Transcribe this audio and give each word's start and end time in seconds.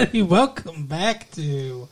Everybody. 0.00 0.22
Welcome 0.30 0.86
back 0.86 1.30
to 1.32 1.86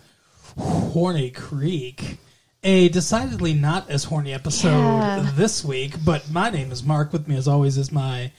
Horny 0.59 1.31
Creek. 1.31 2.17
A 2.65 2.89
decidedly 2.89 3.53
not 3.53 3.91
as 3.91 4.05
horny 4.05 4.33
episode 4.33 4.71
Yeah. 4.71 5.31
this 5.35 5.63
week, 5.63 5.93
but 6.05 6.31
my 6.31 6.49
name 6.49 6.73
is 6.73 6.83
Mark. 6.83 7.13
With 7.13 7.29
me 7.29 7.37
as 7.37 7.47
always 7.47 7.77
is 7.77 7.93
my 7.93 8.33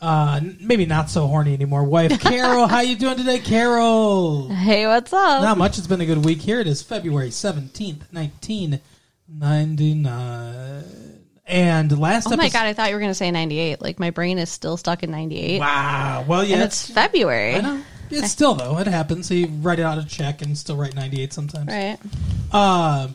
uh 0.00 0.40
maybe 0.58 0.86
not 0.86 1.10
so 1.10 1.26
horny 1.26 1.52
anymore 1.52 1.84
wife 1.84 2.18
Carol. 2.22 2.66
How 2.66 2.80
you 2.80 2.96
doing 2.96 3.18
today, 3.18 3.38
Carol? 3.40 4.48
Hey, 4.48 4.86
what's 4.86 5.12
up? 5.12 5.42
Not 5.42 5.58
much. 5.58 5.76
It's 5.76 5.86
been 5.86 6.00
a 6.00 6.06
good 6.06 6.24
week. 6.24 6.38
Here 6.40 6.58
it 6.58 6.66
is, 6.66 6.80
February 6.82 7.30
seventeenth, 7.30 8.10
nineteen 8.12 8.80
ninety 9.28 9.94
nine. 9.94 10.84
And 11.46 11.96
last 11.98 12.26
oh 12.28 12.30
my 12.36 12.44
episode, 12.44 12.52
god, 12.58 12.66
I 12.68 12.72
thought 12.72 12.88
you 12.88 12.94
were 12.94 13.00
going 13.00 13.10
to 13.10 13.14
say 13.14 13.32
98. 13.32 13.82
Like 13.82 13.98
my 13.98 14.10
brain 14.10 14.38
is 14.38 14.48
still 14.50 14.76
stuck 14.76 15.02
in 15.02 15.10
98. 15.10 15.58
wow. 15.58 16.24
Well, 16.28 16.44
yeah, 16.44 16.54
And 16.56 16.62
it's 16.62 16.88
February. 16.88 17.56
I 17.56 17.60
know. 17.60 17.82
It's 18.10 18.30
still 18.30 18.54
though. 18.54 18.78
It 18.78 18.86
happens. 18.86 19.28
So 19.28 19.34
you 19.34 19.46
write 19.46 19.78
it 19.78 19.82
out 19.82 19.98
a 19.98 20.04
check 20.06 20.42
and 20.42 20.56
still 20.56 20.76
write 20.76 20.94
ninety 20.94 21.22
eight 21.22 21.32
sometimes. 21.32 21.68
Right. 21.68 21.98
Uh, 22.52 23.08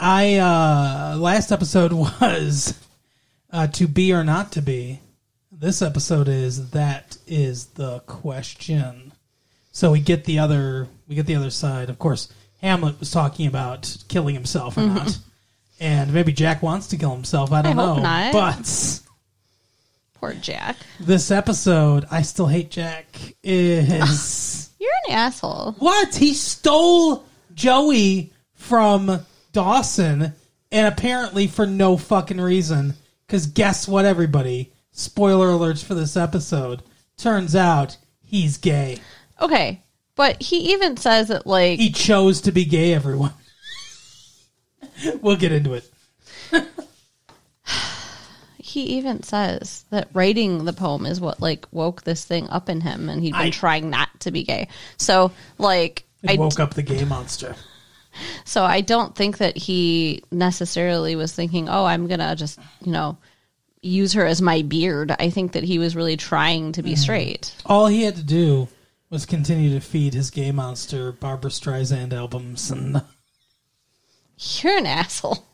I 0.00 0.36
uh, 0.36 1.16
last 1.18 1.52
episode 1.52 1.92
was 2.20 2.78
uh, 3.52 3.66
to 3.68 3.86
be 3.86 4.12
or 4.12 4.24
not 4.24 4.52
to 4.52 4.62
be. 4.62 5.00
This 5.50 5.82
episode 5.82 6.28
is 6.28 6.70
that 6.70 7.16
is 7.26 7.66
the 7.66 8.00
question. 8.00 9.12
So 9.70 9.92
we 9.92 10.00
get 10.00 10.24
the 10.24 10.38
other 10.40 10.88
we 11.08 11.14
get 11.14 11.26
the 11.26 11.36
other 11.36 11.50
side. 11.50 11.88
Of 11.88 11.98
course, 11.98 12.32
Hamlet 12.60 12.98
was 12.98 13.10
talking 13.10 13.46
about 13.46 13.96
killing 14.08 14.34
himself 14.34 14.76
or 14.76 14.82
not, 14.82 15.18
and 15.78 16.12
maybe 16.12 16.32
Jack 16.32 16.62
wants 16.62 16.88
to 16.88 16.96
kill 16.96 17.12
himself. 17.14 17.52
I 17.52 17.62
don't 17.62 17.78
I 17.78 17.82
hope 17.82 17.96
know, 17.98 18.02
not. 18.02 18.32
but 18.32 19.00
Poor 20.22 20.34
Jack. 20.34 20.76
this 21.00 21.32
episode, 21.32 22.06
I 22.08 22.22
still 22.22 22.46
hate 22.46 22.70
Jack. 22.70 23.06
Is 23.42 24.70
You're 24.78 24.92
an 25.08 25.14
asshole. 25.16 25.72
What? 25.80 26.14
He 26.14 26.32
stole 26.32 27.24
Joey 27.54 28.32
from 28.54 29.26
Dawson, 29.52 30.32
and 30.70 30.86
apparently 30.86 31.48
for 31.48 31.66
no 31.66 31.96
fucking 31.96 32.40
reason. 32.40 32.94
Because 33.26 33.48
guess 33.48 33.88
what, 33.88 34.04
everybody? 34.04 34.72
Spoiler 34.92 35.48
alerts 35.48 35.82
for 35.82 35.94
this 35.94 36.16
episode. 36.16 36.84
Turns 37.16 37.56
out 37.56 37.96
he's 38.20 38.58
gay. 38.58 38.98
Okay. 39.40 39.82
But 40.14 40.40
he 40.40 40.72
even 40.72 40.98
says 40.98 41.28
that 41.28 41.48
like 41.48 41.80
He 41.80 41.90
chose 41.90 42.42
to 42.42 42.52
be 42.52 42.64
gay, 42.64 42.94
everyone. 42.94 43.34
we'll 45.20 45.34
get 45.34 45.50
into 45.50 45.74
it. 45.74 45.90
he 48.72 48.84
even 48.96 49.22
says 49.22 49.84
that 49.90 50.08
writing 50.14 50.64
the 50.64 50.72
poem 50.72 51.04
is 51.04 51.20
what 51.20 51.42
like 51.42 51.66
woke 51.72 52.02
this 52.02 52.24
thing 52.24 52.48
up 52.48 52.70
in 52.70 52.80
him 52.80 53.10
and 53.10 53.22
he'd 53.22 53.32
been 53.32 53.40
I- 53.40 53.50
trying 53.50 53.90
not 53.90 54.08
to 54.20 54.30
be 54.30 54.44
gay. 54.44 54.68
So 54.96 55.30
like 55.58 56.04
It 56.22 56.30
I 56.30 56.34
woke 56.36 56.58
up 56.58 56.72
the 56.72 56.82
gay 56.82 57.04
monster. 57.04 57.54
so 58.44 58.64
I 58.64 58.80
don't 58.80 59.14
think 59.14 59.38
that 59.38 59.56
he 59.56 60.22
necessarily 60.30 61.16
was 61.16 61.32
thinking, 61.32 61.68
"Oh, 61.68 61.84
I'm 61.84 62.06
going 62.06 62.20
to 62.20 62.34
just, 62.34 62.58
you 62.82 62.92
know, 62.92 63.18
use 63.82 64.14
her 64.14 64.24
as 64.24 64.40
my 64.40 64.62
beard." 64.62 65.14
I 65.18 65.28
think 65.28 65.52
that 65.52 65.64
he 65.64 65.78
was 65.78 65.94
really 65.94 66.16
trying 66.16 66.72
to 66.72 66.82
be 66.82 66.92
mm-hmm. 66.92 67.00
straight. 67.00 67.54
All 67.66 67.88
he 67.88 68.04
had 68.04 68.16
to 68.16 68.22
do 68.22 68.68
was 69.10 69.26
continue 69.26 69.74
to 69.74 69.80
feed 69.80 70.14
his 70.14 70.30
gay 70.30 70.50
monster 70.50 71.12
Barbra 71.12 71.50
Streisand 71.50 72.14
albums 72.14 72.70
and 72.70 73.02
You're 74.38 74.78
an 74.78 74.86
asshole. 74.86 75.44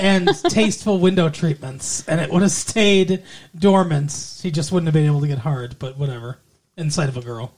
And 0.00 0.28
tasteful 0.48 0.98
window 0.98 1.28
treatments, 1.28 2.06
and 2.08 2.20
it 2.20 2.30
would 2.30 2.42
have 2.42 2.50
stayed 2.50 3.22
dormant. 3.58 4.38
He 4.42 4.50
just 4.50 4.72
wouldn't 4.72 4.86
have 4.86 4.94
been 4.94 5.06
able 5.06 5.20
to 5.20 5.28
get 5.28 5.38
hard, 5.38 5.78
but 5.78 5.98
whatever. 5.98 6.38
Inside 6.76 7.08
of 7.08 7.16
a 7.16 7.22
girl. 7.22 7.54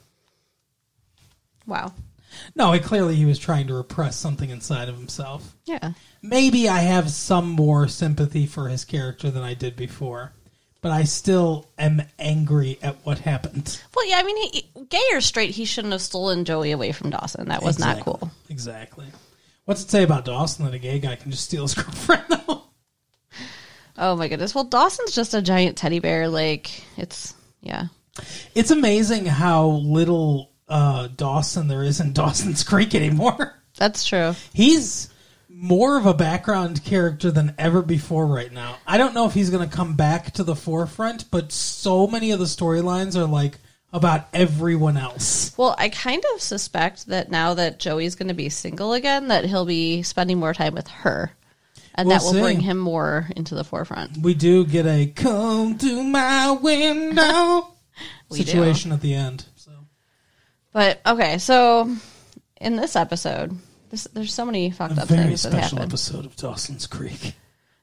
Wow. 1.66 1.92
No, 2.56 2.72
it, 2.72 2.82
clearly 2.82 3.14
he 3.14 3.24
was 3.24 3.38
trying 3.38 3.68
to 3.68 3.74
repress 3.74 4.16
something 4.16 4.50
inside 4.50 4.88
of 4.88 4.96
himself. 4.96 5.54
Yeah. 5.64 5.92
Maybe 6.22 6.68
I 6.68 6.78
have 6.80 7.10
some 7.10 7.48
more 7.48 7.86
sympathy 7.88 8.46
for 8.46 8.68
his 8.68 8.84
character 8.84 9.30
than 9.30 9.42
I 9.42 9.54
did 9.54 9.76
before, 9.76 10.32
but 10.80 10.90
I 10.90 11.04
still 11.04 11.68
am 11.78 12.02
angry 12.18 12.78
at 12.82 12.96
what 13.04 13.20
happened. 13.20 13.80
Well, 13.94 14.08
yeah, 14.08 14.18
I 14.18 14.22
mean, 14.24 14.36
he, 14.52 14.68
gay 14.88 15.04
or 15.12 15.20
straight, 15.20 15.50
he 15.50 15.64
shouldn't 15.64 15.92
have 15.92 16.02
stolen 16.02 16.44
Joey 16.44 16.72
away 16.72 16.92
from 16.92 17.10
Dawson. 17.10 17.48
That 17.48 17.62
was 17.62 17.78
not 17.78 18.00
cool. 18.00 18.30
Exactly. 18.48 19.06
What's 19.64 19.82
it 19.82 19.90
say 19.90 20.02
about 20.02 20.24
Dawson 20.24 20.64
that 20.64 20.74
a 20.74 20.78
gay 20.78 20.98
guy 20.98 21.16
can 21.16 21.30
just 21.30 21.44
steal 21.44 21.62
his 21.62 21.74
girlfriend? 21.74 22.24
though? 22.28 22.64
Oh 23.96 24.16
my 24.16 24.28
goodness. 24.28 24.54
Well, 24.54 24.64
Dawson's 24.64 25.14
just 25.14 25.34
a 25.34 25.42
giant 25.42 25.76
teddy 25.76 26.00
bear. 26.00 26.28
Like, 26.28 26.84
it's, 26.96 27.34
yeah. 27.60 27.86
It's 28.54 28.70
amazing 28.70 29.26
how 29.26 29.66
little 29.66 30.50
uh, 30.68 31.08
Dawson 31.16 31.68
there 31.68 31.82
is 31.82 32.00
in 32.00 32.12
Dawson's 32.14 32.62
Creek 32.62 32.94
anymore. 32.94 33.54
That's 33.76 34.04
true. 34.04 34.34
He's 34.52 35.10
more 35.48 35.96
of 35.96 36.06
a 36.06 36.14
background 36.14 36.84
character 36.84 37.30
than 37.30 37.54
ever 37.58 37.80
before 37.82 38.26
right 38.26 38.52
now. 38.52 38.76
I 38.86 38.98
don't 38.98 39.14
know 39.14 39.26
if 39.26 39.34
he's 39.34 39.50
going 39.50 39.68
to 39.68 39.74
come 39.76 39.94
back 39.94 40.32
to 40.32 40.44
the 40.44 40.56
forefront, 40.56 41.30
but 41.30 41.52
so 41.52 42.06
many 42.06 42.32
of 42.32 42.38
the 42.38 42.44
storylines 42.44 43.16
are 43.16 43.26
like 43.26 43.58
about 43.94 44.28
everyone 44.34 44.96
else. 44.98 45.56
Well, 45.56 45.74
I 45.78 45.88
kind 45.88 46.22
of 46.34 46.42
suspect 46.42 47.06
that 47.06 47.30
now 47.30 47.54
that 47.54 47.78
Joey's 47.78 48.16
going 48.16 48.28
to 48.28 48.34
be 48.34 48.48
single 48.50 48.92
again, 48.92 49.28
that 49.28 49.44
he'll 49.46 49.64
be 49.64 50.02
spending 50.02 50.38
more 50.38 50.52
time 50.52 50.74
with 50.74 50.88
her. 50.88 51.30
And 51.94 52.08
We'll 52.08 52.18
that 52.18 52.24
will 52.24 52.32
see. 52.32 52.40
bring 52.42 52.60
him 52.60 52.76
more 52.76 53.28
into 53.36 53.54
the 53.54 53.62
forefront. 53.62 54.18
We 54.18 54.34
do 54.34 54.66
get 54.66 54.84
a 54.84 55.06
come 55.06 55.78
to 55.78 56.02
my 56.02 56.50
window 56.50 57.68
We 58.28 58.38
do. 58.38 58.44
situation 58.44 58.90
at 58.90 59.00
the 59.00 59.14
end. 59.14 59.46
So 59.54 59.70
But 60.72 61.00
okay, 61.06 61.38
so 61.38 61.94
in 62.60 62.74
this 62.74 62.96
episode, 62.96 63.56
this, 63.90 64.08
there's 64.12 64.34
so 64.34 64.44
many 64.44 64.72
fucked 64.72 64.98
a 64.98 65.02
up 65.02 65.08
very 65.08 65.22
things 65.28 65.44
that 65.44 65.52
special 65.52 65.78
happen. 65.78 65.90
episode 65.92 66.26
of 66.26 66.34
Dawson's 66.34 66.88
Creek. 66.88 67.34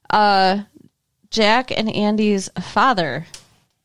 Uh, 0.09 0.63
Jack 1.29 1.71
and 1.71 1.89
Andy's 1.89 2.49
father 2.61 3.25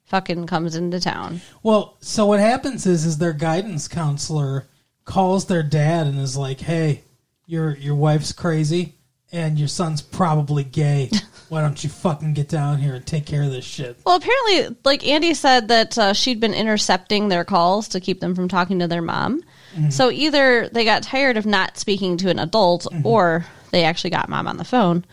fucking 0.07 0.47
comes 0.47 0.75
into 0.75 1.01
town. 1.01 1.41
Well, 1.63 1.97
so 2.01 2.27
what 2.27 2.41
happens 2.41 2.87
is 2.87 3.05
is 3.05 3.19
their 3.19 3.33
guidance 3.33 3.89
counselor 3.89 4.67
calls 5.05 5.47
their 5.47 5.63
dad 5.63 6.07
and 6.07 6.19
is 6.19 6.37
like, 6.37 6.61
"Hey, 6.61 7.03
your 7.47 7.77
your 7.77 7.95
wife's 7.95 8.33
crazy 8.33 8.95
and 9.33 9.59
your 9.59 9.69
son's 9.69 10.03
probably 10.03 10.65
gay. 10.65 11.11
Why 11.49 11.61
don't 11.61 11.83
you 11.85 11.91
fucking 11.91 12.35
get 12.35 12.49
down 12.49 12.79
here 12.79 12.95
and 12.95 13.07
take 13.07 13.27
care 13.27 13.43
of 13.45 13.51
this 13.51 13.65
shit?" 13.65 13.97
Well, 14.05 14.17
apparently, 14.17 14.77
like 14.85 15.07
Andy 15.07 15.35
said 15.35 15.69
that 15.69 15.97
uh, 15.99 16.13
she'd 16.13 16.41
been 16.41 16.55
intercepting 16.55 17.29
their 17.29 17.45
calls 17.45 17.89
to 17.89 18.01
keep 18.01 18.21
them 18.21 18.35
from 18.35 18.49
talking 18.49 18.79
to 18.81 18.89
their 18.89 19.03
mom. 19.03 19.43
So 19.91 20.11
either 20.11 20.71
they 20.71 20.87
got 20.87 21.03
tired 21.03 21.37
of 21.37 21.45
not 21.45 21.77
speaking 21.77 22.17
to 22.19 22.31
an 22.31 22.39
adult, 22.39 22.87
or 23.05 23.45
they 23.73 23.85
actually 23.85 24.09
got 24.09 24.31
mom 24.31 24.49
on 24.49 24.57
the 24.57 24.65
phone. 24.65 25.05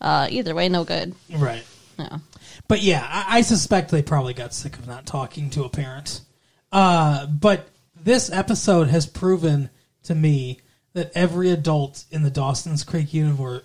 Uh, 0.00 0.26
either 0.28 0.56
way, 0.56 0.68
no 0.68 0.82
good. 0.82 1.14
Right. 1.32 1.64
No. 2.00 2.20
But 2.68 2.82
yeah, 2.82 3.06
I, 3.10 3.38
I 3.38 3.40
suspect 3.40 3.90
they 3.90 4.02
probably 4.02 4.34
got 4.34 4.52
sick 4.54 4.78
of 4.78 4.86
not 4.86 5.06
talking 5.06 5.50
to 5.50 5.64
a 5.64 5.68
parent. 5.68 6.20
Uh, 6.70 7.26
but 7.26 7.68
this 8.00 8.30
episode 8.30 8.88
has 8.88 9.06
proven 9.06 9.70
to 10.04 10.14
me 10.14 10.60
that 10.92 11.10
every 11.14 11.50
adult 11.50 12.04
in 12.10 12.22
the 12.22 12.30
Dawson's 12.30 12.84
Creek 12.84 13.12
universe 13.14 13.62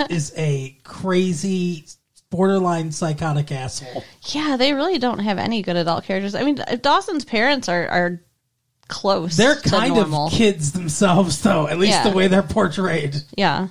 is 0.10 0.32
a 0.36 0.78
crazy, 0.84 1.84
borderline 2.30 2.92
psychotic 2.92 3.52
asshole. 3.52 4.04
Yeah, 4.28 4.56
they 4.56 4.72
really 4.72 4.98
don't 4.98 5.18
have 5.20 5.38
any 5.38 5.62
good 5.62 5.76
adult 5.76 6.04
characters. 6.04 6.34
I 6.34 6.42
mean, 6.44 6.58
Dawson's 6.80 7.24
parents 7.24 7.68
are 7.68 7.86
are 7.88 8.22
close. 8.88 9.36
They're 9.36 9.56
kind 9.56 9.98
of 9.98 10.30
kids 10.32 10.72
themselves, 10.72 11.42
though. 11.42 11.66
At 11.68 11.78
least 11.78 11.92
Yeah. 11.98 12.08
the 12.08 12.16
way 12.16 12.28
they're 12.28 12.42
portrayed. 12.42 13.16
Yeah. 13.36 13.68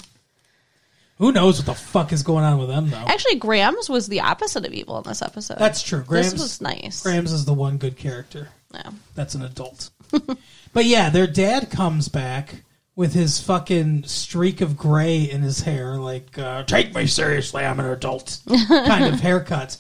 Who 1.17 1.31
knows 1.31 1.57
what 1.57 1.65
the 1.65 1.73
fuck 1.73 2.11
is 2.11 2.23
going 2.23 2.43
on 2.43 2.57
with 2.57 2.67
them, 2.67 2.89
though? 2.89 2.97
Actually, 2.97 3.35
Grams 3.35 3.89
was 3.89 4.07
the 4.07 4.19
opposite 4.19 4.65
of 4.65 4.73
evil 4.73 4.97
in 4.97 5.03
this 5.03 5.21
episode. 5.21 5.57
That's 5.57 5.81
true. 5.81 5.99
this 5.99 6.07
Grams, 6.07 6.33
was 6.33 6.61
nice. 6.61 7.01
Grams 7.01 7.31
is 7.31 7.45
the 7.45 7.53
one 7.53 7.77
good 7.77 7.95
character. 7.95 8.49
Yeah. 8.73 8.91
That's 9.15 9.35
an 9.35 9.43
adult. 9.43 9.91
but 10.73 10.85
yeah, 10.85 11.09
their 11.09 11.27
dad 11.27 11.71
comes 11.71 12.09
back 12.09 12.63
with 12.95 13.13
his 13.13 13.39
fucking 13.41 14.03
streak 14.03 14.59
of 14.61 14.77
gray 14.77 15.23
in 15.23 15.41
his 15.41 15.61
hair, 15.61 15.97
like 15.97 16.37
uh, 16.37 16.63
"Take 16.63 16.93
me 16.93 17.07
seriously, 17.07 17.63
I'm 17.63 17.79
an 17.79 17.87
adult" 17.87 18.39
kind 18.67 19.05
of 19.05 19.19
haircut, 19.19 19.77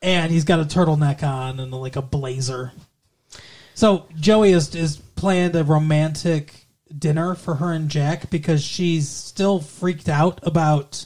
and 0.00 0.32
he's 0.32 0.44
got 0.44 0.60
a 0.60 0.64
turtleneck 0.64 1.22
on 1.22 1.60
and 1.60 1.72
like 1.72 1.96
a 1.96 2.02
blazer. 2.02 2.72
So 3.74 4.06
Joey 4.16 4.52
is 4.52 4.74
is 4.74 4.96
planned 4.96 5.54
a 5.54 5.64
romantic 5.64 6.66
dinner 6.96 7.34
for 7.34 7.56
her 7.56 7.72
and 7.72 7.88
Jack 7.90 8.30
because 8.30 8.62
she's 8.62 9.08
still 9.08 9.60
freaked 9.60 10.08
out 10.08 10.40
about 10.42 11.04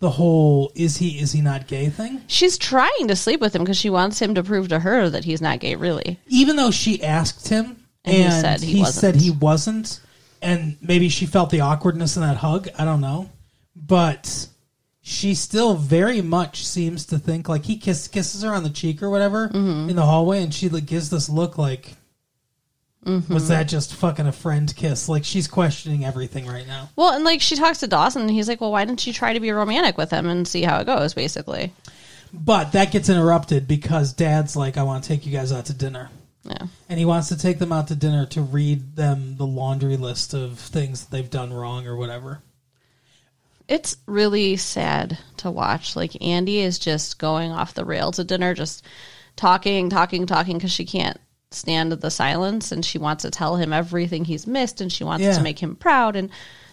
the 0.00 0.10
whole 0.10 0.70
"is 0.74 0.96
he 0.98 1.18
is 1.20 1.32
he 1.32 1.40
not 1.40 1.66
gay" 1.66 1.88
thing. 1.88 2.22
She's 2.28 2.56
trying 2.56 3.08
to 3.08 3.16
sleep 3.16 3.40
with 3.40 3.54
him 3.54 3.62
because 3.62 3.76
she 3.78 3.90
wants 3.90 4.20
him 4.22 4.34
to 4.36 4.42
prove 4.44 4.68
to 4.68 4.78
her 4.78 5.10
that 5.10 5.24
he's 5.24 5.40
not 5.40 5.58
gay, 5.60 5.74
really. 5.76 6.18
even 6.28 6.56
though 6.56 6.70
she 6.70 7.02
asked 7.02 7.48
him 7.48 7.84
And 8.04 8.14
and, 8.16 8.24
he 8.24 8.40
said 8.40 8.60
he 8.60 8.80
wasn't. 8.80 8.94
said 9.00 9.16
he 9.16 9.30
wasn't 9.30 10.00
and 10.40 10.76
maybe 10.80 11.08
she 11.08 11.26
felt 11.26 11.50
the 11.50 11.60
awkwardness 11.62 12.14
in 12.16 12.22
that 12.22 12.36
hug 12.36 12.68
i 12.78 12.84
don't 12.84 13.00
know 13.00 13.28
but 13.74 14.46
she 15.00 15.34
still 15.34 15.74
very 15.74 16.20
much 16.22 16.64
seems 16.64 17.04
to 17.06 17.18
think 17.18 17.48
like 17.48 17.64
he 17.64 17.76
kiss, 17.76 18.06
kisses 18.06 18.42
her 18.42 18.52
on 18.54 18.62
the 18.62 18.70
cheek 18.70 19.02
or 19.02 19.10
whatever 19.10 19.48
Mm-hmm. 19.48 19.90
in 19.90 19.96
the 19.96 20.04
hallway 20.06 20.42
and 20.44 20.54
she 20.54 20.68
like 20.68 20.86
gives 20.86 21.10
this 21.10 21.28
look 21.28 21.58
like 21.58 21.96
Mm-hmm. 23.08 23.32
Was 23.32 23.48
that 23.48 23.64
just 23.68 23.94
fucking 23.94 24.26
a 24.26 24.32
friend 24.32 24.74
kiss? 24.76 25.08
Like 25.08 25.24
she's 25.24 25.48
questioning 25.48 26.04
everything 26.04 26.46
right 26.46 26.66
now. 26.66 26.90
Well, 26.94 27.14
and 27.14 27.24
like 27.24 27.40
she 27.40 27.56
talks 27.56 27.78
to 27.78 27.86
Dawson, 27.86 28.22
and 28.22 28.30
he's 28.30 28.48
like, 28.48 28.60
"Well, 28.60 28.70
why 28.70 28.84
didn't 28.84 29.06
you 29.06 29.14
try 29.14 29.32
to 29.32 29.40
be 29.40 29.50
romantic 29.50 29.96
with 29.96 30.10
him 30.10 30.28
and 30.28 30.46
see 30.46 30.62
how 30.62 30.78
it 30.80 30.84
goes?" 30.84 31.14
Basically, 31.14 31.72
But 32.34 32.72
that 32.72 32.92
gets 32.92 33.08
interrupted 33.08 33.66
because 33.66 34.12
Dad's 34.12 34.56
like, 34.56 34.76
"I 34.76 34.82
want 34.82 35.04
to 35.04 35.08
take 35.08 35.24
you 35.24 35.32
guys 35.32 35.52
out 35.52 35.64
to 35.66 35.72
dinner." 35.72 36.10
yeah. 36.44 36.66
and 36.88 36.98
he 36.98 37.04
wants 37.04 37.28
to 37.28 37.36
take 37.36 37.58
them 37.58 37.72
out 37.72 37.88
to 37.88 37.94
dinner 37.94 38.26
to 38.26 38.40
read 38.40 38.96
them 38.96 39.36
the 39.36 39.46
laundry 39.46 39.96
list 39.96 40.34
of 40.34 40.58
things 40.58 41.04
that 41.04 41.10
they've 41.10 41.30
done 41.30 41.52
wrong 41.52 41.86
or 41.86 41.96
whatever. 41.96 42.40
It's 43.68 43.96
really 44.06 44.56
sad 44.56 45.18
to 45.38 45.50
watch. 45.50 45.94
Like 45.96 46.22
Andy 46.22 46.60
is 46.60 46.78
just 46.78 47.18
going 47.18 47.52
off 47.52 47.74
the 47.74 47.84
rails 47.84 48.18
at 48.18 48.26
dinner, 48.26 48.54
just 48.54 48.84
talking, 49.36 49.90
talking, 49.90 50.26
talking 50.26 50.56
because 50.56 50.72
she 50.72 50.86
can't 50.86 51.18
stand 51.50 51.92
the 51.92 52.10
silence 52.10 52.72
and 52.72 52.84
she 52.84 52.98
wants 52.98 53.22
to 53.22 53.30
tell 53.30 53.56
him 53.56 53.72
everything 53.72 54.24
he's 54.24 54.46
missed 54.46 54.80
and 54.80 54.92
she 54.92 55.04
wants 55.04 55.24
Yeah. 55.24 55.32
to 55.36 55.42
make 55.42 55.58
him 55.58 55.76
proud 55.76 56.14
and 56.16 56.30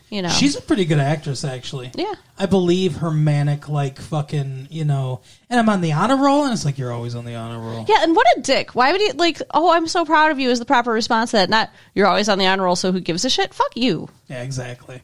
you 0.09 0.21
know 0.21 0.29
She's 0.29 0.55
a 0.55 0.61
pretty 0.61 0.85
good 0.85 0.99
actress, 0.99 1.43
actually. 1.43 1.91
Yeah. 1.95 2.13
I 2.37 2.45
believe 2.45 2.97
her 2.97 3.09
manic, 3.09 3.67
like 3.69 3.99
fucking, 3.99 4.67
you 4.69 4.85
know. 4.85 5.21
And 5.49 5.59
I'm 5.59 5.67
on 5.67 5.81
the 5.81 5.93
honor 5.93 6.15
roll, 6.17 6.43
and 6.43 6.53
it's 6.53 6.63
like 6.63 6.77
you're 6.77 6.91
always 6.91 7.15
on 7.15 7.25
the 7.25 7.33
honor 7.35 7.59
roll. 7.59 7.85
Yeah, 7.89 8.03
and 8.03 8.15
what 8.15 8.27
a 8.37 8.41
dick. 8.41 8.75
Why 8.75 8.91
would 8.91 9.01
he 9.01 9.13
like, 9.13 9.41
oh, 9.51 9.71
I'm 9.71 9.87
so 9.87 10.05
proud 10.05 10.29
of 10.31 10.37
you 10.37 10.51
is 10.51 10.59
the 10.59 10.65
proper 10.65 10.91
response 10.91 11.31
to 11.31 11.37
that, 11.37 11.49
not 11.49 11.71
you're 11.95 12.05
always 12.05 12.29
on 12.29 12.37
the 12.37 12.45
honor 12.45 12.63
roll, 12.65 12.75
so 12.75 12.91
who 12.91 12.99
gives 12.99 13.25
a 13.25 13.31
shit? 13.31 13.51
Fuck 13.51 13.75
you. 13.75 14.07
Yeah, 14.27 14.43
exactly. 14.43 15.01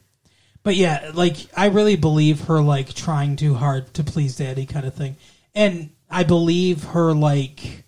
But 0.62 0.76
yeah, 0.76 1.10
like 1.14 1.36
I 1.56 1.66
really 1.66 1.96
believe 1.96 2.42
her 2.42 2.60
like 2.62 2.94
trying 2.94 3.34
too 3.34 3.54
hard 3.54 3.92
to 3.94 4.04
please 4.04 4.36
daddy 4.36 4.66
kind 4.66 4.86
of 4.86 4.94
thing. 4.94 5.16
And 5.52 5.90
I 6.08 6.22
believe 6.22 6.84
her 6.84 7.12
like 7.12 7.84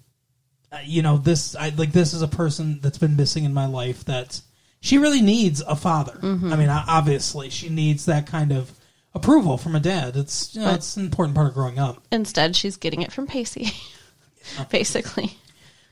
Uh, 0.74 0.78
you 0.84 1.02
know, 1.02 1.18
this 1.18 1.54
I 1.54 1.68
like 1.70 1.92
this 1.92 2.14
is 2.14 2.22
a 2.22 2.28
person 2.28 2.80
that's 2.80 2.98
been 2.98 3.16
missing 3.16 3.44
in 3.44 3.54
my 3.54 3.66
life 3.66 4.04
that 4.06 4.40
she 4.80 4.98
really 4.98 5.20
needs 5.22 5.60
a 5.60 5.76
father. 5.76 6.18
Mm-hmm. 6.20 6.52
I 6.52 6.56
mean, 6.56 6.68
obviously 6.68 7.48
she 7.50 7.68
needs 7.68 8.06
that 8.06 8.26
kind 8.26 8.50
of 8.50 8.72
approval 9.14 9.56
from 9.56 9.76
a 9.76 9.80
dad. 9.80 10.16
It's 10.16 10.54
you 10.54 10.62
know, 10.62 10.74
it's 10.74 10.96
an 10.96 11.04
important 11.04 11.36
part 11.36 11.48
of 11.48 11.54
growing 11.54 11.78
up. 11.78 12.02
Instead, 12.10 12.56
she's 12.56 12.76
getting 12.76 13.02
it 13.02 13.12
from 13.12 13.26
Pacey. 13.26 13.70
Basically. 14.70 15.38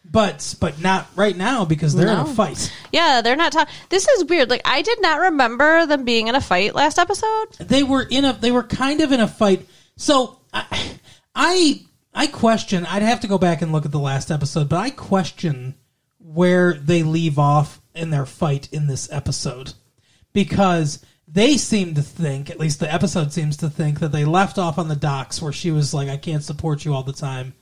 But 0.05 0.57
but 0.59 0.81
not 0.81 1.07
right 1.15 1.37
now 1.37 1.65
because 1.65 1.95
they're 1.95 2.09
in 2.09 2.19
a 2.19 2.27
fight. 2.27 2.73
Yeah, 2.91 3.21
they're 3.23 3.37
not 3.37 3.53
talking. 3.53 3.73
This 3.89 4.09
is 4.09 4.25
weird. 4.25 4.51
Like, 4.51 4.63
I 4.65 4.83
did 4.83 5.01
not 5.01 5.21
remember 5.21 5.87
them 5.87 6.05
being 6.05 6.27
in 6.27 6.35
a 6.35 6.41
fight 6.41 6.75
last 6.75 6.99
episode. 6.99 7.53
they 7.61 7.85
were 7.85 8.03
in 8.03 8.25
a 8.25 8.33
they 8.33 8.51
were 8.51 8.65
kind 8.65 9.01
of 9.01 9.13
in 9.13 9.21
a 9.21 9.29
fight. 9.29 9.67
So 9.97 10.41
I 10.53 10.99
I 11.37 11.83
I 12.15 12.27
question. 12.27 12.87
I'd 12.87 13.03
have 13.03 13.21
to 13.21 13.29
go 13.29 13.39
back 13.39 13.63
and 13.63 13.73
look 13.73 13.85
at 13.85 13.93
the 13.93 13.99
last 13.99 14.31
episode, 14.31 14.69
but 14.69 14.79
I 14.79 14.91
question 14.91 15.75
where 16.19 16.75
they 16.75 17.03
leave 17.03 17.39
off 17.39 17.81
in 17.95 18.11
their 18.11 18.27
fight 18.27 18.69
in 18.73 18.87
this 18.87 19.11
episode 19.13 19.75
because 20.33 21.05
they 21.27 21.57
seem 21.57 21.95
to 21.95 22.03
think, 22.03 22.51
at 22.51 22.61
least 22.61 22.81
the 22.81 22.93
episode 22.93 23.33
seems 23.33 23.57
to 23.59 23.71
think, 23.71 24.01
that 24.01 24.13
they 24.13 24.25
left 24.25 24.59
off 24.59 24.79
on 24.79 24.89
the 24.89 24.97
docks 24.97 25.41
where 25.41 25.53
she 25.53 25.71
was 25.71 25.95
like, 25.95 26.09
"I 26.09 26.17
can't 26.17 26.45
support 26.45 26.85
you 26.85 26.95
all 26.95 27.03
the 27.03 27.13
time." 27.13 27.55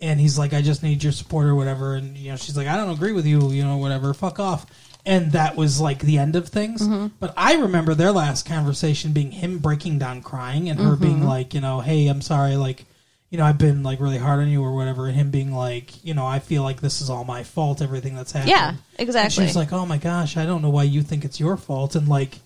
And 0.00 0.20
he's 0.20 0.38
like, 0.38 0.52
I 0.52 0.60
just 0.60 0.82
need 0.82 1.02
your 1.02 1.12
support 1.12 1.46
or 1.46 1.54
whatever. 1.54 1.94
And, 1.94 2.16
you 2.16 2.30
know, 2.30 2.36
she's 2.36 2.56
like, 2.56 2.66
I 2.66 2.76
don't 2.76 2.94
agree 2.94 3.12
with 3.12 3.26
you, 3.26 3.50
you 3.50 3.64
know, 3.64 3.78
whatever, 3.78 4.12
fuck 4.12 4.38
off. 4.38 4.66
And 5.06 5.32
that 5.32 5.56
was 5.56 5.80
like 5.80 6.00
the 6.00 6.18
end 6.18 6.36
of 6.36 6.48
things. 6.48 6.82
Mm-hmm. 6.82 7.14
But 7.18 7.32
I 7.36 7.56
remember 7.56 7.94
their 7.94 8.12
last 8.12 8.44
conversation 8.46 9.12
being 9.12 9.30
him 9.30 9.58
breaking 9.58 9.98
down 9.98 10.20
crying 10.20 10.68
and 10.68 10.78
her 10.80 10.90
mm-hmm. 10.90 11.02
being 11.02 11.24
like, 11.24 11.54
you 11.54 11.60
know, 11.60 11.80
hey, 11.80 12.08
I'm 12.08 12.20
sorry, 12.20 12.56
like, 12.56 12.84
you 13.30 13.38
know, 13.38 13.44
I've 13.44 13.58
been 13.58 13.82
like 13.82 14.00
really 14.00 14.18
hard 14.18 14.40
on 14.40 14.48
you 14.48 14.62
or 14.62 14.74
whatever. 14.74 15.06
And 15.06 15.16
him 15.16 15.30
being 15.30 15.52
like, 15.52 16.04
you 16.04 16.14
know, 16.14 16.26
I 16.26 16.38
feel 16.38 16.62
like 16.62 16.80
this 16.80 17.00
is 17.00 17.10
all 17.10 17.24
my 17.24 17.42
fault, 17.42 17.82
everything 17.82 18.14
that's 18.14 18.32
happened. 18.32 18.50
Yeah, 18.50 18.68
And 18.70 18.78
exactly. 18.98 19.44
she's 19.46 19.56
like, 19.56 19.72
oh 19.72 19.84
my 19.86 19.98
gosh, 19.98 20.36
I 20.36 20.46
don't 20.46 20.62
know 20.62 20.70
why 20.70 20.84
you 20.84 21.02
think 21.02 21.24
it's 21.24 21.40
your 21.40 21.56
fault. 21.56 21.96
And 21.96 22.08
like, 22.08 22.38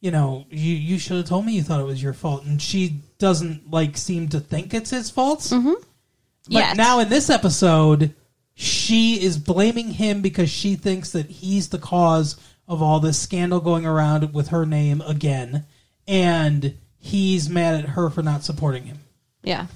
you 0.00 0.10
know, 0.10 0.44
you, 0.50 0.74
you 0.74 0.98
should 0.98 1.16
have 1.16 1.26
told 1.26 1.46
me 1.46 1.52
you 1.54 1.62
thought 1.62 1.80
it 1.80 1.84
was 1.84 2.02
your 2.02 2.12
fault. 2.12 2.44
And 2.44 2.60
she 2.60 3.00
doesn't 3.18 3.70
like 3.70 3.96
seem 3.96 4.28
to 4.28 4.40
think 4.40 4.74
it's 4.74 4.90
his 4.90 5.10
fault. 5.10 5.40
Mm-hmm. 5.40 5.72
But 5.72 5.82
Yes. 6.48 6.76
now 6.76 7.00
in 7.00 7.08
this 7.08 7.30
episode, 7.30 8.14
she 8.54 9.20
is 9.22 9.38
blaming 9.38 9.90
him 9.92 10.20
because 10.22 10.48
she 10.50 10.76
thinks 10.76 11.10
that 11.12 11.26
he's 11.26 11.70
the 11.70 11.78
cause 11.78 12.36
of 12.68 12.82
all 12.82 13.00
this 13.00 13.18
scandal 13.18 13.60
going 13.60 13.84
around 13.86 14.32
with 14.34 14.48
her 14.48 14.64
name 14.66 15.00
again, 15.02 15.64
and 16.08 16.74
he's 16.98 17.48
mad 17.48 17.74
at 17.84 17.90
her 17.90 18.10
for 18.10 18.22
not 18.22 18.44
supporting 18.44 18.84
him. 18.84 18.98
Yeah. 19.42 19.66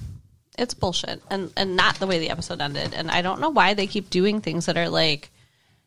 It's 0.61 0.75
bullshit. 0.75 1.23
And 1.31 1.51
and 1.57 1.75
not 1.75 1.97
the 1.97 2.07
way 2.07 2.19
the 2.19 2.31
episode 2.31 2.61
ended. 2.61 2.93
And 2.95 3.11
I 3.11 3.23
don't 3.23 3.41
know 3.41 3.49
why 3.49 3.73
they 3.73 3.87
keep 3.87 4.11
doing 4.11 4.41
things 4.41 4.67
that 4.67 4.77
are 4.77 4.91
like 4.91 5.31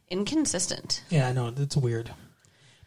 inconsistent. 0.09 1.03
Yeah, 1.09 1.27
I 1.27 1.31
know 1.31 1.53
it's 1.55 1.77
weird. 1.77 2.09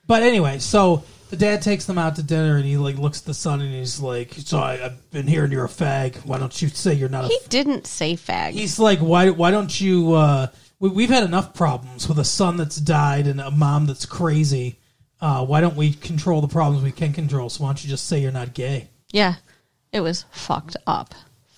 But 0.06 0.22
anyway, 0.22 0.58
so 0.58 1.04
the 1.30 1.36
dad 1.36 1.62
takes 1.62 1.86
them 1.86 1.98
out 1.98 2.16
to 2.16 2.22
dinner, 2.22 2.56
and 2.56 2.64
he 2.64 2.76
like 2.76 2.96
looks 2.96 3.20
at 3.20 3.26
the 3.26 3.34
son, 3.34 3.60
and 3.60 3.72
he's 3.72 4.00
like, 4.00 4.34
"So 4.34 4.58
I, 4.58 4.84
I've 4.84 5.10
been 5.10 5.26
hearing 5.26 5.52
you're 5.52 5.64
a 5.64 5.68
fag. 5.68 6.16
Why 6.24 6.38
don't 6.38 6.60
you 6.60 6.68
say 6.68 6.94
you're 6.94 7.08
not 7.08 7.24
a 7.24 7.28
He 7.28 7.38
didn't 7.48 7.86
say 7.86 8.14
fag. 8.14 8.52
He's 8.52 8.78
like, 8.78 8.98
why? 8.98 9.30
Why 9.30 9.50
don't 9.50 9.80
you? 9.80 10.12
Uh, 10.12 10.48
we, 10.78 10.90
we've 10.90 11.08
had 11.10 11.22
enough 11.22 11.54
problems 11.54 12.08
with 12.08 12.18
a 12.18 12.24
son 12.24 12.56
that's 12.56 12.76
died 12.76 13.26
and 13.26 13.40
a 13.40 13.50
mom 13.50 13.86
that's 13.86 14.06
crazy. 14.06 14.78
Uh, 15.20 15.44
why 15.46 15.60
don't 15.60 15.76
we 15.76 15.92
control 15.92 16.40
the 16.40 16.48
problems 16.48 16.84
we 16.84 16.92
can 16.92 17.12
control? 17.12 17.48
So 17.48 17.62
why 17.62 17.70
don't 17.70 17.82
you 17.82 17.88
just 17.90 18.06
say 18.06 18.18
you're 18.18 18.32
not 18.32 18.54
gay? 18.54 18.88
yeah. 19.12 19.36
It 19.92 20.00
was 20.00 20.26
fucked 20.30 20.76
up. 20.86 21.14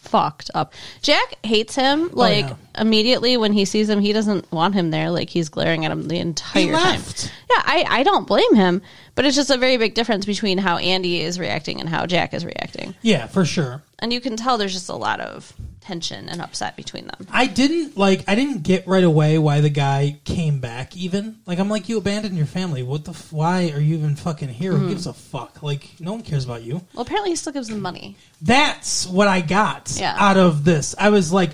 Fucked 0.08 0.50
up. 0.54 0.72
Jack 1.02 1.34
hates 1.42 1.74
him 1.74 2.10
oh, 2.12 2.16
like 2.16 2.46
yeah. 2.46 2.54
Immediately 2.80 3.36
when 3.36 3.52
he 3.52 3.64
sees 3.64 3.88
him. 3.88 4.00
He 4.00 4.12
doesn't 4.12 4.50
want 4.52 4.74
him 4.74 4.90
there. 4.90 5.10
Like 5.10 5.30
he's 5.30 5.48
glaring 5.48 5.84
at 5.84 5.92
him 5.92 6.08
the 6.08 6.18
entire 6.18 6.62
He 6.62 6.70
time. 6.70 6.74
left. 6.74 7.32
Yeah, 7.50 7.62
I, 7.64 7.84
I 7.88 8.02
don't 8.02 8.26
blame 8.26 8.54
him, 8.54 8.82
but 9.14 9.24
it's 9.24 9.36
just 9.36 9.50
a 9.50 9.56
very 9.56 9.76
big 9.76 9.94
difference 9.94 10.26
between 10.26 10.58
how 10.58 10.76
Andy 10.78 11.20
is 11.22 11.38
reacting 11.38 11.80
and 11.80 11.88
how 11.88 12.06
Jack 12.06 12.34
is 12.34 12.44
reacting. 12.44 12.94
Yeah, 13.02 13.26
for 13.26 13.44
sure. 13.44 13.82
And 13.98 14.12
you 14.12 14.20
can 14.20 14.36
tell 14.36 14.58
there's 14.58 14.74
just 14.74 14.88
a 14.88 14.94
lot 14.94 15.20
of 15.20 15.52
tension 15.80 16.28
and 16.28 16.42
upset 16.42 16.76
between 16.76 17.06
them. 17.06 17.26
I 17.32 17.46
didn't 17.46 17.96
like. 17.96 18.22
I 18.28 18.34
didn't 18.34 18.62
get 18.62 18.86
right 18.86 19.02
away 19.02 19.38
why 19.38 19.60
the 19.62 19.70
guy 19.70 20.20
came 20.24 20.60
back. 20.60 20.96
Even 20.96 21.38
like, 21.46 21.58
I'm 21.58 21.70
like, 21.70 21.88
you 21.88 21.96
abandoned 21.96 22.36
your 22.36 22.46
family. 22.46 22.82
What 22.82 23.04
the? 23.06 23.12
F- 23.12 23.32
why 23.32 23.70
are 23.74 23.80
you 23.80 23.96
even 23.96 24.14
fucking 24.14 24.50
here? 24.50 24.72
Who 24.72 24.78
mm-hmm. 24.78 24.88
gives 24.90 25.06
a 25.06 25.14
fuck? 25.14 25.62
Like, 25.62 25.88
no 25.98 26.12
one 26.12 26.22
cares 26.22 26.44
about 26.44 26.62
you. 26.62 26.74
Well, 26.94 27.02
apparently 27.02 27.30
he 27.30 27.36
still 27.36 27.54
gives 27.54 27.68
them 27.68 27.80
money. 27.80 28.16
That's 28.42 29.06
what 29.06 29.28
I 29.28 29.40
got 29.40 29.96
Yeah. 29.98 30.14
out 30.18 30.36
of 30.36 30.64
this. 30.64 30.94
I 30.98 31.08
was 31.08 31.32
like, 31.32 31.52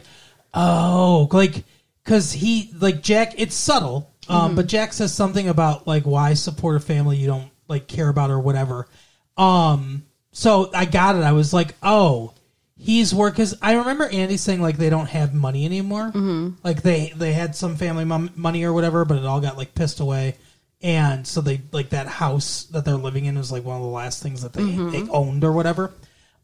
oh, 0.55 1.29
like 1.33 1.65
because 2.05 2.33
he 2.33 2.71
like 2.81 3.03
Jack. 3.03 3.35
It's 3.39 3.55
subtle, 3.55 4.11
um, 4.29 4.37
Mm-hmm. 4.49 4.57
but 4.57 4.67
Jack 4.67 4.93
says 4.93 5.13
something 5.13 5.49
about 5.49 5.87
like 5.87 6.05
why 6.05 6.35
support 6.35 6.77
a 6.77 6.81
family 6.81 7.17
you 7.17 7.27
don't 7.27 7.51
like 7.69 7.87
care 7.89 8.09
about 8.09 8.31
or 8.31 8.41
whatever. 8.41 8.87
Um, 9.37 10.05
so 10.33 10.71
I 10.75 10.85
got 10.85 11.17
it. 11.17 11.23
I 11.23 11.33
was 11.33 11.53
like, 11.53 11.75
oh, 11.83 12.35
he's 12.77 13.15
work. 13.15 13.35
Because 13.35 13.57
I 13.63 13.75
remember 13.77 14.07
Andy 14.09 14.37
saying 14.37 14.61
like 14.63 14.77
they 14.77 14.91
don't 14.91 15.09
have 15.09 15.33
money 15.35 15.65
anymore. 15.65 16.09
Mm-hmm. 16.09 16.51
Like 16.63 16.83
they 16.83 17.13
they 17.17 17.33
had 17.33 17.55
some 17.57 17.77
family 17.77 18.05
mom- 18.05 18.31
money 18.37 18.65
or 18.65 18.73
whatever, 18.73 19.05
but 19.05 19.19
it 19.19 19.25
all 19.25 19.41
got 19.41 19.57
like 19.57 19.75
pissed 19.75 20.01
away. 20.01 20.37
And 20.83 21.27
so 21.27 21.41
they 21.41 21.63
like 21.73 21.91
that 21.91 22.07
house 22.07 22.65
that 22.65 22.85
they're 22.85 22.97
living 22.97 23.25
in 23.25 23.39
is 23.39 23.51
like 23.51 23.65
one 23.65 23.77
of 23.77 23.83
the 23.83 23.89
last 23.89 24.23
things 24.23 24.43
that 24.43 24.53
they, 24.53 24.63
Mm-hmm. 24.63 24.91
they 24.91 25.09
owned 25.11 25.43
or 25.43 25.53
whatever. 25.53 25.95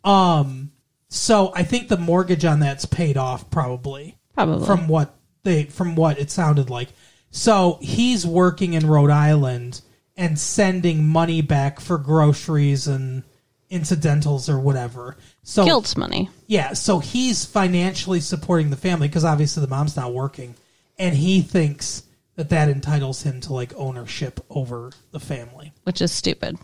Um, 0.02 0.70
so 1.10 1.52
I 1.54 1.64
think 1.64 1.88
the 1.88 1.96
mortgage 1.98 2.44
on 2.44 2.60
that's 2.60 2.86
paid 2.86 3.16
off 3.16 3.50
probably. 3.50 4.16
Probably. 4.34 4.64
From 4.64 4.88
what 4.88 5.14
they 5.42 5.64
from 5.64 5.96
what 5.96 6.18
it 6.18 6.30
sounded 6.30 6.70
like. 6.70 6.88
So 7.30 7.78
he's 7.82 8.26
working 8.26 8.72
in 8.74 8.86
Rhode 8.86 9.10
Island 9.10 9.82
and 10.16 10.38
sending 10.38 11.06
money 11.06 11.42
back 11.42 11.80
for 11.80 11.98
groceries 11.98 12.86
and 12.86 13.24
incidentals 13.68 14.48
or 14.48 14.58
whatever. 14.58 15.16
So 15.42 15.64
Guilt's 15.64 15.96
money. 15.96 16.28
yeah, 16.46 16.72
so 16.74 16.98
he's 16.98 17.44
financially 17.44 18.20
supporting 18.20 18.70
the 18.70 18.76
family 18.76 19.08
because 19.08 19.24
obviously 19.24 19.62
the 19.62 19.68
mom's 19.68 19.96
not 19.96 20.12
working, 20.12 20.54
and 20.98 21.14
he 21.14 21.40
thinks 21.42 22.04
that 22.36 22.50
that 22.50 22.68
entitles 22.68 23.22
him 23.22 23.40
to 23.42 23.52
like 23.52 23.72
ownership 23.76 24.44
over 24.50 24.90
the 25.10 25.20
family. 25.20 25.72
which 25.84 26.00
is 26.00 26.12
stupid. 26.12 26.56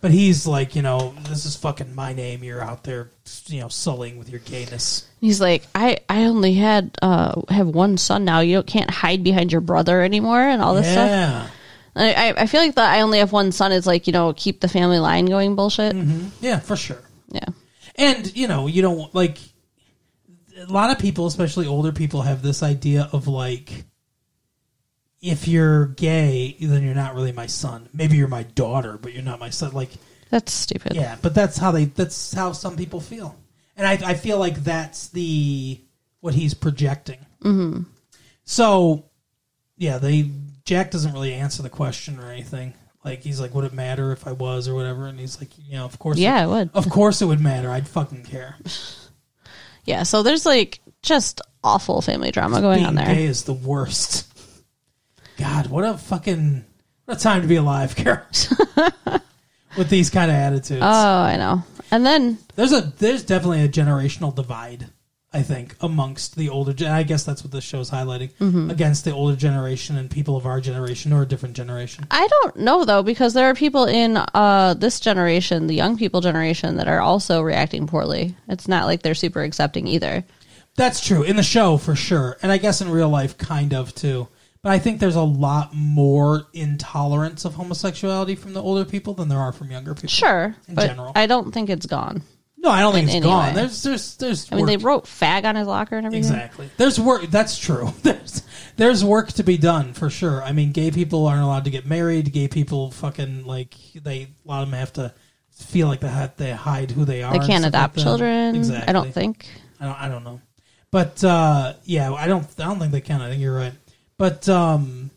But 0.00 0.10
he's 0.12 0.46
like, 0.46 0.76
you 0.76 0.82
know, 0.82 1.14
this 1.28 1.44
is 1.44 1.56
fucking 1.56 1.94
my 1.94 2.12
name. 2.12 2.44
You're 2.44 2.62
out 2.62 2.84
there, 2.84 3.10
you 3.46 3.60
know, 3.60 3.68
sullying 3.68 4.18
with 4.18 4.28
your 4.30 4.40
gayness. 4.40 5.08
He's 5.20 5.40
like, 5.40 5.66
I, 5.74 5.98
I 6.08 6.24
only 6.26 6.54
had 6.54 6.96
uh 7.02 7.42
have 7.48 7.66
one 7.68 7.98
son 7.98 8.24
now. 8.24 8.40
You 8.40 8.62
can't 8.62 8.90
hide 8.90 9.24
behind 9.24 9.50
your 9.52 9.60
brother 9.60 10.00
anymore 10.02 10.40
and 10.40 10.62
all 10.62 10.74
this 10.74 10.90
stuff. 10.90 11.08
yeah, 11.10 11.46
I, 11.96 12.12
I- 12.30 12.42
I 12.42 12.46
feel 12.46 12.60
like 12.60 12.74
the 12.76 12.82
I 12.82 13.00
only 13.00 13.18
have 13.18 13.32
one 13.32 13.50
son 13.50 13.72
is 13.72 13.86
like 13.86 14.06
you 14.06 14.12
know 14.12 14.32
keep 14.34 14.60
the 14.60 14.68
family 14.68 14.98
line 15.00 15.26
going 15.26 15.56
bullshit. 15.56 15.96
yeah, 16.40 16.60
for 16.60 16.76
sure. 16.76 17.02
Yeah, 17.30 17.46
And 17.96 18.34
you 18.36 18.46
know, 18.48 18.68
you 18.68 18.82
don't 18.82 19.12
like 19.14 19.38
a 20.60 20.72
lot 20.72 20.90
of 20.90 20.98
people, 20.98 21.26
especially 21.26 21.66
older 21.66 21.92
people, 21.92 22.22
have 22.22 22.42
this 22.42 22.62
idea 22.62 23.08
of 23.12 23.28
like, 23.28 23.84
if 25.20 25.48
you're 25.48 25.86
gay, 25.86 26.56
then 26.60 26.82
you're 26.82 26.94
not 26.94 27.14
really 27.14 27.32
my 27.32 27.46
son. 27.46 27.88
Maybe 27.92 28.16
you're 28.16 28.28
my 28.28 28.44
daughter, 28.44 28.98
but 29.00 29.12
you're 29.12 29.22
not 29.22 29.40
my 29.40 29.50
son. 29.50 29.72
Like, 29.72 29.90
that's 30.30 30.52
stupid. 30.52 30.94
yeah, 30.94 31.16
but 31.22 31.34
that's 31.34 31.56
how 31.56 31.70
they. 31.72 31.86
That's 31.86 32.32
how 32.32 32.52
some 32.52 32.76
people 32.76 33.00
feel, 33.00 33.36
and 33.76 33.86
I, 33.86 34.10
I 34.10 34.14
feel 34.14 34.38
like 34.38 34.56
that's 34.62 35.08
the 35.08 35.80
what 36.20 36.34
he's 36.34 36.54
projecting. 36.54 37.18
Mm-hmm. 37.42 37.82
So, 38.44 39.04
yeah, 39.76 39.98
they 39.98 40.30
Jack 40.64 40.90
doesn't 40.90 41.12
really 41.12 41.32
answer 41.34 41.62
the 41.62 41.70
question 41.70 42.18
or 42.20 42.30
anything. 42.30 42.74
Like 43.04 43.22
he's 43.22 43.40
like, 43.40 43.54
would 43.54 43.64
it 43.64 43.72
matter 43.72 44.12
if 44.12 44.26
I 44.26 44.32
was 44.32 44.68
or 44.68 44.74
whatever? 44.74 45.06
And 45.06 45.18
he's 45.18 45.40
like, 45.40 45.50
you 45.66 45.76
know, 45.76 45.84
of 45.86 45.98
course, 45.98 46.18
Yeah, 46.18 46.44
it 46.44 46.48
would. 46.48 46.70
Of 46.74 46.90
course, 46.90 47.22
it 47.22 47.26
would 47.26 47.40
matter. 47.40 47.70
I'd 47.70 47.88
fucking 47.88 48.24
care. 48.24 48.56
Yeah, 49.84 50.02
so 50.02 50.22
there's 50.22 50.44
like 50.44 50.80
just 51.00 51.40
awful 51.64 52.02
family 52.02 52.30
drama 52.30 52.60
going 52.60 52.80
Being 52.80 52.86
on 52.88 52.94
there. 52.94 53.06
gay 53.06 53.24
is 53.24 53.44
the 53.44 53.54
worst. 53.54 54.27
God, 55.38 55.68
what 55.68 55.84
a 55.84 55.96
fucking 55.96 56.64
what 57.06 57.16
a 57.16 57.20
time 57.20 57.40
to 57.42 57.48
be 57.48 57.56
alive, 57.56 57.96
Carol. 57.96 58.26
With 59.76 59.88
these 59.90 60.10
kind 60.10 60.30
of 60.30 60.36
attitudes, 60.36 60.82
Oh, 60.82 60.86
I 61.22 61.36
know. 61.36 61.62
And 61.90 62.04
then 62.04 62.38
there's 62.56 62.72
a 62.72 62.80
there's 62.98 63.22
definitely 63.24 63.62
a 63.62 63.68
generational 63.68 64.34
divide. 64.34 64.86
I 65.32 65.42
think 65.42 65.76
amongst 65.82 66.36
the 66.36 66.48
older, 66.48 66.72
gen- 66.72 66.90
I 66.90 67.02
guess 67.02 67.22
that's 67.22 67.44
what 67.44 67.52
this 67.52 67.62
show's 67.62 67.90
highlighting 67.90 68.30
Mm-hmm. 68.40 68.70
against 68.70 69.04
the 69.04 69.12
older 69.12 69.36
generation 69.36 69.96
and 69.98 70.10
people 70.10 70.36
of 70.36 70.46
our 70.46 70.58
generation 70.60 71.12
or 71.12 71.22
a 71.22 71.26
different 71.26 71.54
generation. 71.54 72.06
I 72.10 72.26
don't 72.26 72.56
know 72.56 72.84
though 72.84 73.02
because 73.02 73.34
there 73.34 73.48
are 73.48 73.54
people 73.54 73.84
in 73.84 74.16
uh, 74.16 74.74
this 74.74 74.98
generation, 75.00 75.66
the 75.66 75.74
young 75.74 75.96
people 75.98 76.20
generation, 76.22 76.76
that 76.78 76.88
are 76.88 77.00
also 77.00 77.42
reacting 77.42 77.86
poorly. 77.86 78.34
It's 78.48 78.68
not 78.68 78.86
like 78.86 79.02
they're 79.02 79.14
super 79.14 79.42
accepting 79.42 79.86
either. 79.86 80.24
That's 80.76 81.04
true 81.06 81.22
in 81.22 81.36
the 81.36 81.42
show 81.42 81.76
for 81.76 81.94
sure, 81.94 82.36
and 82.42 82.50
I 82.50 82.56
guess 82.58 82.80
in 82.80 82.90
real 82.90 83.08
life, 83.10 83.36
kind 83.38 83.74
of 83.74 83.94
too. 83.94 84.28
But 84.62 84.72
I 84.72 84.78
think 84.78 84.98
there's 85.00 85.16
a 85.16 85.22
lot 85.22 85.72
more 85.74 86.46
intolerance 86.52 87.44
of 87.44 87.54
homosexuality 87.54 88.34
from 88.34 88.54
the 88.54 88.62
older 88.62 88.84
people 88.84 89.14
than 89.14 89.28
there 89.28 89.38
are 89.38 89.52
from 89.52 89.70
younger 89.70 89.94
people. 89.94 90.08
Sure, 90.08 90.54
In 90.68 90.74
but 90.74 90.86
general. 90.88 91.12
I 91.14 91.26
don't 91.26 91.52
think 91.52 91.70
it's 91.70 91.86
gone. 91.86 92.22
No, 92.60 92.70
I 92.70 92.80
don't 92.80 92.92
think 92.92 93.04
In 93.04 93.08
it's 93.08 93.16
any 93.16 93.26
gone. 93.26 93.54
There's, 93.54 93.82
there's, 93.84 94.16
there's. 94.16 94.50
I 94.52 94.56
mean, 94.56 94.62
work- 94.62 94.68
they 94.68 94.76
wrote 94.78 95.04
"fag" 95.04 95.44
on 95.44 95.54
his 95.54 95.68
locker 95.68 95.96
and 95.96 96.06
everything. 96.06 96.32
exactly. 96.32 96.68
There's 96.76 96.98
work. 96.98 97.22
That's 97.30 97.56
true. 97.56 97.92
There's, 98.02 98.42
there's 98.76 99.04
work 99.04 99.32
to 99.34 99.42
be 99.44 99.58
done 99.58 99.92
for 99.92 100.10
sure. 100.10 100.42
I 100.42 100.52
mean, 100.52 100.72
gay 100.72 100.90
people 100.90 101.26
aren't 101.26 101.42
allowed 101.42 101.64
to 101.64 101.70
get 101.70 101.86
married. 101.86 102.32
Gay 102.32 102.48
people, 102.48 102.90
fucking 102.90 103.44
like 103.46 103.74
they, 103.94 104.22
a 104.22 104.28
lot 104.48 104.62
of 104.62 104.70
them 104.70 104.78
have 104.78 104.92
to 104.94 105.14
feel 105.52 105.86
like 105.88 106.00
they 106.00 106.08
have 106.08 106.36
they 106.36 106.50
hide 106.52 106.90
who 106.90 107.04
they 107.04 107.22
are. 107.22 107.32
They 107.32 107.38
can't 107.38 107.62
stuff 107.62 107.62
like 107.62 107.68
adopt 107.68 107.98
children. 107.98 108.54
Exactly. 108.56 108.88
I 108.88 108.92
don't 108.92 109.12
think. 109.12 109.48
I 109.80 109.84
don't, 109.86 110.00
I 110.02 110.08
don't 110.08 110.24
know. 110.24 110.40
But 110.90 111.22
uh, 111.24 111.74
yeah, 111.84 112.12
I 112.12 112.26
don't 112.26 112.44
I 112.58 112.64
don't 112.64 112.78
think 112.80 112.92
they 112.92 113.00
can. 113.00 113.20
I 113.20 113.28
think 113.30 113.40
you're 113.40 113.56
right. 113.56 113.72
But 114.18 114.48
um, 114.48 115.10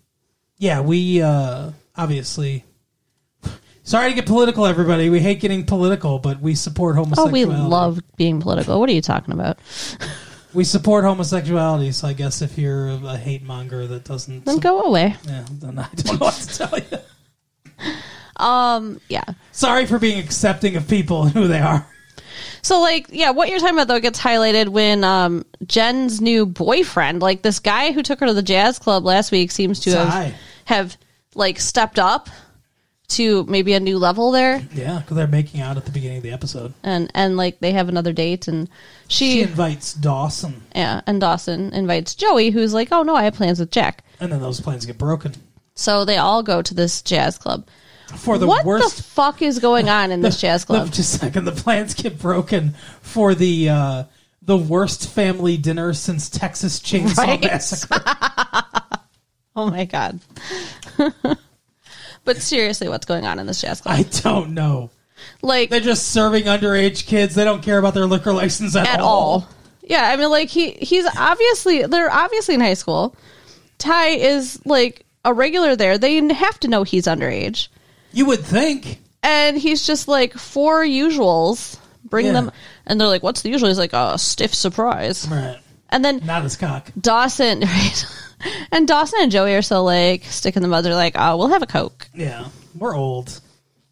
yeah, 0.58 0.82
we 0.82 1.22
uh, 1.22 1.72
obviously 1.96 2.64
sorry 3.84 4.10
to 4.10 4.16
get 4.16 4.26
political, 4.26 4.66
everybody. 4.66 5.10
We 5.10 5.20
hate 5.20 5.40
getting 5.40 5.66
political, 5.66 6.20
but 6.20 6.40
we 6.40 6.56
support 6.56 6.96
homosexuality. 6.96 7.44
Oh, 7.46 7.48
we 7.50 7.70
love 7.70 8.00
being 8.16 8.40
political. 8.40 8.80
What 8.80 8.90
are 8.90 8.94
you 8.94 9.02
talking 9.02 9.34
about? 9.34 9.58
we 10.54 10.64
support 10.64 11.04
homosexuality. 11.04 11.92
So 11.92 12.08
I 12.08 12.14
guess 12.14 12.42
if 12.42 12.58
you're 12.58 12.90
a 12.90 13.18
hate 13.18 13.44
monger 13.44 13.88
that 13.88 14.04
doesn't, 14.04 14.46
Then 14.46 14.60
go 14.60 14.82
away. 14.84 15.16
yeah, 15.24 15.46
then 15.52 15.80
I 15.80 15.88
don't 15.96 16.06
know 16.20 16.26
what 16.26 16.34
to 16.36 16.58
tell 16.58 16.80
you. 16.80 16.98
Um, 18.38 19.02
yeah. 19.10 19.26
Sorry 19.52 19.86
for 19.86 20.00
being 20.00 20.20
accepting 20.20 20.76
of 20.76 20.88
people 20.88 21.24
and 21.24 21.32
who 21.32 21.48
they 21.48 21.60
are. 21.60 21.86
So 22.64 22.80
like, 22.82 23.08
yeah, 23.10 23.32
what 23.32 23.50
you're 23.50 23.60
talking 23.60 23.76
about 23.76 23.88
though 23.88 24.00
gets 24.00 24.20
highlighted 24.20 24.70
when 24.70 25.04
um 25.04 25.46
Jen's 25.66 26.22
new 26.22 26.46
boyfriend, 26.46 27.22
like 27.22 27.42
this 27.42 27.60
guy 27.60 27.92
who 27.92 28.04
took 28.04 28.20
her 28.20 28.28
to 28.28 28.34
the 28.34 28.42
jazz 28.44 28.80
club 28.80 29.04
last 29.06 29.32
week, 29.32 29.52
seems 29.52 29.80
to 29.82 29.92
have 30.06 30.34
have 30.66 30.98
like 31.36 31.60
stepped 31.60 31.98
up 32.00 32.30
to 33.10 33.44
maybe 33.44 33.74
a 33.74 33.80
new 33.82 33.98
level 33.98 34.32
there, 34.32 34.66
Yeah, 34.74 35.00
because 35.00 35.18
they're 35.18 35.28
making 35.28 35.60
out 35.60 35.76
at 35.76 35.84
the 35.84 35.92
beginning 35.92 36.18
of 36.18 36.24
the 36.24 36.32
episode. 36.32 36.74
and 36.82 37.12
and 37.14 37.36
like 37.36 37.60
they 37.60 37.74
have 37.74 37.90
another 37.90 38.14
date, 38.14 38.48
and 38.48 38.70
She 39.10 39.32
she, 39.32 39.42
invites 39.42 39.94
Dawson, 39.94 40.62
yeah, 40.74 41.02
and 41.06 41.20
Dawson 41.20 41.74
invites 41.74 42.16
Joey, 42.16 42.52
who's 42.52 42.74
like, 42.74 42.88
oh 42.94 43.04
no, 43.04 43.16
I 43.16 43.24
have 43.24 43.34
plans 43.34 43.60
with 43.60 43.70
Jack. 43.72 44.04
and 44.22 44.32
then 44.32 44.40
those 44.40 44.62
plans 44.62 44.86
get 44.86 44.98
broken 44.98 45.34
So 45.76 46.06
they 46.06 46.16
all 46.18 46.42
go 46.44 46.62
to 46.62 46.74
this 46.74 47.02
jazz 47.02 47.38
club. 47.38 47.68
For 48.18 48.38
the 48.38 48.48
what 48.48 48.66
worst 48.66 48.98
the 48.98 49.04
fuck 49.04 49.42
is 49.42 49.60
going 49.60 49.90
on 49.90 50.12
in 50.12 50.22
this 50.22 50.40
jazz 50.40 50.66
club? 50.66 50.88
just 50.92 51.16
a 51.16 51.20
second. 51.20 51.46
The 51.46 51.52
plans 51.52 51.94
get 51.94 52.20
broken 52.20 52.76
for 53.02 53.34
the 53.36 53.70
uh, 53.70 54.04
the 54.42 54.58
worst 54.58 55.10
family 55.10 55.58
dinner 55.58 55.94
since 55.94 56.30
Texas 56.30 56.80
Chainsaw 56.80 57.18
Right. 57.18 57.42
Massacre. 57.42 58.04
Oh 59.54 59.70
my 59.70 59.84
god. 59.84 60.22
but 62.24 62.38
seriously, 62.38 62.88
what's 62.88 63.06
going 63.06 63.26
on 63.26 63.38
in 63.38 63.48
this 63.48 63.60
jazz 63.62 63.82
club? 63.82 64.00
I 64.00 64.04
don't 64.22 64.54
know. 64.54 64.90
Like 65.42 65.70
They're 65.70 65.80
just 65.82 66.10
serving 66.10 66.46
underage 66.46 67.06
kids. 67.06 67.36
They 67.36 67.44
don't 67.44 67.62
care 67.62 67.78
about 67.78 67.94
their 67.94 68.06
liquor 68.06 68.32
license 68.34 68.76
at, 68.78 68.88
at 68.88 69.00
all. 69.02 69.48
Yeah, 69.84 70.08
I 70.08 70.16
mean, 70.16 70.30
like 70.30 70.50
he 70.50 70.72
he's 70.72 71.06
obviously 71.18 71.84
they're 71.86 72.10
obviously 72.12 72.56
in 72.56 72.62
high 72.62 72.76
school. 72.76 73.14
Ty 73.78 74.08
is 74.12 74.60
like 74.66 75.06
a 75.26 75.34
regular 75.34 75.76
there. 75.76 75.98
They 75.98 76.16
have 76.34 76.60
to 76.62 76.68
know 76.68 76.84
he's 76.84 77.06
underage, 77.06 77.68
You 78.14 78.26
would 78.28 78.42
think. 78.42 79.00
and 79.24 79.58
he's 79.58 79.86
just 79.86 80.08
like 80.08 80.34
four 80.34 80.84
usuals. 80.84 81.78
Bring 82.04 82.26
Yeah. 82.28 82.34
them, 82.34 82.52
and 82.88 83.00
they're 83.00 83.08
like, 83.08 83.24
"What's 83.24 83.42
the 83.42 83.50
usual?" 83.50 83.70
He's 83.70 83.78
like, 83.78 83.94
"A 83.94 84.18
stiff 84.18 84.54
surprise." 84.54 85.28
Right. 85.30 85.60
And 85.90 86.04
then 86.04 86.22
Not 86.26 86.44
his 86.44 86.58
cock. 86.58 86.92
Dawson, 87.00 87.60
right? 87.62 88.06
And 88.72 88.88
Dawson 88.88 89.20
and 89.22 89.32
Joey 89.32 89.54
are 89.56 89.62
so 89.62 89.84
like 89.84 90.24
stick 90.26 90.56
in 90.56 90.62
the 90.62 90.68
mud. 90.68 90.84
They're 90.84 90.96
like, 90.96 91.16
"Oh, 91.18 91.38
we'll 91.38 91.50
have 91.50 91.62
a 91.62 91.68
coke. 91.68 92.10
Yeah. 92.14 92.48
We're 92.78 92.96
old. 92.96 93.40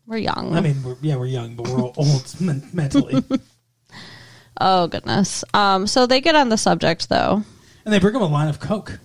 We're 0.07 0.17
young." 0.17 0.55
I 0.55 0.61
mean, 0.61 0.81
we're, 0.83 0.95
yeah, 1.01 1.15
we're 1.17 1.27
young, 1.27 1.55
but 1.55 1.67
we're 1.67 1.79
old 1.81 2.35
men- 2.41 2.67
mentally. 2.73 3.23
oh 4.59 4.87
goodness. 4.87 5.43
Um, 5.53 5.87
so 5.87 6.05
they 6.07 6.19
get 6.21 6.35
on 6.35 6.49
the 6.49 6.57
subject 6.57 7.09
though. 7.09 7.43
And 7.85 7.93
they 7.93 7.99
bring 7.99 8.15
him 8.15 8.21
a 8.21 8.27
line 8.27 8.49
of 8.49 8.59
Coke 8.59 8.99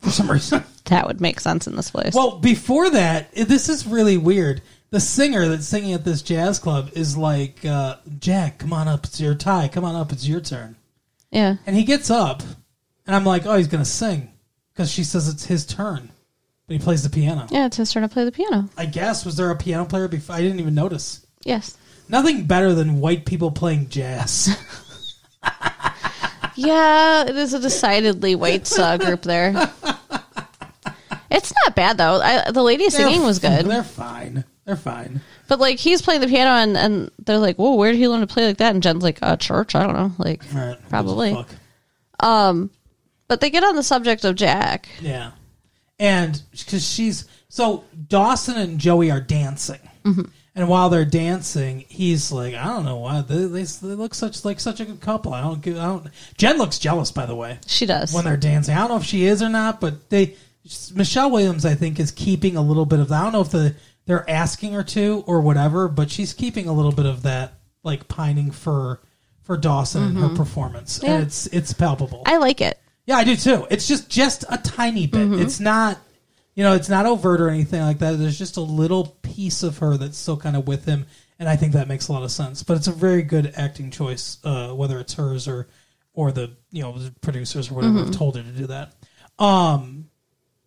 for 0.00 0.10
some 0.10 0.30
reason. 0.30 0.64
That 0.86 1.06
would 1.06 1.20
make 1.20 1.40
sense 1.40 1.66
in 1.66 1.76
this 1.76 1.90
place. 1.90 2.14
Well, 2.14 2.38
before 2.38 2.90
that, 2.90 3.32
this 3.34 3.68
is 3.68 3.86
really 3.86 4.16
weird. 4.18 4.60
The 4.90 5.00
singer 5.00 5.48
that's 5.48 5.66
singing 5.66 5.92
at 5.94 6.04
this 6.04 6.22
jazz 6.22 6.58
club 6.58 6.90
is 6.92 7.16
like, 7.16 7.64
uh, 7.64 7.96
Jack, 8.18 8.58
come 8.58 8.72
on 8.72 8.86
up. 8.86 9.04
It's 9.04 9.20
your 9.20 9.34
tie. 9.34 9.68
Come 9.68 9.84
on 9.84 9.94
up. 9.96 10.12
It's 10.12 10.28
your 10.28 10.40
turn. 10.40 10.76
yeah. 11.30 11.56
And 11.66 11.74
he 11.74 11.84
gets 11.84 12.10
up, 12.10 12.42
and 13.06 13.16
I'm 13.16 13.24
like, 13.24 13.46
oh, 13.46 13.56
he's 13.56 13.66
going 13.68 13.82
to 13.82 13.88
sing. 13.90 14.30
Because 14.72 14.90
she 14.90 15.04
says 15.04 15.28
it's 15.28 15.46
his 15.46 15.64
turn. 15.64 16.10
But 16.66 16.74
he 16.74 16.78
plays 16.78 17.02
the 17.02 17.10
piano. 17.10 17.46
Yeah, 17.50 17.66
it's 17.66 17.76
his 17.76 17.92
turn 17.92 18.02
to 18.02 18.08
play 18.08 18.24
the 18.24 18.32
piano. 18.32 18.68
I 18.76 18.86
guess, 18.86 19.24
was 19.24 19.36
there 19.36 19.50
a 19.50 19.56
piano 19.56 19.84
player 19.84 20.08
before? 20.08 20.36
I 20.36 20.40
didn't 20.42 20.60
even 20.60 20.74
notice. 20.74 21.26
Yes. 21.44 21.76
Nothing 22.08 22.44
better 22.46 22.74
than 22.74 23.00
white 23.00 23.24
people 23.24 23.50
playing 23.50 23.88
jazz. 23.88 24.56
Yeah, 26.56 27.24
it 27.24 27.36
is 27.36 27.52
a 27.52 27.58
decidedly 27.58 28.36
white 28.36 28.70
uh, 28.78 28.96
group 28.96 29.22
there. 29.22 29.52
It's 31.30 31.52
not 31.64 31.74
bad 31.74 31.96
though. 31.98 32.20
I, 32.20 32.50
the 32.50 32.62
lady 32.62 32.88
singing 32.90 33.18
They're 33.18 33.26
was 33.26 33.42
f- 33.44 33.58
good, 33.62 33.70
They're 33.70 33.82
fine. 33.82 34.44
They're 34.64 34.76
fine. 34.76 35.20
but 35.48 35.58
like 35.60 35.78
he's 35.78 36.00
playing 36.02 36.20
the 36.22 36.26
piano 36.26 36.50
and, 36.50 36.76
and 36.76 37.10
they're 37.18 37.38
like, 37.38 37.56
"Whoa, 37.56 37.74
where 37.74 37.92
did 37.92 37.98
he 37.98 38.08
learn 38.08 38.20
to 38.20 38.26
play 38.26 38.46
like 38.46 38.56
that?" 38.58 38.72
And 38.74 38.82
Jen's 38.82 39.02
like, 39.02 39.18
"Uh, 39.22 39.36
church. 39.36 39.74
I 39.74 39.82
don't 39.86 39.94
know." 39.94 40.12
Like, 40.18 40.42
right. 40.54 40.78
Probably. 40.88 41.34
Fuck. 41.34 41.48
but 43.28 43.40
they 43.40 43.50
get 43.50 43.64
on 43.64 43.76
the 43.76 43.82
subject 43.82 44.24
of 44.24 44.36
Jack. 44.36 44.88
Yeah. 45.00 45.32
And 45.98 46.40
because 46.50 46.86
she's 46.86 47.26
so 47.48 47.84
Dawson 48.08 48.56
and 48.56 48.78
Joey 48.78 49.10
are 49.10 49.20
dancing, 49.20 49.78
Mm-hmm. 50.04 50.22
and 50.54 50.68
while 50.68 50.90
they're 50.90 51.04
dancing, 51.06 51.84
he's 51.88 52.30
like, 52.30 52.52
I 52.54 52.64
don't 52.64 52.84
know 52.84 52.96
why 52.98 53.22
they, 53.22 53.46
they, 53.46 53.62
they 53.62 53.94
look 53.94 54.14
such 54.14 54.44
like 54.44 54.60
such 54.60 54.80
a 54.80 54.84
good 54.84 55.00
couple. 55.00 55.32
I 55.32 55.40
don't 55.40 55.62
give. 55.62 55.78
I 55.78 55.86
don't. 55.86 56.08
Jen 56.36 56.58
looks 56.58 56.78
jealous, 56.78 57.10
by 57.10 57.26
the 57.26 57.34
way, 57.34 57.58
She 57.66 57.86
does. 57.86 58.12
when 58.12 58.24
they're 58.24 58.36
dancing. 58.36 58.74
I 58.74 58.80
don't 58.80 58.88
know 58.88 58.96
if 58.96 59.04
she 59.04 59.24
is 59.24 59.40
or 59.42 59.48
not, 59.48 59.80
but 59.80 60.10
they 60.10 60.36
Michelle 60.94 61.30
Williams, 61.30 61.64
I 61.66 61.74
think, 61.74 62.00
is 62.00 62.10
keeping 62.10 62.56
a 62.56 62.62
little 62.62 62.86
bit 62.86 62.98
of. 63.00 63.12
I 63.12 63.22
don't 63.22 63.32
know 63.32 63.40
if 63.42 63.50
the 63.50 63.74
they're 64.06 64.28
asking 64.28 64.72
her 64.72 64.82
to 64.82 65.24
or 65.26 65.40
whatever, 65.40 65.88
but 65.88 66.10
she's 66.10 66.32
keeping 66.32 66.68
a 66.68 66.72
little 66.72 66.92
bit 66.92 67.06
of 67.06 67.22
that 67.22 67.54
like 67.82 68.08
pining 68.08 68.50
for 68.50 69.00
for 69.42 69.56
Dawson 69.58 70.02
and 70.02 70.18
her 70.18 70.30
performance, 70.30 70.98
Mm-hmm. 70.98 71.06
Yeah. 71.06 71.14
and 71.16 71.22
it's 71.26 71.46
it's 71.48 71.72
palpable. 71.74 72.22
I 72.26 72.38
like 72.38 72.60
it. 72.62 72.78
Yeah, 73.06 73.16
I 73.16 73.24
do 73.24 73.36
too. 73.36 73.66
It's 73.70 73.86
just 73.86 74.08
just 74.08 74.44
a 74.50 74.56
tiny 74.58 75.06
bit. 75.06 75.28
Mm-hmm. 75.28 75.42
It's 75.42 75.60
not, 75.60 75.98
you 76.54 76.64
know, 76.64 76.72
it's 76.74 76.88
not 76.88 77.04
overt 77.04 77.42
or 77.42 77.50
anything 77.50 77.82
like 77.82 77.98
that. 77.98 78.12
There's 78.18 78.38
just 78.38 78.56
a 78.56 78.62
little 78.62 79.18
piece 79.20 79.62
of 79.62 79.78
her 79.78 79.98
that's 79.98 80.16
still 80.16 80.38
kind 80.38 80.56
of 80.56 80.66
with 80.66 80.86
him, 80.86 81.04
and 81.38 81.46
I 81.46 81.56
think 81.56 81.74
that 81.74 81.88
makes 81.88 82.08
a 82.08 82.12
lot 82.12 82.22
of 82.22 82.30
sense. 82.30 82.62
But 82.62 82.78
it's 82.78 82.86
a 82.86 82.92
very 82.92 83.20
good 83.22 83.52
acting 83.56 83.90
choice, 83.90 84.38
uh, 84.44 84.70
whether 84.72 84.98
it's 84.98 85.12
hers 85.12 85.46
or 85.46 85.68
or 86.14 86.32
the 86.32 86.52
you 86.70 86.80
know 86.82 86.96
the 86.96 87.10
producers 87.20 87.70
or 87.70 87.74
whatever 87.74 87.94
Mm-hmm. 87.98 88.06
have 88.06 88.16
told 88.16 88.36
her 88.36 88.42
to 88.42 88.48
do 88.48 88.66
that. 88.68 88.94
Um, 89.38 90.08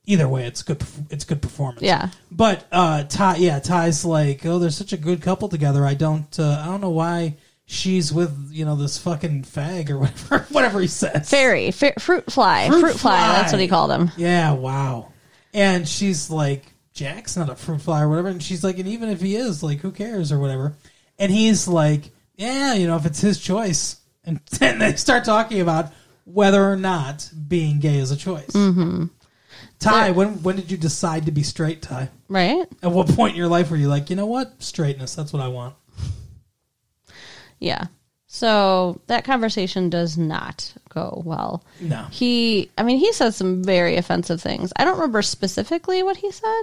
either 0.07 0.27
way, 0.27 0.45
it's 0.47 0.63
good. 0.63 0.83
It's 1.11 1.23
good 1.25 1.41
performance. 1.43 1.83
Yeah. 1.83 2.09
But 2.31 2.65
uh, 2.71 3.03
Ty, 3.03 3.35
yeah, 3.37 3.59
Ty's 3.59 4.03
like, 4.03 4.43
oh, 4.45 4.57
they're 4.57 4.71
such 4.71 4.93
a 4.93 4.97
good 4.97 5.21
couple 5.21 5.47
together. 5.49 5.85
I 5.85 5.93
don't, 5.93 6.39
uh, 6.39 6.59
I 6.63 6.65
don't 6.65 6.81
know 6.81 6.89
why 6.89 7.35
she's 7.69 8.13
with 8.13 8.49
you 8.51 8.63
know 8.63 8.75
this 8.77 8.97
fucking 8.97 9.43
fag 9.43 9.89
or 9.91 9.99
whatever, 9.99 10.39
whatever 10.51 10.79
he 10.81 10.87
says. 10.87 11.29
Fairy, 11.29 11.69
fa- 11.71 11.99
fruit 11.99 12.31
fly, 12.31 12.67
fruit, 12.69 12.79
Fruit 12.81 12.95
fly. 12.95 13.17
fly. 13.19 13.33
That's 13.33 13.51
what 13.51 13.61
he 13.61 13.67
called 13.67 13.91
him. 13.91 14.09
Yeah, 14.17 14.53
wow. 14.53 15.11
And 15.53 15.87
she's 15.87 16.29
like, 16.31 16.63
Jack's 16.93 17.35
not 17.37 17.49
a 17.49 17.55
fruit 17.55 17.81
fly 17.81 18.01
or 18.01 18.09
whatever. 18.09 18.29
And 18.29 18.41
she's 18.41 18.63
like, 18.63 18.79
and 18.79 18.87
even 18.87 19.09
if 19.09 19.21
he 19.21 19.35
is, 19.35 19.61
like, 19.63 19.79
who 19.79 19.91
cares 19.91 20.31
or 20.31 20.39
whatever. 20.39 20.75
And 21.19 21.31
he's 21.31 21.67
like, 21.67 22.11
yeah, 22.35 22.73
you 22.73 22.85
know, 22.87 22.95
if 22.95 23.05
it's 23.05 23.21
his 23.21 23.39
choice. 23.39 23.97
And 24.23 24.39
then 24.59 24.79
they 24.79 24.93
start 24.95 25.23
talking 25.25 25.61
about 25.61 25.91
whether 26.25 26.63
or 26.63 26.75
not 26.75 27.29
being 27.47 27.79
gay 27.79 27.97
is 27.97 28.11
a 28.11 28.17
choice. 28.17 28.53
Ty, 29.79 30.11
when 30.11 30.41
when 30.43 30.55
did 30.55 30.71
you 30.71 30.77
decide 30.77 31.25
to 31.27 31.31
be 31.31 31.43
straight, 31.43 31.81
Ty? 31.81 32.09
right? 32.29 32.65
At 32.83 32.91
what 32.91 33.07
point 33.09 33.31
in 33.33 33.37
your 33.37 33.47
life 33.47 33.69
were 33.71 33.77
you 33.77 33.87
like, 33.87 34.09
you 34.09 34.15
know 34.15 34.25
what, 34.25 34.61
straightness? 34.61 35.15
That's 35.15 35.31
what 35.31 35.41
I 35.41 35.47
want. 35.49 35.75
Yeah. 37.59 37.85
So 38.27 39.01
that 39.07 39.23
conversation 39.23 39.89
does 39.89 40.17
not 40.17 40.73
go 40.89 41.21
well. 41.25 41.63
No. 41.79 42.03
He, 42.11 42.69
I 42.77 42.83
mean, 42.83 42.97
he 42.99 43.13
says 43.13 43.35
some 43.35 43.63
very 43.63 43.95
offensive 43.95 44.41
things. 44.41 44.73
I 44.75 44.83
don't 44.83 44.95
remember 44.97 45.21
specifically 45.21 46.03
what 46.03 46.17
he 46.17 46.31
said. 46.31 46.61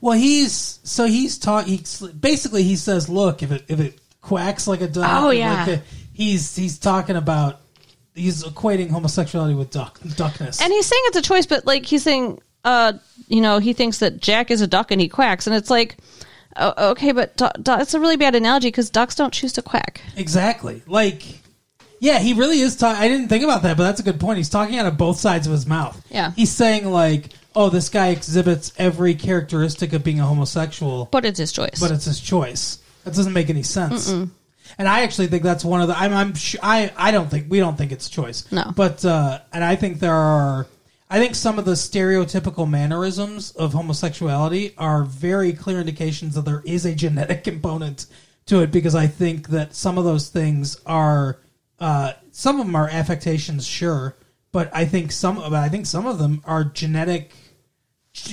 Well, 0.00 0.18
he's 0.18 0.80
so 0.82 1.06
he's 1.06 1.38
taught. 1.38 1.66
He 1.66 1.82
basically 2.18 2.62
he 2.62 2.76
says, 2.76 3.08
look, 3.08 3.42
if 3.42 3.52
it 3.52 3.64
if 3.68 3.80
it 3.80 4.00
quacks 4.20 4.66
like 4.66 4.80
a 4.80 4.88
duck, 4.88 5.22
Oh, 5.22 5.26
like 5.28 5.38
yeah. 5.38 5.68
a- 5.68 5.82
he's 6.12 6.54
he's 6.56 6.78
talking 6.78 7.16
about 7.16 7.60
he's 8.18 8.44
equating 8.44 8.90
homosexuality 8.90 9.54
with 9.54 9.70
duck 9.70 10.00
duckness. 10.16 10.60
And 10.60 10.72
he's 10.72 10.86
saying 10.86 11.02
it's 11.06 11.16
a 11.18 11.22
choice, 11.22 11.46
but 11.46 11.64
like 11.66 11.86
he's 11.86 12.02
saying, 12.02 12.40
uh, 12.64 12.94
you 13.28 13.40
know, 13.40 13.58
he 13.58 13.72
thinks 13.72 13.98
that 13.98 14.20
Jack 14.20 14.50
is 14.50 14.60
a 14.60 14.66
duck 14.66 14.90
and 14.90 15.00
he 15.00 15.08
quacks, 15.08 15.46
and 15.46 15.54
it's 15.56 15.70
like, 15.70 15.96
oh, 16.56 16.90
okay, 16.90 17.12
but 17.12 17.36
du- 17.36 17.52
du- 17.62 17.80
it's 17.80 17.94
a 17.94 18.00
really 18.00 18.16
bad 18.16 18.34
analogy 18.34 18.68
because 18.68 18.90
ducks 18.90 19.14
don't 19.14 19.32
choose 19.32 19.52
to 19.54 19.62
quack. 19.62 20.00
Exactly. 20.16 20.82
Like, 20.86 21.22
yeah, 22.00 22.18
he 22.18 22.32
really 22.34 22.60
is. 22.60 22.76
Ta- 22.76 22.96
I 22.98 23.08
didn't 23.08 23.28
think 23.28 23.44
about 23.44 23.62
that, 23.62 23.76
but 23.76 23.84
that's 23.84 24.00
a 24.00 24.02
good 24.04 24.20
point. 24.20 24.36
He's 24.38 24.48
talking 24.50 24.78
out 24.78 24.86
of 24.86 24.96
both 24.96 25.18
sides 25.18 25.46
of 25.46 25.52
his 25.52 25.66
mouth. 25.66 26.00
Yeah. 26.10 26.32
He's 26.32 26.50
saying 26.50 26.86
like, 26.90 27.30
oh, 27.56 27.70
this 27.70 27.88
guy 27.88 28.08
exhibits 28.08 28.72
every 28.78 29.14
characteristic 29.14 29.92
of 29.92 30.04
being 30.04 30.20
a 30.20 30.26
homosexual, 30.26 31.08
But 31.10 31.24
it's 31.24 31.38
his 31.38 31.52
choice. 31.52 31.80
but 31.80 31.90
it's 31.90 32.04
his 32.04 32.20
choice. 32.20 32.78
That 33.04 33.14
doesn't 33.14 33.32
make 33.32 33.50
any 33.50 33.62
sense. 33.62 34.12
And 34.78 34.86
I 34.88 35.00
actually 35.02 35.26
think 35.26 35.42
that's 35.42 35.64
one 35.64 35.80
of 35.80 35.88
the. 35.88 35.98
I'm. 35.98 36.12
I'm. 36.14 36.34
Sh- 36.34 36.56
I. 36.62 36.92
I 36.96 37.10
don't 37.10 37.28
think 37.28 37.46
we 37.50 37.58
don't 37.58 37.76
think 37.76 37.90
it's 37.90 38.08
choice. 38.08 38.50
No. 38.52 38.72
But 38.76 39.04
uh, 39.04 39.40
and 39.52 39.64
I 39.64 39.74
think 39.76 39.98
there 39.98 40.14
are. 40.14 40.66
I 41.10 41.18
think 41.18 41.34
some 41.34 41.58
of 41.58 41.64
the 41.64 41.72
stereotypical 41.72 42.68
mannerisms 42.68 43.50
of 43.52 43.72
homosexuality 43.72 44.74
are 44.78 45.04
very 45.04 45.52
clear 45.52 45.80
indications 45.80 46.34
that 46.34 46.44
there 46.44 46.62
is 46.64 46.84
a 46.84 46.94
genetic 46.94 47.42
component 47.50 48.06
to 48.46 48.60
it 48.60 48.70
because 48.70 48.94
I 48.94 49.06
think 49.08 49.48
that 49.48 49.74
some 49.74 49.98
of 49.98 50.04
those 50.04 50.28
things 50.28 50.76
are 50.86 51.38
uh, 51.80 52.12
some 52.30 52.60
of 52.60 52.66
them 52.66 52.76
are 52.76 52.88
affectations, 52.88 53.66
sure, 53.66 54.14
but 54.52 54.70
I 54.72 54.84
think 54.84 55.10
some 55.10 55.36
but 55.36 55.54
I 55.54 55.68
think 55.68 55.86
some 55.86 56.06
of 56.06 56.18
them 56.18 56.40
are 56.44 56.62
genetic 56.62 57.32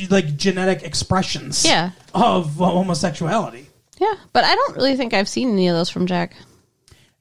like 0.10 0.36
genetic 0.36 0.84
expressions 0.84 1.66
Yeah. 1.66 1.92
of 2.14 2.56
homosexuality. 2.56 3.65
Yeah, 3.98 4.14
but 4.34 4.44
I 4.44 4.56
don't 4.56 4.76
really 4.76 4.96
think 4.96 5.14
I've 5.14 5.30
seen 5.30 5.52
any 5.52 5.68
of 5.68 5.76
those 5.76 5.90
from 5.90 6.08
Jack. 6.08 6.36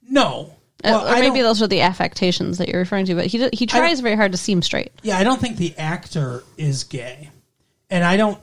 No. 0.08 0.52
Uh, 0.82 0.90
Well, 0.90 1.08
or 1.16 1.20
maybe 1.20 1.40
those 1.40 1.62
are 1.62 1.66
the 1.66 1.80
affectations 1.80 2.58
that 2.58 2.68
you're 2.68 2.80
referring 2.80 3.06
to. 3.06 3.14
But 3.14 3.26
he 3.26 3.48
he 3.52 3.66
tries 3.66 4.00
very 4.00 4.16
hard 4.16 4.32
to 4.32 4.38
seem 4.38 4.60
straight. 4.62 4.92
Yeah, 5.02 5.16
I 5.18 5.24
don't 5.24 5.40
think 5.40 5.56
the 5.56 5.76
actor 5.78 6.42
is 6.56 6.84
gay. 6.84 7.30
And 7.90 8.04
I 8.04 8.16
don't 8.16 8.38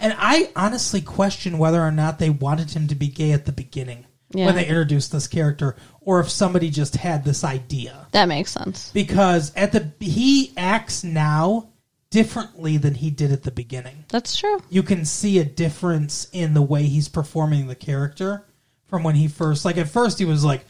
and 0.00 0.14
I 0.18 0.50
honestly 0.56 1.00
question 1.00 1.58
whether 1.58 1.80
or 1.82 1.90
not 1.92 2.18
they 2.18 2.30
wanted 2.30 2.70
him 2.70 2.88
to 2.88 2.94
be 2.94 3.08
gay 3.08 3.32
at 3.32 3.44
the 3.44 3.52
beginning 3.52 4.06
Yeah. 4.32 4.46
when 4.46 4.54
they 4.54 4.66
introduced 4.66 5.12
this 5.12 5.26
character 5.26 5.76
or 6.00 6.20
if 6.20 6.30
somebody 6.30 6.70
just 6.70 6.96
had 6.96 7.24
this 7.24 7.44
idea. 7.44 8.06
That 8.12 8.26
makes 8.26 8.52
sense. 8.52 8.90
Because 8.92 9.52
at 9.54 9.72
the 9.72 9.90
he 10.00 10.52
acts 10.56 11.04
now 11.04 11.68
differently 12.16 12.78
than 12.78 12.94
he 12.94 13.10
did 13.10 13.30
at 13.30 13.42
the 13.42 13.50
beginning. 13.50 14.04
That's 14.08 14.36
true. 14.36 14.58
You 14.70 14.82
can 14.82 15.04
see 15.04 15.38
a 15.38 15.44
difference 15.44 16.28
in 16.32 16.54
the 16.54 16.62
way 16.62 16.84
he's 16.84 17.08
performing 17.08 17.66
the 17.66 17.74
character 17.74 18.42
from 18.86 19.02
when 19.02 19.14
he 19.16 19.28
first 19.28 19.64
like 19.66 19.76
at 19.76 19.88
first 19.88 20.18
he 20.18 20.24
was 20.24 20.42
like 20.44 20.64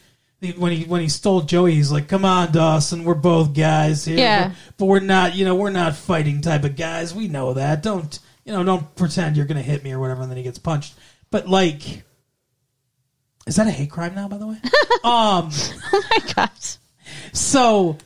when 0.57 0.71
he 0.73 0.83
when 0.83 1.01
he 1.01 1.07
stole 1.09 1.41
Joey, 1.41 1.73
he's 1.75 1.91
like, 1.91 2.07
"Come 2.09 2.25
on, 2.25 2.51
Dawson, 2.51 3.05
we're 3.05 3.15
both 3.15 3.53
guys 3.55 4.03
here, 4.05 4.17
Yeah. 4.19 4.47
but, 4.49 4.55
but 4.77 4.85
we're 4.85 4.99
not, 4.99 5.35
you 5.35 5.45
know, 5.45 5.55
we're 5.55 5.71
not 5.71 5.95
fighting 5.95 6.41
type 6.41 6.63
of 6.63 6.75
guys. 6.75 7.15
We 7.15 7.27
know 7.27 7.53
that. 7.53 7.81
Don't, 7.81 8.19
you 8.45 8.51
know, 8.53 8.63
don't 8.63 8.93
pretend 8.95 9.35
you're 9.35 9.47
gonna 9.47 9.63
hit 9.63 9.83
me 9.83 9.93
or 9.93 9.99
whatever." 9.99 10.21
And 10.21 10.29
then 10.29 10.37
he 10.37 10.43
gets 10.43 10.59
punched. 10.59 10.93
But 11.31 11.47
like, 11.47 12.03
is 13.47 13.55
that 13.55 13.65
a 13.67 13.71
hate 13.71 13.89
crime 13.89 14.13
now? 14.13 14.27
By 14.27 14.37
the 14.37 14.45
way, 14.47 14.57
um, 15.03 15.49
Oh 15.93 16.03
my 16.11 16.19
gosh. 16.35 16.77
so, 17.33 17.97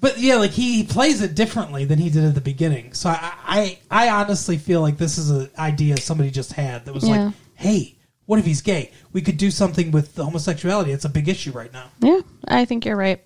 but 0.00 0.18
yeah, 0.18 0.36
like 0.36 0.52
he 0.52 0.84
plays 0.84 1.20
it 1.22 1.34
differently 1.34 1.84
than 1.84 1.98
he 1.98 2.10
did 2.10 2.24
at 2.24 2.34
the 2.34 2.40
beginning. 2.40 2.92
So 2.92 3.10
I, 3.10 3.32
I, 3.46 3.78
I 3.90 4.08
honestly 4.10 4.56
feel 4.56 4.80
like 4.80 4.96
this 4.98 5.18
is 5.18 5.30
an 5.30 5.50
idea 5.58 5.96
somebody 5.96 6.30
just 6.30 6.52
had 6.52 6.84
that 6.84 6.94
was 6.94 7.06
Yeah. 7.08 7.24
like, 7.26 7.34
hey, 7.54 7.96
what 8.26 8.38
if 8.38 8.44
he's 8.44 8.60
gay? 8.62 8.92
We 9.12 9.22
could 9.22 9.36
do 9.38 9.50
something 9.50 9.90
with 9.90 10.14
the 10.14 10.24
homosexuality. 10.24 10.92
It's 10.92 11.04
a 11.04 11.08
big 11.08 11.28
issue 11.28 11.50
right 11.52 11.72
now. 11.72 11.90
Yeah, 12.00 12.20
I 12.46 12.64
think 12.64 12.84
you're 12.84 12.96
right. 12.96 13.24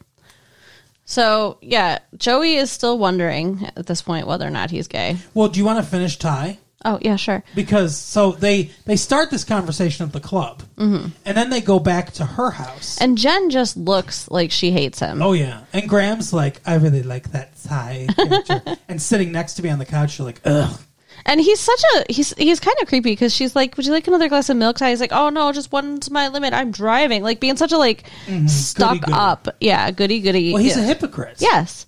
So 1.05 1.59
yeah, 1.61 1.99
Joey 2.17 2.55
is 2.55 2.71
still 2.71 2.99
wondering 2.99 3.69
at 3.77 3.87
this 3.87 4.01
point 4.03 4.27
whether 4.27 4.47
or 4.47 4.51
not 4.51 4.71
he's 4.71 4.89
gay. 4.89 5.17
Well, 5.35 5.49
do 5.49 5.59
you 5.59 5.65
want 5.67 5.85
to 5.85 5.91
finish 5.91 6.17
Ty? 6.17 6.59
Oh 6.85 6.99
yeah, 7.01 7.16
sure. 7.16 7.42
Because 7.55 7.97
so 7.97 8.33
they 8.33 8.71
they 8.85 8.97
start 8.97 9.31
this 9.31 9.45
conversation 9.45 10.07
at 10.07 10.12
the 10.12 10.21
club, 10.21 10.62
mm-hmm. 10.77 11.09
and 11.25 11.37
then 11.37 11.51
they 11.51 11.61
go 11.61 11.79
back 11.79 12.12
to 12.12 12.25
her 12.25 12.51
house. 12.51 12.99
And 13.01 13.16
Jen 13.18 13.51
just 13.51 13.77
looks 13.77 14.31
like 14.31 14.51
she 14.51 14.71
hates 14.71 14.99
him. 14.99 15.23
Oh 15.23 15.33
yeah, 15.33 15.64
and 15.73 15.88
Grams 15.88 16.33
like, 16.33 16.61
I 16.66 16.75
really 16.77 17.03
like 17.03 17.33
that 17.33 17.53
character, 17.68 18.77
and 18.88 19.01
sitting 19.01 19.33
next 19.33 19.55
to 19.55 19.62
me 19.62 19.71
on 19.71 19.79
the 19.79 19.87
couch, 19.87 20.18
you're 20.18 20.27
like, 20.27 20.40
ugh. 20.45 20.79
And 21.25 21.40
he's 21.40 21.61
such 21.61 21.83
a 21.95 22.12
he's 22.12 22.35
he's 22.35 22.59
kind 22.59 22.77
of 22.83 22.88
creepy 22.88 23.12
because 23.12 23.33
she's 23.33 23.55
like, 23.55 23.77
"Would 23.77 23.87
you 23.87 23.92
like 23.92 24.09
another 24.09 24.29
glass 24.29 24.49
of 24.49 24.57
milk?" 24.57 24.79
Ty? 24.79 24.90
He's 24.90 25.01
like, 25.01 25.12
"Oh 25.12 25.29
no, 25.29 25.53
just 25.53 25.71
one's 25.71 26.11
my 26.11 26.27
limit. 26.29 26.53
I'm 26.53 26.73
driving." 26.73 27.23
Like 27.23 27.38
being 27.38 27.57
such 27.57 27.71
a 27.71 27.79
like 27.79 28.05
stuck 28.47 28.95
Goody-goody. 28.95 29.12
up, 29.12 29.49
yeah, 29.61 29.90
goody 29.92 30.21
goody. 30.21 30.53
Well, 30.53 30.62
he's 30.62 30.77
yeah. 30.77 30.83
a 30.83 30.87
hypocrite. 30.87 31.37
yes, 31.38 31.87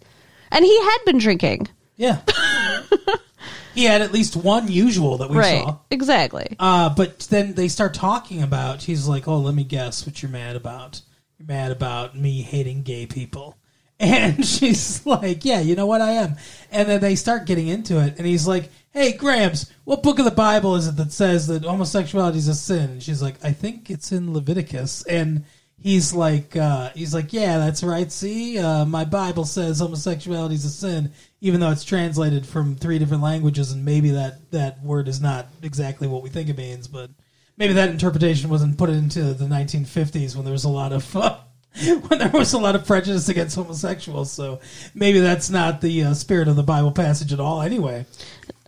and 0.53 0.65
he 0.65 0.81
had 0.81 0.99
been 1.05 1.19
drinking, 1.19 1.69
Yeah. 1.97 2.21
he 3.75 3.85
had 3.85 4.03
at 4.03 4.13
least 4.13 4.37
one 4.37 4.71
usual 4.71 5.19
that 5.19 5.31
we 5.31 5.37
right? 5.37 5.65
saw. 5.65 5.79
Exactly. 5.91 6.57
Uh, 6.59 6.95
but 6.95 7.21
then 7.31 7.55
they 7.55 7.69
start 7.69 7.95
talking 7.95 8.43
about. 8.43 8.83
He's 8.83 9.07
like, 9.07 9.27
"Oh, 9.29 9.39
let 9.39 9.55
me 9.55 9.65
guess 9.65 10.07
what 10.07 10.23
you're 10.23 10.31
mad 10.31 10.57
about. 10.57 11.01
You're 11.39 11.49
mad 11.49 11.73
about 11.73 12.17
me 12.17 12.43
hating 12.43 12.83
gay 12.83 13.07
people." 13.07 13.57
And 14.01 14.45
she's 14.45 15.07
like, 15.07 15.45
"Yeah, 15.45 15.61
you 15.61 15.77
know 15.77 15.87
what 15.87 16.01
I 16.01 16.11
am." 16.13 16.35
And 16.73 16.89
then 16.89 17.01
they 17.01 17.15
start 17.15 17.47
getting 17.47 17.69
into 17.69 18.01
it, 18.01 18.17
and 18.19 18.27
he's 18.27 18.47
like, 18.47 18.71
"Hey, 18.93 19.13
Grams, 19.13 19.73
what 19.85 20.03
book 20.03 20.19
of 20.19 20.25
the 20.25 20.33
Bible 20.33 20.75
is 20.75 20.89
it 20.89 20.97
that 20.97 21.13
says 21.13 21.47
that 21.47 21.63
homosexuality 21.63 22.39
is 22.39 22.49
a 22.49 22.57
sin?" 22.57 22.91
And 22.91 23.03
she's 23.03 23.23
like, 23.23 23.37
"I 23.45 23.53
think 23.53 23.91
it's 23.91 24.11
in 24.11 24.35
Leviticus." 24.35 25.05
And 25.05 25.45
he's 25.85 26.13
like, 26.13 26.57
uh, 26.57 26.91
"He's 26.95 27.15
like, 27.15 27.33
yeah, 27.33 27.59
that's 27.59 27.85
right. 27.85 28.11
See, 28.11 28.59
uh, 28.59 28.85
my 28.85 29.05
Bible 29.05 29.45
says 29.45 29.79
homosexuality 29.79 30.57
is 30.57 30.65
a 30.65 30.71
sin, 30.71 31.13
even 31.45 31.61
though 31.61 31.71
it's 31.71 31.85
translated 31.85 32.47
from 32.47 32.75
three 32.75 32.99
different 32.99 33.23
languages, 33.23 33.71
and 33.71 33.85
maybe 33.85 34.11
that 34.11 34.51
that 34.51 34.83
word 34.83 35.09
is 35.09 35.21
not 35.21 35.47
exactly 35.63 36.09
what 36.09 36.23
we 36.23 36.31
think 36.31 36.49
it 36.49 36.57
means, 36.57 36.89
but." 36.89 37.11
maybe 37.57 37.73
that 37.75 37.89
interpretation 37.89 38.51
wasn't 38.51 38.77
put 38.77 38.91
into 38.91 39.33
the 39.33 39.45
1950s 39.45 40.35
when 40.35 40.45
there 40.45 40.51
was 40.51 40.65
a 40.65 40.69
lot 40.69 40.93
of 40.93 41.17
uh, 41.17 41.37
when 42.09 42.19
there 42.19 42.31
was 42.31 42.53
a 42.53 42.59
lot 42.59 42.75
of 42.75 42.85
prejudice 42.85 43.29
against 43.29 43.55
homosexuals. 43.55 44.33
So 44.33 44.59
maybe 44.93 45.21
that's 45.21 45.51
not 45.51 45.81
the 45.81 46.03
uh, 46.03 46.15
spirit 46.15 46.49
of 46.49 46.57
the 46.57 46.65
Bible 46.65 46.91
passage 46.91 47.33
at 47.33 47.39
all. 47.39 47.63
Anyway, 47.63 48.07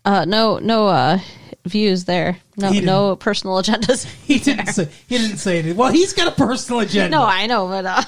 Uh, 0.05 0.25
no, 0.25 0.59
no 0.61 0.87
uh, 0.87 1.19
views 1.65 2.05
there. 2.05 2.39
No, 2.57 2.71
no 2.71 3.17
personal 3.17 3.57
agendas. 3.61 4.05
he 4.25 4.39
didn't 4.39 4.69
say 4.69 4.89
he 5.09 5.19
didn't 5.19 5.39
say 5.39 5.59
anything. 5.59 5.77
Well, 5.77 5.91
he's 5.91 6.13
got 6.13 6.29
a 6.29 6.37
personal 6.47 6.81
agenda. 6.87 7.17
No, 7.17 7.25
I 7.25 7.49
know, 7.49 7.67
but 7.67 7.87
uh, 7.87 8.03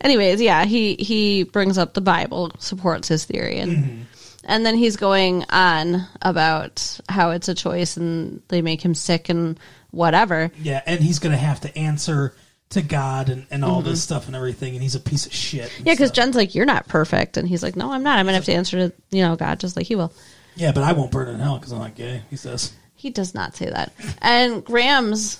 anyways, 0.00 0.40
yeah, 0.40 0.64
he 0.64 0.94
he 0.94 1.42
brings 1.44 1.78
up 1.78 1.94
the 1.94 2.00
Bible, 2.00 2.52
supports 2.58 3.08
his 3.08 3.24
theory, 3.24 3.58
and 3.58 3.72
Mm-hmm. 3.76 4.02
and 4.44 4.64
then 4.66 4.76
he's 4.76 4.96
going 4.96 5.44
on 5.50 6.06
about 6.22 6.98
how 7.08 7.30
it's 7.30 7.48
a 7.48 7.54
choice 7.54 7.96
and 7.96 8.42
they 8.48 8.62
make 8.62 8.82
him 8.84 8.94
sick 8.94 9.28
and 9.28 9.58
whatever. 9.90 10.50
yeah, 10.60 10.82
and 10.86 11.00
he's 11.00 11.18
going 11.18 11.32
to 11.32 11.38
have 11.38 11.60
to 11.60 11.76
answer 11.78 12.34
to 12.70 12.82
God 12.82 13.30
and, 13.30 13.46
and 13.50 13.64
all 13.64 13.80
this 13.80 14.02
stuff 14.02 14.26
and 14.26 14.36
everything, 14.36 14.74
and 14.74 14.82
he's 14.82 14.94
a 14.94 15.00
piece 15.00 15.24
of 15.24 15.32
shit. 15.32 15.70
Mm-hmm. 15.70 15.86
Yeah, 15.86 15.94
because. 15.94 16.10
Jen's 16.10 16.36
like, 16.36 16.54
"You're 16.54 16.66
not 16.66 16.86
perfect," 16.86 17.36
and 17.38 17.48
he's 17.48 17.62
like, 17.62 17.76
"No, 17.76 17.92
I'm 17.92 18.02
not. 18.02 18.18
I'm 18.18 18.26
gonna 18.26 18.36
have 18.36 18.44
to 18.44 18.52
answer 18.52 18.88
to 18.88 18.94
you 19.10 19.22
know 19.22 19.36
God 19.36 19.58
just 19.60 19.76
like 19.76 19.86
he 19.86 19.96
will." 19.96 20.12
yeah, 20.56 20.72
but 20.72 20.82
I 20.82 20.92
won't 20.92 21.10
burn 21.12 21.28
in 21.28 21.38
hell 21.40 21.56
because 21.56 21.72
I'm 21.72 21.78
not 21.78 21.94
gay. 21.94 22.22
He 22.30 22.36
says. 22.36 22.72
He 22.94 23.10
does 23.10 23.32
not 23.32 23.54
say 23.54 23.70
that. 23.70 23.92
And 24.20 24.64
Grams 24.64 25.38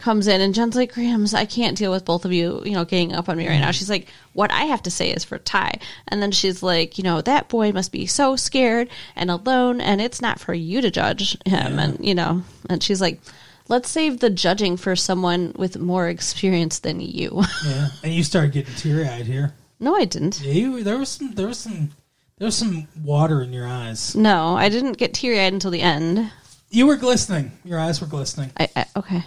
comes 0.00 0.26
in 0.26 0.40
and 0.40 0.54
Jen's 0.54 0.76
like, 0.76 0.94
Grams, 0.94 1.34
I 1.34 1.44
can't 1.44 1.76
deal 1.76 1.90
with 1.90 2.04
both 2.04 2.24
of 2.24 2.32
you, 2.32 2.62
you 2.64 2.72
know, 2.72 2.84
getting 2.84 3.12
up 3.14 3.28
on 3.28 3.36
me 3.36 3.46
right 3.46 3.58
now. 3.58 3.66
Mm-hmm. 3.66 3.72
She's 3.72 3.90
like, 3.90 4.08
what 4.32 4.50
I 4.50 4.62
have 4.64 4.82
to 4.84 4.90
say 4.90 5.10
is 5.10 5.24
for 5.24 5.38
Ty. 5.38 5.78
And 6.08 6.22
then 6.22 6.32
she's 6.32 6.62
like, 6.62 6.98
you 6.98 7.04
know, 7.04 7.20
that 7.22 7.48
boy 7.48 7.72
must 7.72 7.92
be 7.92 8.06
so 8.06 8.36
scared 8.36 8.88
and 9.16 9.30
alone 9.30 9.80
and 9.80 10.00
it's 10.00 10.20
not 10.20 10.40
for 10.40 10.54
you 10.54 10.80
to 10.80 10.90
judge 10.90 11.36
him. 11.46 11.78
And, 11.78 12.04
you 12.04 12.14
know, 12.14 12.42
and 12.68 12.82
she's 12.82 13.00
like, 13.00 13.20
let's 13.68 13.88
save 13.88 14.20
the 14.20 14.30
judging 14.30 14.76
for 14.76 14.96
someone 14.96 15.52
with 15.56 15.78
more 15.78 16.08
experience 16.08 16.80
than 16.80 17.00
you. 17.00 17.42
Yeah, 17.66 17.88
and 18.02 18.12
you 18.12 18.24
started 18.24 18.52
getting 18.52 18.74
teary 18.74 19.06
eyed 19.06 19.26
here. 19.26 19.54
no, 19.78 19.94
I 19.94 20.04
didn't. 20.04 20.40
Yeah, 20.40 20.52
you, 20.52 20.82
there 20.82 20.98
was 20.98 21.08
some 21.10 21.34
there 21.34 21.46
was 21.46 21.58
some 21.58 21.90
there 22.38 22.46
was 22.46 22.56
some 22.56 22.88
water 23.04 23.42
in 23.42 23.52
your 23.52 23.66
eyes. 23.66 24.16
No, 24.16 24.56
I 24.56 24.68
didn't 24.70 24.96
get 24.96 25.14
teary 25.14 25.40
eyed 25.40 25.52
until 25.52 25.70
the 25.70 25.82
end. 25.82 26.32
You 26.70 26.86
were 26.86 26.96
glistening. 26.96 27.52
Your 27.64 27.78
eyes 27.78 28.00
were 28.00 28.06
glistening 28.06 28.50
I, 28.58 28.68
I 28.74 28.86
okay. 28.96 29.24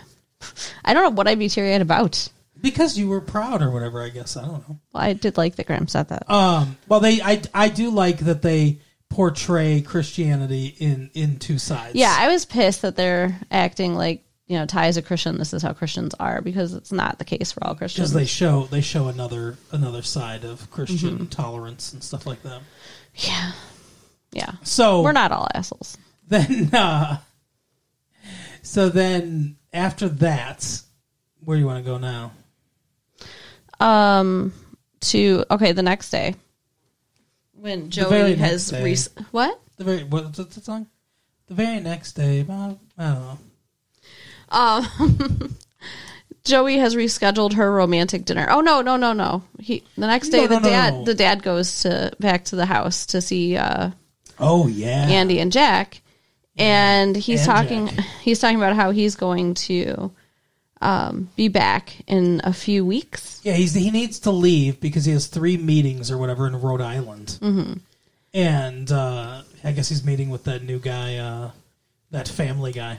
I 0.85 0.93
don't 0.93 1.03
know 1.03 1.09
what 1.11 1.27
I'd 1.27 1.39
be 1.39 1.49
teary 1.49 1.73
eyed 1.73 1.81
about. 1.81 2.29
because 2.61 2.97
you 2.97 3.09
were 3.09 3.21
proud 3.21 3.61
or 3.61 3.69
whatever. 3.71 4.01
I 4.01 4.09
guess 4.09 4.37
I 4.37 4.41
don't 4.43 4.67
know. 4.69 4.79
Well, 4.93 5.03
I 5.03 5.13
did 5.13 5.37
like 5.37 5.55
that 5.57 5.67
Graham 5.67 5.87
said 5.87 6.09
that. 6.09 6.29
Um, 6.29 6.77
well, 6.87 6.99
they 6.99 7.21
I 7.21 7.41
I 7.53 7.69
do 7.69 7.89
like 7.89 8.19
that 8.19 8.41
they 8.41 8.79
portray 9.09 9.81
Christianity 9.81 10.75
in 10.79 11.09
in 11.13 11.37
two 11.39 11.57
sides. 11.59 11.95
Yeah, 11.95 12.15
I 12.17 12.27
was 12.29 12.45
pissed 12.45 12.81
that 12.83 12.95
they're 12.95 13.39
acting 13.51 13.95
like 13.95 14.23
you 14.47 14.57
know 14.57 14.65
Ty 14.65 14.87
is 14.87 14.97
a 14.97 15.01
Christian. 15.01 15.37
This 15.37 15.53
is 15.53 15.61
how 15.61 15.73
Christians 15.73 16.13
are 16.19 16.41
because 16.41 16.73
it's 16.73 16.91
not 16.91 17.19
the 17.19 17.25
case 17.25 17.51
for 17.51 17.63
all 17.63 17.75
Christians. 17.75 18.09
because 18.11 18.13
they 18.21 18.25
show 18.25 18.63
they 18.65 18.81
show 18.81 19.07
another 19.07 19.57
another 19.71 20.01
side 20.01 20.43
of 20.45 20.69
Christian 20.71 21.15
Mm-hmm. 21.15 21.25
tolerance 21.27 21.93
and 21.93 22.03
stuff 22.03 22.25
like 22.25 22.41
that. 22.43 22.61
yeah, 23.15 23.51
yeah. 24.31 24.51
So 24.63 25.01
We're 25.01 25.11
not 25.11 25.31
all 25.31 25.47
assholes. 25.53 25.97
then 26.27 26.69
uh 26.73 27.17
so 28.61 28.89
then 28.89 29.57
after 29.73 30.07
that 30.07 30.81
where 31.43 31.57
do 31.57 31.61
you 31.61 31.65
want 31.67 31.83
to 31.83 31.89
go 31.91 31.97
now 31.97 32.31
Um, 33.79 34.53
to 35.01 35.43
okay, 35.51 35.71
the 35.71 35.83
next 35.83 36.09
day 36.09 36.35
when 37.53 37.89
very 37.89 37.89
Joey 37.89 38.35
next 38.35 38.69
has 38.69 38.69
day. 38.69 39.23
what? 39.31 39.59
the 39.77 39.83
very 39.83 40.03
what's 40.03 40.37
the 40.37 40.61
song 40.61 40.87
the 41.47 41.53
very 41.55 41.79
next 41.79 42.13
day 42.13 42.41
i 42.41 42.43
don't 42.43 42.79
know 42.97 43.37
Um, 44.49 44.85
Joey 46.43 46.77
has 46.77 46.93
rescheduled 46.95 47.53
her 47.53 47.71
romantic 47.71 48.25
dinner. 48.25 48.45
Oh 48.49 48.59
no, 48.61 48.81
no, 48.81 48.97
no, 48.97 49.13
no. 49.13 49.43
He 49.59 49.81
the 49.97 50.05
next 50.07 50.29
day 50.29 50.41
No, 50.41 50.47
the 50.47 50.55
no, 50.55 50.59
no, 50.59 50.69
dad 50.69 50.93
no. 50.93 51.03
the 51.05 51.13
dad 51.15 51.41
goes 51.41 51.81
to 51.81 52.11
back 52.19 52.43
to 52.45 52.55
the 52.55 52.65
house 52.67 53.05
to 53.07 53.21
see 53.21 53.55
uh, 53.57 53.91
oh 54.39 54.67
yeah 54.67 55.07
Andy 55.07 55.39
and 55.39 55.51
Jack, 55.51 56.01
and 56.57 57.15
he's 57.15 57.47
And 57.47 57.51
talking 57.57 57.87
Jack. 57.87 58.05
he's 58.21 58.39
talking 58.39 58.57
about 58.57 58.75
how 58.75 58.91
he's 58.91 59.15
going 59.15 59.53
to 59.55 60.11
um, 60.81 61.29
be 61.35 61.47
back 61.47 61.95
in 62.07 62.41
a 62.43 62.51
few 62.53 62.85
weeks. 62.85 63.39
yeah 63.43 63.53
he's 63.53 63.73
he 63.73 63.89
needs 63.91 64.19
to 64.19 64.31
leave 64.31 64.79
because 64.81 65.05
he 65.05 65.11
has 65.13 65.27
three 65.27 65.57
meetings 65.57 66.11
or 66.11 66.17
whatever 66.17 66.45
in 66.47 66.59
rhode 66.61 66.81
island 66.81 67.37
mm-hmm. 67.41 67.73
and 68.33 68.91
uh 68.91 69.41
i 69.63 69.71
guess 69.71 69.89
he's 69.89 70.03
meeting 70.03 70.29
with 70.29 70.43
that 70.45 70.63
new 70.63 70.79
guy 70.79 71.17
uh 71.17 71.51
that 72.11 72.27
family 72.27 72.71
guy 72.71 72.97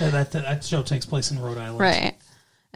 that, 0.00 0.10
that 0.10 0.32
that 0.32 0.64
show 0.64 0.82
takes 0.82 1.06
place 1.06 1.30
in 1.30 1.38
rhode 1.40 1.58
island 1.58 1.80
Mm-hmm. 1.80 2.04
Right. 2.04 2.14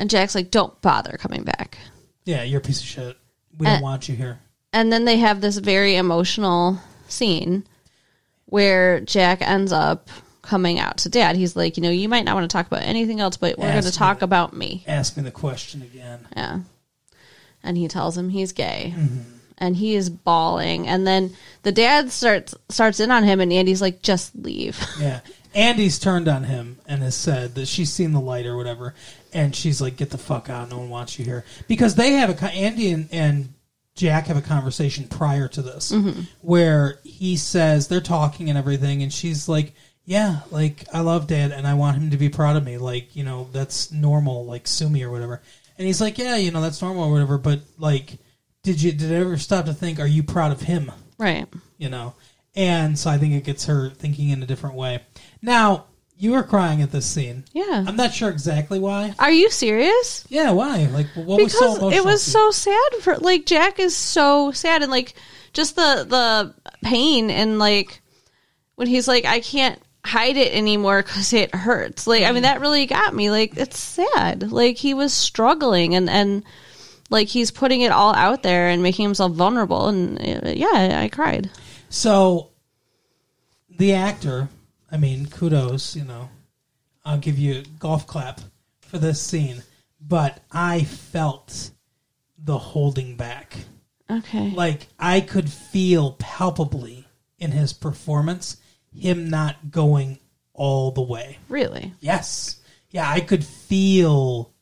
And 0.00 0.08
Jack's 0.08 0.36
like, 0.36 0.52
"Don't 0.52 0.80
bother 0.80 1.16
coming 1.18 1.42
back." 1.42 1.78
yeah 2.24 2.42
you're 2.44 2.58
a 2.60 2.62
piece 2.62 2.80
of 2.80 2.86
shit 2.86 3.16
we 3.58 3.66
don't 3.66 3.80
Uh, 3.80 3.82
want 3.82 4.08
you 4.08 4.14
here 4.14 4.38
And 4.72 4.92
then 4.92 5.04
they 5.04 5.16
have 5.16 5.40
this 5.40 5.56
very 5.58 5.96
emotional 5.96 6.78
scene 7.08 7.64
where 8.48 9.00
Jack 9.00 9.42
ends 9.42 9.72
up 9.72 10.08
coming 10.42 10.78
out 10.78 10.96
to 10.98 11.08
dad. 11.10 11.36
He's 11.36 11.54
like, 11.54 11.76
you 11.76 11.82
know, 11.82 11.90
you 11.90 12.08
might 12.08 12.24
not 12.24 12.34
want 12.34 12.50
to 12.50 12.52
talk 12.52 12.66
about 12.66 12.82
anything 12.82 13.20
else, 13.20 13.36
but 13.36 13.58
we're 13.58 13.70
going 13.70 13.82
to 13.82 13.92
talk 13.92 14.22
about 14.22 14.54
me. 14.54 14.82
ask 14.86 15.16
me 15.16 15.22
the 15.22 15.30
question 15.30 15.82
again 15.82 16.26
Yeah. 16.34 16.60
And 17.62 17.76
he 17.76 17.88
tells 17.88 18.16
him 18.16 18.30
he's 18.30 18.52
gay. 18.52 18.94
Mm-hmm. 18.96 19.18
And 19.58 19.76
he 19.76 19.94
is 19.94 20.08
bawling. 20.08 20.86
And 20.86 21.06
then 21.06 21.34
the 21.64 21.72
dad 21.72 22.10
starts 22.10 22.54
starts 22.68 23.00
in 23.00 23.10
on 23.10 23.24
him 23.24 23.40
and 23.40 23.52
Andy's 23.52 23.82
like, 23.82 24.02
just 24.02 24.34
leave. 24.36 24.82
Yeah. 25.00 25.20
Andy's 25.54 25.98
turned 25.98 26.28
on 26.28 26.44
him 26.44 26.78
and 26.86 27.02
has 27.02 27.14
said 27.14 27.54
that 27.56 27.66
she's 27.66 27.92
seen 27.92 28.12
the 28.12 28.20
light 28.20 28.46
or 28.46 28.56
whatever, 28.56 28.94
and 29.32 29.56
she's 29.56 29.80
like, 29.80 29.96
"Get 29.96 30.10
the 30.10 30.18
fuck 30.18 30.50
out! 30.50 30.68
No 30.68 30.76
one 30.78 30.90
wants 30.90 31.18
you 31.18 31.24
here." 31.24 31.44
Because 31.66 31.94
they 31.94 32.12
have 32.12 32.30
a 32.30 32.52
Andy 32.52 32.90
and, 32.90 33.08
and 33.10 33.54
Jack 33.98 34.28
have 34.28 34.36
a 34.36 34.42
conversation 34.42 35.08
prior 35.08 35.48
to 35.48 35.60
this 35.60 35.90
mm-hmm. 35.90 36.22
where 36.40 37.00
he 37.02 37.36
says 37.36 37.88
they're 37.88 38.00
talking 38.00 38.48
and 38.48 38.56
everything, 38.56 39.02
and 39.02 39.12
she's 39.12 39.48
like, 39.48 39.74
"Yeah, 40.04 40.40
like 40.50 40.84
I 40.94 41.00
love 41.00 41.26
Dad 41.26 41.50
and 41.50 41.66
I 41.66 41.74
want 41.74 41.98
him 41.98 42.10
to 42.10 42.16
be 42.16 42.28
proud 42.28 42.56
of 42.56 42.64
me. 42.64 42.78
Like 42.78 43.16
you 43.16 43.24
know 43.24 43.48
that's 43.52 43.90
normal, 43.90 44.46
like 44.46 44.68
sue 44.68 44.88
me 44.88 45.02
or 45.02 45.10
whatever." 45.10 45.42
And 45.76 45.86
he's 45.86 46.00
like, 46.00 46.16
"Yeah, 46.16 46.36
you 46.36 46.52
know 46.52 46.60
that's 46.60 46.80
normal 46.80 47.04
or 47.04 47.12
whatever." 47.12 47.38
But 47.38 47.60
like, 47.76 48.18
did 48.62 48.80
you 48.80 48.92
did 48.92 49.12
I 49.12 49.16
ever 49.16 49.36
stop 49.36 49.66
to 49.66 49.74
think? 49.74 49.98
Are 49.98 50.06
you 50.06 50.22
proud 50.22 50.52
of 50.52 50.60
him? 50.60 50.92
right. 51.18 51.48
you 51.76 51.88
know. 51.88 52.14
And 52.54 52.98
so 52.98 53.10
I 53.10 53.18
think 53.18 53.34
it 53.34 53.44
gets 53.44 53.66
her 53.66 53.90
thinking 53.90 54.30
in 54.30 54.42
a 54.42 54.46
different 54.46 54.76
way. 54.76 55.02
Now, 55.42 55.86
you 56.18 56.32
were 56.32 56.42
crying 56.42 56.82
at 56.82 56.90
this 56.90 57.06
scene. 57.06 57.44
Yeah. 57.52 57.84
I'm 57.86 57.94
not 57.94 58.12
sure 58.12 58.28
exactly 58.28 58.80
why. 58.80 59.14
Are 59.20 59.30
you 59.30 59.50
serious? 59.50 60.26
Yeah, 60.28 60.50
why? 60.50 60.86
Like, 60.86 61.06
what 61.14 61.40
was 61.40 61.52
so 61.52 61.58
because 61.60 61.78
emotional? 61.78 61.92
it 61.92 62.04
was 62.04 62.24
to 62.24 62.30
you? 62.30 62.32
so 62.32 62.50
sad 62.50 62.94
for 63.02 63.16
like 63.18 63.46
Jack 63.46 63.78
is 63.78 63.96
so 63.96 64.50
sad 64.50 64.82
and 64.82 64.90
like 64.90 65.14
just 65.52 65.76
the 65.76 66.04
the 66.08 66.54
pain 66.82 67.30
and 67.30 67.60
like 67.60 68.02
when 68.74 68.88
he's 68.88 69.06
like 69.06 69.24
I 69.24 69.38
can't 69.40 69.80
hide 70.04 70.36
it 70.36 70.52
anymore 70.52 71.02
because 71.02 71.32
it 71.32 71.54
hurts. 71.54 72.08
Like 72.08 72.24
I 72.24 72.32
mean 72.32 72.42
that 72.42 72.60
really 72.60 72.86
got 72.86 73.14
me. 73.14 73.30
Like 73.30 73.56
it's 73.56 73.78
sad. 73.78 74.50
Like 74.50 74.76
he 74.76 74.94
was 74.94 75.14
struggling 75.14 75.94
and 75.94 76.10
and 76.10 76.42
like 77.10 77.28
he's 77.28 77.52
putting 77.52 77.82
it 77.82 77.92
all 77.92 78.14
out 78.14 78.42
there 78.42 78.68
and 78.68 78.82
making 78.82 79.04
himself 79.04 79.32
vulnerable 79.32 79.86
and 79.86 80.18
uh, 80.18 80.50
yeah 80.50 81.00
I 81.00 81.08
cried. 81.08 81.48
So, 81.90 82.50
the 83.78 83.94
actor, 83.94 84.48
I 84.90 84.96
mean, 84.96 85.26
kudos, 85.26 85.94
you 85.94 86.04
know, 86.04 86.30
I'll 87.04 87.18
give 87.18 87.38
you 87.38 87.60
a 87.60 87.78
golf 87.78 88.06
clap 88.06 88.40
for 88.80 88.98
this 88.98 89.20
scene, 89.20 89.62
but 90.00 90.40
I 90.50 90.84
felt 90.84 91.70
the 92.38 92.58
holding 92.58 93.16
back. 93.16 93.56
Okay. 94.10 94.50
Like, 94.50 94.88
I 94.98 95.20
could 95.20 95.50
feel 95.50 96.12
palpably 96.12 97.06
in 97.38 97.50
his 97.52 97.72
performance 97.72 98.56
him 98.94 99.28
not 99.28 99.70
going 99.70 100.18
all 100.54 100.90
the 100.90 101.02
way. 101.02 101.38
really? 101.48 101.92
Yes. 102.00 102.60
Yeah, 102.90 103.08
I 103.08 103.20
could 103.20 103.44
feel 103.44 104.54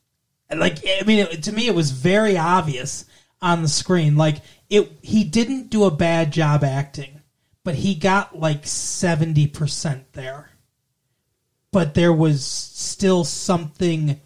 like 0.53 0.79
I 0.85 1.03
mean 1.05 1.19
it, 1.19 1.43
to 1.43 1.51
me 1.51 1.67
it 1.67 1.75
was 1.75 1.91
very 1.91 2.37
obvious 2.37 3.05
on 3.41 3.61
the 3.61 3.67
screen 3.67 4.15
like 4.15 4.37
it 4.69 4.91
he 5.01 5.23
didn't 5.23 5.69
do 5.69 5.85
a 5.85 5.91
bad 5.91 6.31
job 6.31 6.63
acting, 6.63 7.16
but 7.67 7.75
he 7.75 7.95
got 7.95 8.39
like 8.39 8.63
70% 8.63 10.03
there. 10.13 10.51
But 11.73 11.95
there 11.95 12.13
was 12.13 12.45
still 12.45 13.25
something 13.25 14.21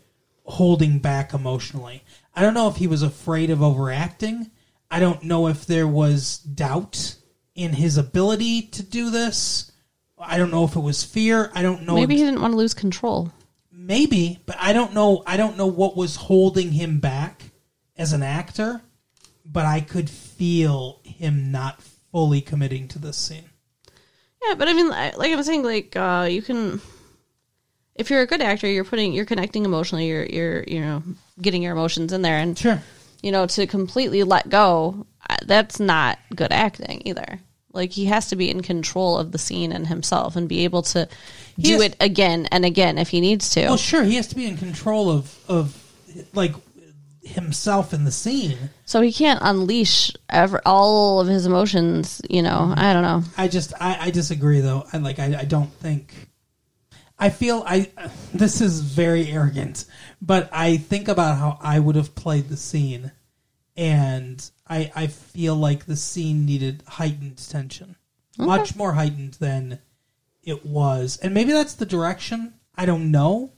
holding 0.45 0.99
back 0.99 1.33
emotionally. 1.33 2.03
I 2.35 2.43
don't 2.43 2.53
know 2.53 2.67
if 2.69 2.75
he 2.75 2.85
was 2.85 3.01
afraid 3.01 3.49
of 3.49 3.63
overacting. 3.63 4.51
I 4.91 4.99
don't 4.99 5.23
know 5.23 5.47
if 5.47 5.65
there 5.65 5.87
was 5.87 6.37
doubt 6.37 7.15
in 7.55 7.73
his 7.73 7.97
ability 7.97 8.61
to 8.61 8.83
do 8.83 9.09
this. 9.09 9.71
I 10.19 10.37
don't 10.37 10.51
know 10.51 10.65
if 10.65 10.75
it 10.75 10.79
was 10.81 11.03
fear. 11.03 11.49
I 11.55 11.63
don't 11.63 11.81
know 11.81 11.95
Maybe 11.95 12.17
he 12.17 12.23
didn't 12.23 12.41
want 12.41 12.51
to 12.53 12.57
lose 12.57 12.75
control. 12.75 13.33
maybe 13.71 14.37
but 14.45 14.55
i 14.59 14.71
don't 14.71 14.93
know 14.93 15.23
i 15.25 15.35
don't 15.35 15.57
know 15.57 15.65
what 15.65 15.97
was 15.97 16.15
holding 16.15 16.71
him 16.73 16.99
back 16.99 17.41
as 17.97 18.13
an 18.13 18.21
actor 18.21 18.83
but 19.43 19.65
i 19.65 19.81
could 19.81 20.07
feel 20.11 20.99
him 21.03 21.51
not 21.51 21.81
fully 22.11 22.41
committing 22.41 22.87
to 22.87 22.99
this 22.99 23.17
scene 23.17 23.49
Yeah, 24.45 24.55
but 24.55 24.67
I 24.67 24.73
mean, 24.73 24.89
like 24.89 25.31
I'm 25.31 25.43
saying, 25.43 25.63
like 25.63 25.95
uh, 25.95 26.27
you 26.29 26.41
can, 26.41 26.81
if 27.95 28.09
you're 28.09 28.21
a 28.21 28.27
good 28.27 28.41
actor, 28.41 28.67
you're 28.67 28.83
putting, 28.83 29.13
you're 29.13 29.25
connecting 29.25 29.65
emotionally, 29.65 30.07
you're, 30.07 30.25
you're, 30.25 30.63
you 30.63 30.81
know, 30.81 31.03
getting 31.41 31.61
your 31.63 31.73
emotions 31.73 32.11
in 32.11 32.21
there, 32.21 32.37
and 32.37 32.57
sure 32.57 32.81
you 33.21 33.31
know, 33.31 33.45
to 33.45 33.67
completely 33.67 34.23
let 34.23 34.49
go, 34.49 35.05
uh, 35.29 35.37
that's 35.45 35.79
not 35.79 36.19
good 36.35 36.51
acting 36.51 37.03
either. 37.05 37.39
Like 37.73 37.91
he 37.91 38.05
has 38.05 38.29
to 38.29 38.35
be 38.35 38.49
in 38.49 38.61
control 38.61 39.17
of 39.17 39.31
the 39.31 39.37
scene 39.37 39.71
and 39.71 39.87
himself, 39.87 40.35
and 40.35 40.49
be 40.49 40.65
able 40.65 40.81
to 40.83 41.07
do 41.57 41.73
has- 41.73 41.81
it 41.83 41.95
again 41.99 42.47
and 42.51 42.65
again 42.65 42.97
if 42.97 43.09
he 43.09 43.21
needs 43.21 43.49
to. 43.51 43.61
well 43.61 43.77
sure 43.77 44.03
he 44.03 44.15
has 44.15 44.27
to 44.27 44.35
be 44.35 44.45
in 44.45 44.57
control 44.57 45.09
of 45.09 45.37
of 45.47 45.77
like 46.33 46.53
himself 47.23 47.93
in 47.93 48.03
the 48.03 48.11
scene 48.11 48.57
so 48.85 49.01
he 49.01 49.13
can't 49.13 49.39
unleash 49.43 50.11
ever, 50.29 50.59
all 50.65 51.19
of 51.19 51.27
his 51.27 51.45
emotions. 51.45 52.21
You 52.29 52.41
know, 52.41 52.73
mm-hmm. 52.73 52.79
I 52.79 52.93
don't 52.93 53.03
know. 53.03 53.23
i 53.37 53.47
just 53.47 53.73
i, 53.79 54.07
I 54.07 54.11
disagree 54.11 54.61
though 54.61 54.85
i 54.91 54.97
like 54.97 55.19
I, 55.19 55.39
I 55.39 55.45
don't 55.45 55.71
think 55.71 56.13
i 57.19 57.29
feel 57.29 57.63
i 57.67 57.89
this 58.33 58.59
is 58.59 58.81
very 58.81 59.31
arrogant 59.31 59.85
but 60.21 60.49
i 60.51 60.77
think 60.77 61.07
about 61.07 61.37
how 61.37 61.59
i 61.61 61.79
would 61.79 61.95
have 61.95 62.15
played 62.15 62.49
the 62.49 62.57
scene 62.57 63.11
and 63.75 64.51
I 64.67 64.91
I 64.95 65.07
feel 65.07 65.55
like 65.55 65.85
the 65.85 65.95
scene 65.95 66.45
needed 66.45 66.83
heightened 66.87 67.37
tension, 67.37 67.95
much 68.37 68.75
more 68.75 68.93
heightened 68.93 69.35
than 69.35 69.79
it 70.43 70.65
was, 70.65 71.17
and 71.17 71.33
maybe 71.33 71.51
that's 71.51 71.73
the 71.73 71.85
direction. 71.85 72.53
I 72.75 72.85
don't 72.85 73.11
know. 73.11 73.53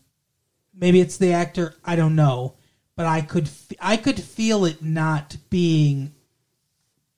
Maybe 0.73 0.99
it's 0.99 1.17
the 1.17 1.34
actor. 1.34 1.76
I 1.84 1.95
don't 1.95 2.15
know, 2.15 2.56
but 2.95 3.06
I 3.06 3.21
could 3.21 3.45
f- 3.47 3.71
I 3.79 3.97
could 3.97 4.19
feel 4.21 4.65
it 4.65 4.84
not 4.84 5.38
being 5.49 6.13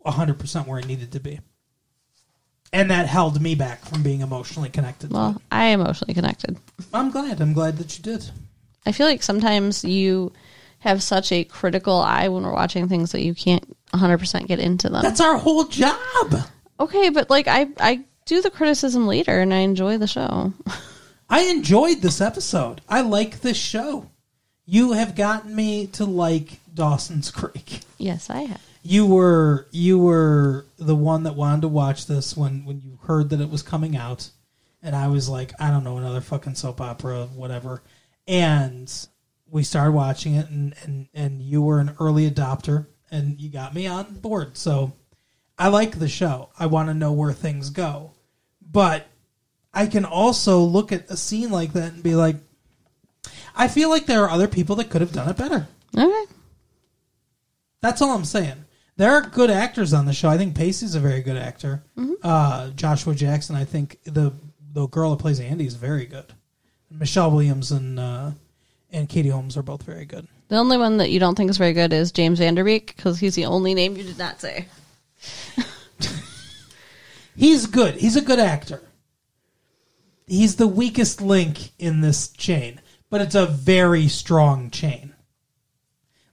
hundred 0.06 0.40
percent 0.40 0.68
where 0.68 0.80
it 0.80 0.88
needed 0.88 1.12
to 1.14 1.20
be, 1.20 1.40
and 2.72 2.92
that 2.92 3.08
held 3.08 3.42
me 3.42 3.56
back 3.56 3.84
from 3.86 4.04
being 4.04 4.22
emotionally 4.22 4.70
connected. 4.70 5.10
to 5.10 5.14
Well. 5.16 5.42
I 5.52 5.68
emotionally 5.68 6.14
connected. 6.14 6.58
I'm 6.94 7.12
glad. 7.12 7.42
I'm 7.42 7.54
glad 7.54 7.78
that 7.78 7.98
you 7.98 8.04
did. 8.04 8.30
I 8.86 8.92
feel 8.92 9.08
like 9.08 9.24
sometimes 9.24 9.84
you 9.84 10.32
have 10.80 11.02
such 11.02 11.32
a 11.32 11.44
critical 11.44 12.00
eye 12.00 12.28
when 12.28 12.44
we're 12.44 12.54
watching 12.54 12.88
things 12.88 13.12
that 13.14 13.24
you 13.24 13.34
can't 13.34 13.76
100% 13.94 14.46
get 14.48 14.60
into 14.60 14.90
them. 14.90 15.02
That's 15.02 15.22
our 15.22 15.38
whole 15.38 15.64
job. 15.64 15.98
okay, 16.80 17.10
but 17.10 17.30
like 17.32 17.48
I 17.48 17.68
I 17.80 18.04
do 18.26 18.42
the 18.42 18.52
criticism 18.52 19.08
later 19.08 19.40
and 19.40 19.54
I 19.54 19.60
enjoy 19.60 19.98
the 19.98 20.08
show. 20.08 20.54
I 21.30 21.46
enjoyed 21.46 22.02
this 22.02 22.22
episode. 22.22 22.82
I 22.88 23.02
like 23.02 23.42
this 23.42 23.58
show. 23.58 24.12
You 24.65 24.93
have 24.93 25.15
gotten 25.15 25.56
me 25.56 25.88
to 25.88 26.06
like 26.06 26.60
Dawson's 26.73 27.32
Creek. 27.32 27.82
yes, 27.97 28.30
I 28.30 28.41
have. 28.41 28.62
you 28.84 29.06
were 29.06 29.67
you 29.71 29.99
were 29.99 30.65
the 30.78 30.95
one 30.95 31.23
that 31.23 31.36
wanted 31.36 31.62
to 31.62 31.67
watch 31.67 32.08
this 32.08 32.36
when 32.36 32.65
when 32.65 32.82
you 32.82 32.99
heard 33.04 33.30
that 33.30 33.41
it 33.41 33.49
was 33.49 33.62
coming 33.62 33.95
out, 33.95 34.30
and 34.82 34.95
I 34.95 35.08
was 35.08 35.30
like, 35.30 35.54
I 35.60 35.69
don't 35.69 35.84
know, 35.84 35.97
another 35.97 36.21
fucking 36.21 36.56
soap 36.56 36.82
opera, 36.82 37.28
whatever. 37.36 37.84
And 38.28 38.91
we 39.49 39.63
started 39.63 39.91
watching 39.91 40.36
it, 40.36 40.49
and 40.49 40.73
and 40.84 41.08
and 41.13 41.41
you 41.41 41.62
were 41.62 41.80
an 41.80 41.95
early 41.99 42.30
adopter, 42.30 42.88
and 43.12 43.39
you 43.39 43.49
got 43.49 43.75
me 43.75 43.86
on 43.88 44.15
board. 44.15 44.58
So 44.58 44.93
I 45.58 45.67
like 45.67 45.99
the 45.99 46.08
show. 46.10 46.49
I 46.60 46.65
want 46.65 46.89
to 46.89 46.93
know 46.93 47.13
where 47.13 47.34
things 47.34 47.69
go, 47.69 48.12
but 48.62 49.08
I 49.73 49.86
can 49.88 50.06
also 50.06 50.60
look 50.60 50.91
at 50.91 51.10
a 51.10 51.17
scene 51.17 51.51
like 51.51 51.73
that 51.73 51.93
and 51.93 52.04
be 52.04 52.15
like, 52.15 52.38
I 53.56 53.68
feel 53.68 53.89
like 53.89 54.06
there 54.06 54.24
are 54.24 54.30
other 54.30 54.48
people 54.48 54.76
that 54.78 54.89
could 54.89 55.02
have 55.02 55.13
done 55.13 55.30
it 55.30 55.38
better. 55.38 55.68
Okay. 55.98 56.32
That's 57.82 58.02
all 58.02 58.12
I'm 58.12 58.26
saying. 58.26 58.65
There 58.98 59.12
are 59.12 59.22
good 59.22 59.50
actors 59.50 59.94
on 59.94 60.06
the 60.06 60.13
show. 60.13 60.30
I 60.30 60.38
think 60.38 60.56
Pacey's 60.56 60.96
a 60.96 61.00
very 61.00 61.22
good 61.22 61.38
actor. 61.38 61.84
Uh, 62.24 62.70
Joshua 62.72 63.13
Jackson, 63.13 63.56
I 63.56 63.65
think 63.65 64.00
the 64.06 64.34
the 64.74 64.88
girl 64.88 65.12
that 65.12 65.22
plays 65.22 65.39
Andy 65.39 65.65
is 65.65 65.76
very 65.76 66.06
good. 66.06 66.34
Michelle 66.89 67.32
Williams 67.32 67.72
and 67.72 68.00
uh, 68.00 68.32
and 68.91 69.10
Katie 69.10 69.30
Holmes 69.30 69.58
are 69.58 69.63
both 69.63 69.84
very 69.84 70.06
good. 70.06 70.28
The 70.48 70.58
only 70.58 70.78
one 70.78 70.98
that 70.98 71.10
you 71.10 71.20
don't 71.20 71.36
think 71.36 71.50
is 71.50 71.58
very 71.58 71.74
good 71.74 71.91
is 71.91 72.12
James 72.12 72.39
Van 72.39 72.56
Der 72.56 72.63
Beek 72.63 72.96
because 72.96 73.20
he's 73.20 73.36
the 73.36 73.46
only 73.46 73.74
name 73.74 73.96
you 73.98 74.04
did 74.04 74.18
not 74.18 74.39
say. 74.39 74.68
He's 77.36 77.65
good. 77.65 77.96
He's 77.96 78.15
a 78.15 78.22
good 78.22 78.39
actor. 78.39 78.82
He's 80.28 80.56
the 80.56 80.68
weakest 80.68 81.22
link 81.22 81.72
in 81.78 82.02
this 82.02 82.30
chain, 82.30 82.80
but 83.10 83.22
it's 83.22 83.36
a 83.36 83.46
very 83.46 84.08
strong 84.08 84.70
chain. 84.70 85.13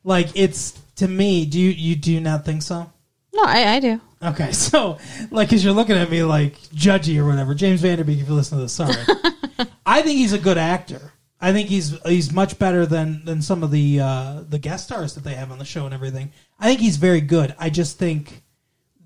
Like 0.04 0.28
it's 0.34 0.72
to 0.96 1.06
me. 1.08 1.46
Do 1.46 1.58
you 1.60 1.70
you 1.70 1.96
do 1.96 2.12
you 2.12 2.20
not 2.20 2.44
think 2.44 2.62
so? 2.62 2.90
No, 3.34 3.42
I, 3.44 3.74
I 3.74 3.80
do. 3.80 4.00
Okay, 4.22 4.52
so 4.52 4.98
like, 5.30 5.48
because 5.48 5.64
you're 5.64 5.72
looking 5.74 5.96
at 5.96 6.10
me 6.10 6.22
like 6.22 6.58
judgy 6.74 7.18
or 7.18 7.26
whatever, 7.26 7.54
James 7.54 7.80
Van 7.80 7.98
Der 7.98 8.04
Beek. 8.04 8.20
If 8.20 8.28
you 8.28 8.34
listen 8.34 8.58
to 8.58 8.62
this, 8.64 8.72
sorry. 8.72 8.94
I 9.86 10.02
think 10.02 10.18
he's 10.18 10.32
a 10.32 10.38
good 10.38 10.58
actor. 10.58 11.12
I 11.40 11.52
think 11.52 11.68
he's 11.68 11.98
he's 12.02 12.32
much 12.32 12.58
better 12.58 12.86
than 12.86 13.24
than 13.24 13.42
some 13.42 13.62
of 13.62 13.70
the 13.70 14.00
uh, 14.00 14.42
the 14.48 14.58
guest 14.58 14.84
stars 14.84 15.14
that 15.14 15.24
they 15.24 15.34
have 15.34 15.50
on 15.50 15.58
the 15.58 15.64
show 15.64 15.84
and 15.86 15.94
everything. 15.94 16.32
I 16.58 16.66
think 16.66 16.80
he's 16.80 16.96
very 16.96 17.20
good. 17.20 17.54
I 17.58 17.68
just 17.70 17.98
think 17.98 18.42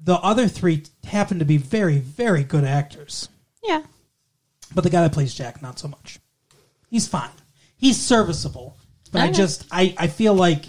the 0.02 0.14
other 0.16 0.46
three 0.48 0.85
happen 1.05 1.38
to 1.38 1.44
be 1.46 1.57
very 1.57 1.98
very 1.98 2.44
good 2.44 2.64
actors, 2.64 3.29
Yeah. 3.64 3.83
but 4.74 4.85
the 4.85 4.90
guy 4.90 5.02
that 5.02 5.12
plays 5.12 5.35
Jack 5.35 5.62
not 5.62 5.79
so 5.79 5.88
much. 5.88 6.18
He's 6.90 7.09
fine. 7.09 7.31
He's 7.76 8.00
serviceable, 8.00 8.76
but 9.12 9.22
I 9.22 9.30
just 9.30 9.66
I 9.70 9.94
I 9.98 10.06
feel 10.06 10.34
like 10.34 10.64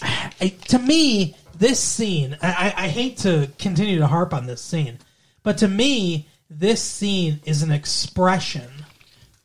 I, 0.00 0.48
to 0.68 0.78
me, 0.78 1.36
this 1.58 1.80
scene, 1.80 2.36
I 2.42 2.74
I 2.76 2.88
hate 2.88 3.18
to 3.18 3.48
continue 3.58 3.98
to 3.98 4.06
harp 4.06 4.32
on 4.34 4.46
this 4.46 4.62
scene, 4.62 4.98
but 5.42 5.58
to 5.58 5.68
me, 5.68 6.28
this 6.48 6.82
scene 6.82 7.40
is 7.44 7.62
an 7.62 7.72
expression 7.72 8.70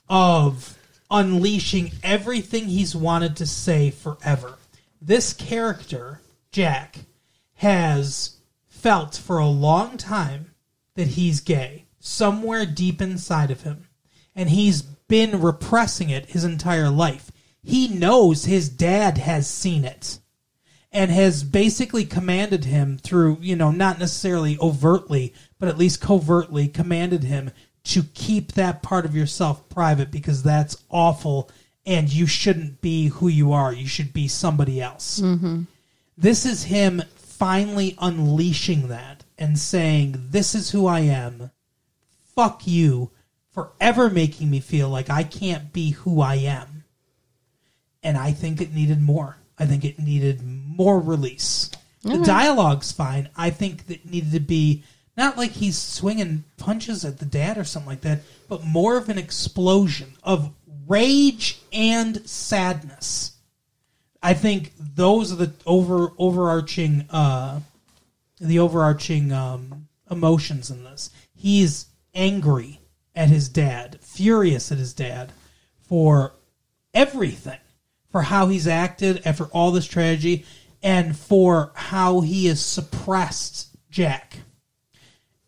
of 0.09 0.77
unleashing 1.09 1.91
everything 2.03 2.65
he's 2.65 2.95
wanted 2.95 3.35
to 3.37 3.45
say 3.45 3.91
forever. 3.91 4.55
This 5.01 5.33
character, 5.33 6.21
Jack, 6.51 6.99
has 7.55 8.37
felt 8.67 9.15
for 9.15 9.37
a 9.37 9.47
long 9.47 9.97
time 9.97 10.53
that 10.95 11.09
he's 11.09 11.39
gay, 11.39 11.85
somewhere 11.99 12.65
deep 12.65 13.01
inside 13.01 13.51
of 13.51 13.61
him. 13.61 13.87
And 14.35 14.49
he's 14.49 14.83
been 15.07 15.41
repressing 15.41 16.09
it 16.09 16.27
his 16.27 16.43
entire 16.43 16.89
life. 16.89 17.31
He 17.63 17.87
knows 17.87 18.45
his 18.45 18.69
dad 18.69 19.17
has 19.17 19.47
seen 19.47 19.83
it 19.85 20.19
and 20.91 21.11
has 21.11 21.43
basically 21.43 22.05
commanded 22.05 22.65
him 22.65 22.97
through, 22.97 23.37
you 23.41 23.55
know, 23.55 23.71
not 23.71 23.99
necessarily 23.99 24.57
overtly, 24.59 25.33
but 25.59 25.69
at 25.69 25.77
least 25.77 26.01
covertly 26.01 26.67
commanded 26.67 27.23
him 27.23 27.51
to 27.83 28.03
keep 28.13 28.53
that 28.53 28.81
part 28.81 29.05
of 29.05 29.15
yourself 29.15 29.67
private 29.69 30.11
because 30.11 30.43
that's 30.43 30.83
awful 30.89 31.49
and 31.85 32.11
you 32.11 32.27
shouldn't 32.27 32.81
be 32.81 33.07
who 33.07 33.27
you 33.29 33.53
are. 33.53 33.73
You 33.73 33.87
should 33.87 34.11
be 34.11 34.27
somebody 34.27 34.81
else. 34.81 35.21
Mm-hmm. 35.21 35.63
This 36.17 36.45
is 36.45 36.63
him 36.65 37.01
finally 37.15 37.95
unleashing 37.99 38.89
that 38.89 39.23
and 39.37 39.57
saying, 39.57 40.15
This 40.31 40.53
is 40.53 40.71
who 40.71 40.85
I 40.85 41.01
am. 41.01 41.51
Fuck 42.35 42.67
you 42.67 43.11
for 43.57 43.71
ever 43.79 44.07
making 44.07 44.51
me 44.51 44.59
feel 44.59 44.87
like 44.87 45.09
I 45.09 45.23
can't 45.23 45.73
be 45.73 45.89
who 45.89 46.21
I 46.21 46.35
am 46.35 46.83
and 48.03 48.15
I 48.15 48.31
think 48.31 48.61
it 48.61 48.71
needed 48.71 49.01
more. 49.01 49.37
I 49.57 49.65
think 49.65 49.83
it 49.83 49.97
needed 49.97 50.43
more 50.43 50.99
release. 50.99 51.71
The 52.03 52.19
dialogue's 52.19 52.91
fine. 52.91 53.29
I 53.35 53.49
think 53.49 53.87
that 53.87 54.05
needed 54.05 54.33
to 54.33 54.39
be 54.39 54.83
not 55.17 55.39
like 55.39 55.53
he's 55.53 55.75
swinging 55.75 56.43
punches 56.57 57.03
at 57.03 57.17
the 57.17 57.25
dad 57.25 57.57
or 57.57 57.63
something 57.63 57.89
like 57.89 58.01
that, 58.01 58.19
but 58.47 58.63
more 58.63 58.95
of 58.95 59.09
an 59.09 59.17
explosion 59.17 60.13
of 60.21 60.53
rage 60.85 61.59
and 61.73 62.29
sadness. 62.29 63.37
I 64.21 64.35
think 64.35 64.73
those 64.77 65.33
are 65.33 65.35
the 65.37 65.53
over 65.65 66.11
overarching 66.19 67.07
uh, 67.09 67.61
the 68.39 68.59
overarching 68.59 69.31
um, 69.31 69.87
emotions 70.11 70.69
in 70.69 70.83
this. 70.83 71.09
He's 71.33 71.87
angry 72.13 72.81
at 73.17 73.29
his 73.29 73.49
dad, 73.49 73.97
furious 74.01 74.71
at 74.71 74.77
his 74.77 74.93
dad 74.93 75.31
for 75.89 76.33
everything, 76.93 77.59
for 78.11 78.21
how 78.21 78.47
he's 78.47 78.67
acted 78.67 79.21
after 79.25 79.45
all 79.45 79.71
this 79.71 79.87
tragedy, 79.87 80.45
and 80.83 81.17
for 81.17 81.71
how 81.73 82.21
he 82.21 82.45
has 82.45 82.63
suppressed 82.63 83.75
Jack. 83.89 84.37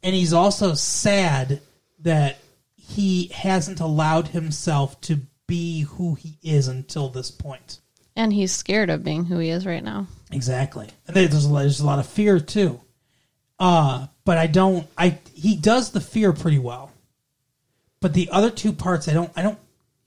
And 0.01 0.15
he's 0.15 0.33
also 0.33 0.73
sad 0.73 1.61
that 1.99 2.39
he 2.75 3.27
hasn't 3.27 3.79
allowed 3.79 4.29
himself 4.29 4.99
to 5.01 5.19
be 5.45 5.81
who 5.81 6.15
he 6.15 6.37
is 6.41 6.67
until 6.67 7.09
this 7.09 7.29
point. 7.31 7.79
And 8.15 8.33
he's 8.33 8.51
scared 8.51 8.89
of 8.89 9.03
being 9.03 9.25
who 9.25 9.37
he 9.37 9.49
is 9.49 9.65
right 9.65 9.83
now. 9.83 10.07
Exactly. 10.31 10.89
And 11.07 11.15
there's 11.15 11.45
a 11.45 11.49
lot, 11.49 11.61
there's 11.61 11.79
a 11.79 11.85
lot 11.85 11.99
of 11.99 12.07
fear 12.07 12.39
too. 12.39 12.81
Uh, 13.59 14.07
but 14.25 14.37
I 14.37 14.47
don't. 14.47 14.87
I 14.97 15.19
he 15.33 15.55
does 15.55 15.91
the 15.91 15.99
fear 15.99 16.33
pretty 16.33 16.59
well. 16.59 16.91
But 18.01 18.13
the 18.13 18.29
other 18.31 18.49
two 18.49 18.71
parts, 18.73 19.07
I 19.07 19.13
don't. 19.13 19.31
I 19.35 19.41
don't. 19.41 19.59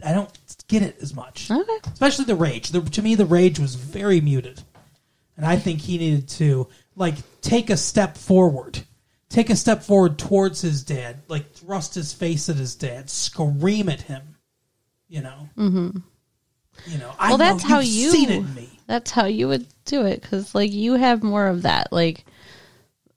I 0.05 0.12
don't 0.12 0.31
get 0.66 0.83
it 0.83 0.96
as 1.00 1.14
much. 1.14 1.50
Okay. 1.50 1.76
Especially 1.92 2.24
the 2.24 2.35
rage. 2.35 2.70
The, 2.70 2.81
to 2.81 3.02
me, 3.02 3.14
the 3.14 3.26
rage 3.26 3.61
was 3.61 3.74
very 3.76 4.20
muted, 4.20 4.62
and 5.37 5.46
I 5.46 5.57
think 5.57 5.81
he 5.81 5.98
needed 5.98 6.28
to 6.31 6.68
like 6.96 7.14
take 7.40 7.70
a 7.70 7.76
step 7.76 8.16
forward, 8.16 8.81
take 9.28 9.48
a 9.50 9.57
step 9.57 9.83
forward 9.83 10.18
towards 10.18 10.61
his 10.61 10.83
dad, 10.83 11.20
like 11.28 11.52
thrust 11.52 11.94
his 11.94 12.12
face 12.12 12.48
at 12.48 12.57
his 12.57 12.74
dad, 12.74 13.11
scream 13.11 13.88
at 13.88 14.02
him. 14.02 14.22
You 15.09 15.20
know. 15.22 15.48
Mm-hmm. 15.59 15.98
You 16.87 16.98
know. 16.98 17.12
I 17.18 17.28
Well, 17.28 17.38
know 17.38 17.44
that's 17.44 17.62
how 17.62 17.81
you. 17.81 18.11
seen 18.11 18.31
it 18.31 18.37
in 18.38 18.55
me. 18.55 18.68
That's 18.87 19.11
how 19.11 19.26
you 19.26 19.46
would 19.48 19.66
do 19.85 20.05
it 20.07 20.20
because, 20.22 20.55
like, 20.55 20.72
you 20.72 20.94
have 20.94 21.22
more 21.22 21.46
of 21.46 21.62
that. 21.62 21.92
Like, 21.92 22.24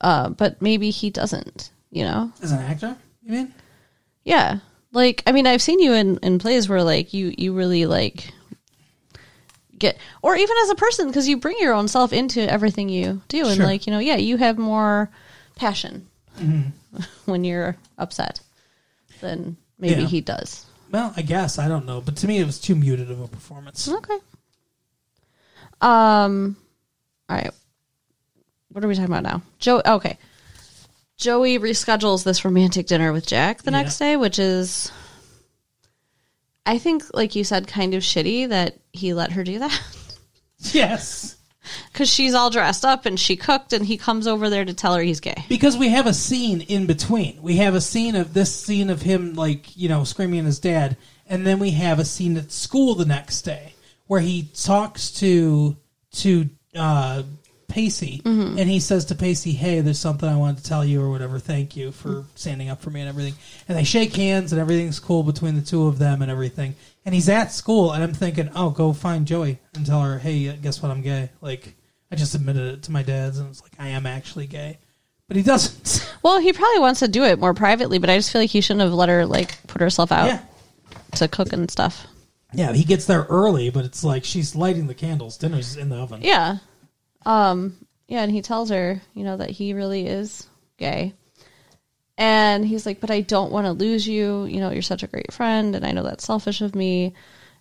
uh, 0.01 0.29
but 0.29 0.61
maybe 0.61 0.89
he 0.89 1.09
doesn't. 1.09 1.71
You 1.89 2.03
know? 2.03 2.31
As 2.41 2.51
an 2.51 2.59
actor, 2.59 2.97
you 3.23 3.31
mean? 3.31 3.53
Yeah. 4.25 4.59
Like, 4.91 5.23
I 5.27 5.31
mean, 5.31 5.47
I've 5.47 5.61
seen 5.61 5.79
you 5.79 5.93
in 5.93 6.17
in 6.17 6.39
plays 6.39 6.67
where 6.67 6.83
like 6.83 7.13
you 7.13 7.33
you 7.37 7.53
really 7.53 7.85
like 7.85 8.31
get, 9.77 9.97
or 10.21 10.35
even 10.35 10.55
as 10.63 10.69
a 10.69 10.75
person 10.75 11.07
because 11.07 11.27
you 11.27 11.37
bring 11.37 11.57
your 11.59 11.73
own 11.73 11.87
self 11.87 12.11
into 12.13 12.41
everything 12.51 12.89
you 12.89 13.21
do, 13.27 13.45
and 13.45 13.57
Sure. 13.57 13.65
like 13.65 13.85
you 13.87 13.91
know, 13.93 13.99
yeah, 13.99 14.15
you 14.17 14.37
have 14.37 14.57
more 14.57 15.09
passion 15.55 16.07
Mm-hmm. 16.39 17.01
when 17.31 17.43
you're 17.45 17.75
upset 17.97 18.39
than 19.21 19.55
maybe 19.79 20.01
Yeah. 20.01 20.07
he 20.07 20.21
does. 20.21 20.65
Well, 20.91 21.13
I 21.17 21.21
guess 21.21 21.57
I 21.59 21.67
don't 21.67 21.85
know, 21.85 21.99
but 22.01 22.15
to 22.17 22.27
me, 22.27 22.39
it 22.39 22.45
was 22.45 22.59
too 22.59 22.75
muted 22.75 23.09
of 23.11 23.19
a 23.21 23.27
performance. 23.27 23.87
Okay. 23.89 24.17
Um. 25.81 26.55
All 27.29 27.35
right. 27.35 27.51
What 28.71 28.83
are 28.83 28.87
we 28.87 28.95
talking 28.95 29.11
about 29.11 29.23
now? 29.23 29.41
Joe. 29.59 29.81
Okay. 29.85 30.17
Joey 31.17 31.59
reschedules 31.59 32.23
this 32.23 32.43
romantic 32.43 32.87
dinner 32.87 33.13
with 33.13 33.25
Jack 33.25 33.63
the 33.63 33.71
Yeah. 33.71 33.81
next 33.81 33.97
day, 33.99 34.17
which 34.17 34.37
is, 34.39 34.91
I 36.65 36.77
think, 36.77 37.03
like 37.13 37.35
you 37.35 37.43
said, 37.43 37.67
kind 37.67 37.93
of 37.93 38.03
shitty 38.03 38.49
that 38.49 38.77
he 38.91 39.13
let 39.13 39.31
her 39.33 39.43
do 39.43 39.59
that 39.59 39.81
Yes, 40.59 41.35
because 41.91 42.09
she's 42.09 42.33
all 42.33 42.49
dressed 42.49 42.83
up 42.85 43.05
and 43.05 43.19
she 43.19 43.35
cooked, 43.35 43.71
and 43.73 43.85
he 43.85 43.97
comes 43.97 44.25
over 44.27 44.49
there 44.49 44.65
to 44.65 44.73
tell 44.73 44.95
her 44.95 45.01
he's 45.01 45.19
gay. 45.19 45.45
because 45.47 45.77
we 45.77 45.89
have 45.89 46.07
a 46.07 46.13
scene 46.13 46.61
in 46.61 46.85
between. 46.85 47.41
We 47.41 47.57
have 47.57 47.75
a 47.75 47.81
scene 47.81 48.15
of 48.15 48.33
this 48.33 48.53
scene 48.55 48.89
of 48.89 49.01
him, 49.03 49.33
like 49.35 49.75
you 49.77 49.87
know, 49.89 50.03
screaming 50.03 50.39
at 50.39 50.45
his 50.45 50.59
dad, 50.59 50.97
and 51.27 51.45
then 51.45 51.59
we 51.59 51.71
have 51.71 51.99
a 51.99 52.05
scene 52.05 52.35
at 52.37 52.51
school 52.51 52.95
the 52.95 53.05
next 53.05 53.41
day 53.43 53.73
where 54.07 54.21
he 54.21 54.49
talks 54.55 55.11
to 55.11 55.75
to 56.13 56.49
uh, 56.75 57.23
Pacey, 57.67 58.21
mm-hmm. 58.23 58.57
and 58.57 58.69
he 58.69 58.79
says 58.79 59.05
to 59.05 59.15
Pacey, 59.15 59.51
"Hey, 59.51 59.81
there's 59.81 59.99
something 59.99 60.27
I 60.27 60.37
wanted 60.37 60.57
to 60.57 60.63
tell 60.63 60.85
you, 60.85 61.01
or 61.01 61.09
whatever. 61.09 61.39
Thank 61.39 61.75
you 61.75 61.91
for 61.91 62.09
mm-hmm. 62.09 62.29
standing 62.35 62.69
up 62.69 62.81
for 62.81 62.89
me 62.89 63.01
and 63.01 63.09
everything." 63.09 63.33
And 63.67 63.77
they 63.77 63.83
shake 63.83 64.15
hands, 64.15 64.51
and 64.51 64.61
everything's 64.61 64.99
cool 64.99 65.23
between 65.23 65.55
the 65.55 65.61
two 65.61 65.87
of 65.87 65.99
them 65.99 66.21
and 66.21 66.31
everything. 66.31 66.75
And 67.05 67.13
he's 67.13 67.29
at 67.29 67.51
school, 67.51 67.91
and 67.91 68.03
I'm 68.03 68.13
thinking, 68.13 68.49
"Oh, 68.55 68.69
go 68.69 68.93
find 68.93 69.25
Joey 69.25 69.59
and 69.73 69.85
tell 69.85 70.01
her, 70.01 70.19
hey, 70.19 70.55
guess 70.57 70.81
what? 70.81 70.91
I'm 70.91 71.01
gay." 71.01 71.29
Like, 71.41 71.75
I 72.11 72.15
just 72.15 72.35
admitted 72.35 72.75
it 72.75 72.83
to 72.83 72.91
my 72.91 73.03
dad's, 73.03 73.39
and 73.39 73.49
it's 73.49 73.61
like 73.61 73.73
I 73.79 73.89
am 73.89 74.05
actually 74.05 74.47
gay, 74.47 74.77
but 75.27 75.37
he 75.37 75.43
doesn't. 75.43 76.11
Well, 76.25 76.39
he 76.39 76.53
probably 76.53 76.79
wants 76.79 77.01
to 77.01 77.07
do 77.07 77.23
it 77.23 77.37
more 77.37 77.53
privately, 77.53 77.99
but 77.99 78.09
I 78.09 78.17
just 78.17 78.31
feel 78.31 78.41
like 78.41 78.49
he 78.49 78.59
shouldn't 78.59 78.81
have 78.81 78.93
let 78.93 79.09
her 79.09 79.27
like 79.27 79.55
put 79.67 79.79
herself 79.79 80.11
out 80.11 80.25
yeah, 80.25 80.39
to 81.17 81.27
cook 81.27 81.53
and 81.53 81.69
stuff. 81.69 82.07
yeah. 82.51 82.73
He 82.73 82.83
gets 82.83 83.05
there 83.05 83.27
early, 83.29 83.69
but 83.69 83.85
it's 83.85 84.03
like 84.03 84.23
she's 84.23 84.55
lighting 84.55 84.87
the 84.87 84.95
candles. 84.95 85.37
Dinner's 85.37 85.77
in 85.77 85.89
the 85.89 85.97
oven. 85.97 86.21
Yeah. 86.23 86.57
Um, 87.25 87.77
yeah, 88.07 88.21
and 88.21 88.31
he 88.31 88.41
tells 88.41 88.69
her, 88.69 89.01
you 89.13 89.23
know, 89.23 89.37
that 89.37 89.49
he 89.49 89.73
really 89.73 90.07
is 90.07 90.47
gay. 90.77 91.13
And 92.17 92.65
he's 92.65 92.85
like, 92.85 93.01
But 93.01 93.11
I 93.11 93.21
don't 93.21 93.51
want 93.51 93.65
to 93.65 93.71
lose 93.73 94.07
you. 94.07 94.45
You 94.45 94.59
know, 94.59 94.71
you're 94.71 94.81
such 94.81 95.03
a 95.03 95.07
great 95.07 95.33
friend, 95.33 95.75
and 95.75 95.85
I 95.85 95.91
know 95.91 96.03
that's 96.03 96.25
selfish 96.25 96.61
of 96.61 96.75
me. 96.75 97.13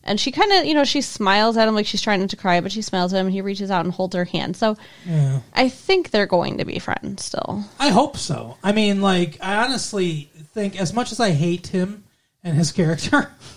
And 0.06 0.20
she 0.20 0.30
kind 0.32 0.52
of, 0.52 0.66
you 0.66 0.74
know, 0.74 0.84
she 0.84 1.00
smiles 1.00 1.56
at 1.56 1.66
him 1.66 1.74
like 1.74 1.86
she's 1.86 2.02
trying 2.02 2.20
not 2.20 2.28
to 2.30 2.36
cry, 2.36 2.60
but 2.60 2.70
she 2.70 2.82
smiles 2.82 3.14
at 3.14 3.20
him 3.20 3.26
and 3.26 3.34
he 3.34 3.40
reaches 3.40 3.70
out 3.70 3.86
and 3.86 3.94
holds 3.94 4.14
her 4.14 4.26
hand. 4.26 4.54
So 4.54 4.76
Yeah. 5.06 5.40
I 5.54 5.70
think 5.70 6.10
they're 6.10 6.26
going 6.26 6.58
to 6.58 6.66
be 6.66 6.78
friends 6.78 7.24
still. 7.24 7.64
I 7.78 7.88
hope 7.88 8.18
so. 8.18 8.58
I 8.62 8.72
mean, 8.72 9.00
like, 9.00 9.38
I 9.40 9.64
honestly 9.64 10.30
think, 10.52 10.78
as 10.78 10.92
much 10.92 11.10
as 11.10 11.20
I 11.20 11.30
hate 11.30 11.68
him 11.68 12.04
and 12.42 12.54
his 12.54 12.70
character, 12.70 13.32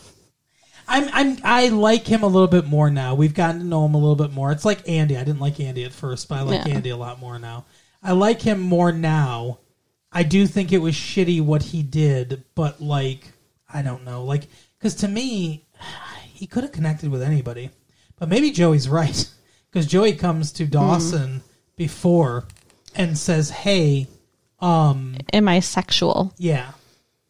I'm, 0.88 1.10
I'm, 1.12 1.38
I 1.44 1.68
like 1.70 2.08
him 2.08 2.24
a 2.24 2.28
little 2.28 2.48
bit 2.48 2.66
more 2.66 2.90
now. 2.90 3.14
We've 3.16 3.34
gotten 3.34 3.60
to 3.60 3.66
know 3.66 3.86
him 3.86 3.94
a 3.94 3.98
little 3.98 4.16
bit 4.16 4.32
more. 4.32 4.52
It's 4.52 4.66
like 4.66 4.88
Andy. 4.88 5.18
I 5.18 5.24
didn't 5.24 5.42
like 5.42 5.60
Andy 5.60 5.84
at 5.84 5.92
first, 5.92 6.30
but 6.30 6.36
I 6.38 6.42
like 6.44 6.66
Yeah. 6.66 6.76
Andy 6.76 6.90
a 6.92 6.98
lot 6.98 7.20
more 7.20 7.38
now. 7.40 7.66
I 8.02 8.14
like 8.14 8.42
him 8.42 8.60
more 8.62 8.92
now. 8.92 9.60
I 10.12 10.24
do 10.24 10.48
think 10.48 10.72
it 10.72 10.78
was 10.78 10.96
shitty 10.96 11.42
what 11.42 11.62
he 11.62 11.84
did, 11.84 12.44
but 12.56 12.80
like, 12.82 13.34
I 13.72 13.82
don't 13.82 14.06
know, 14.06 14.24
like, 14.24 14.48
because 14.78 14.96
to 14.96 15.08
me, 15.08 15.66
he 16.34 16.48
could 16.48 16.64
have 16.64 16.72
connected 16.72 17.10
with 17.12 17.22
anybody. 17.22 17.72
But 18.18 18.30
maybe 18.30 18.52
Joey's 18.52 18.88
right, 19.00 19.30
because 19.70 19.86
Joey 19.86 20.14
comes 20.14 20.52
to 20.54 20.66
Dawson 20.66 21.44
before 21.76 22.46
and 22.96 23.18
says, 23.18 23.50
"Hey, 23.50 24.08
um, 24.60 25.18
Am 25.34 25.48
I 25.48 25.60
sexual? 25.60 26.34
yeah, 26.38 26.72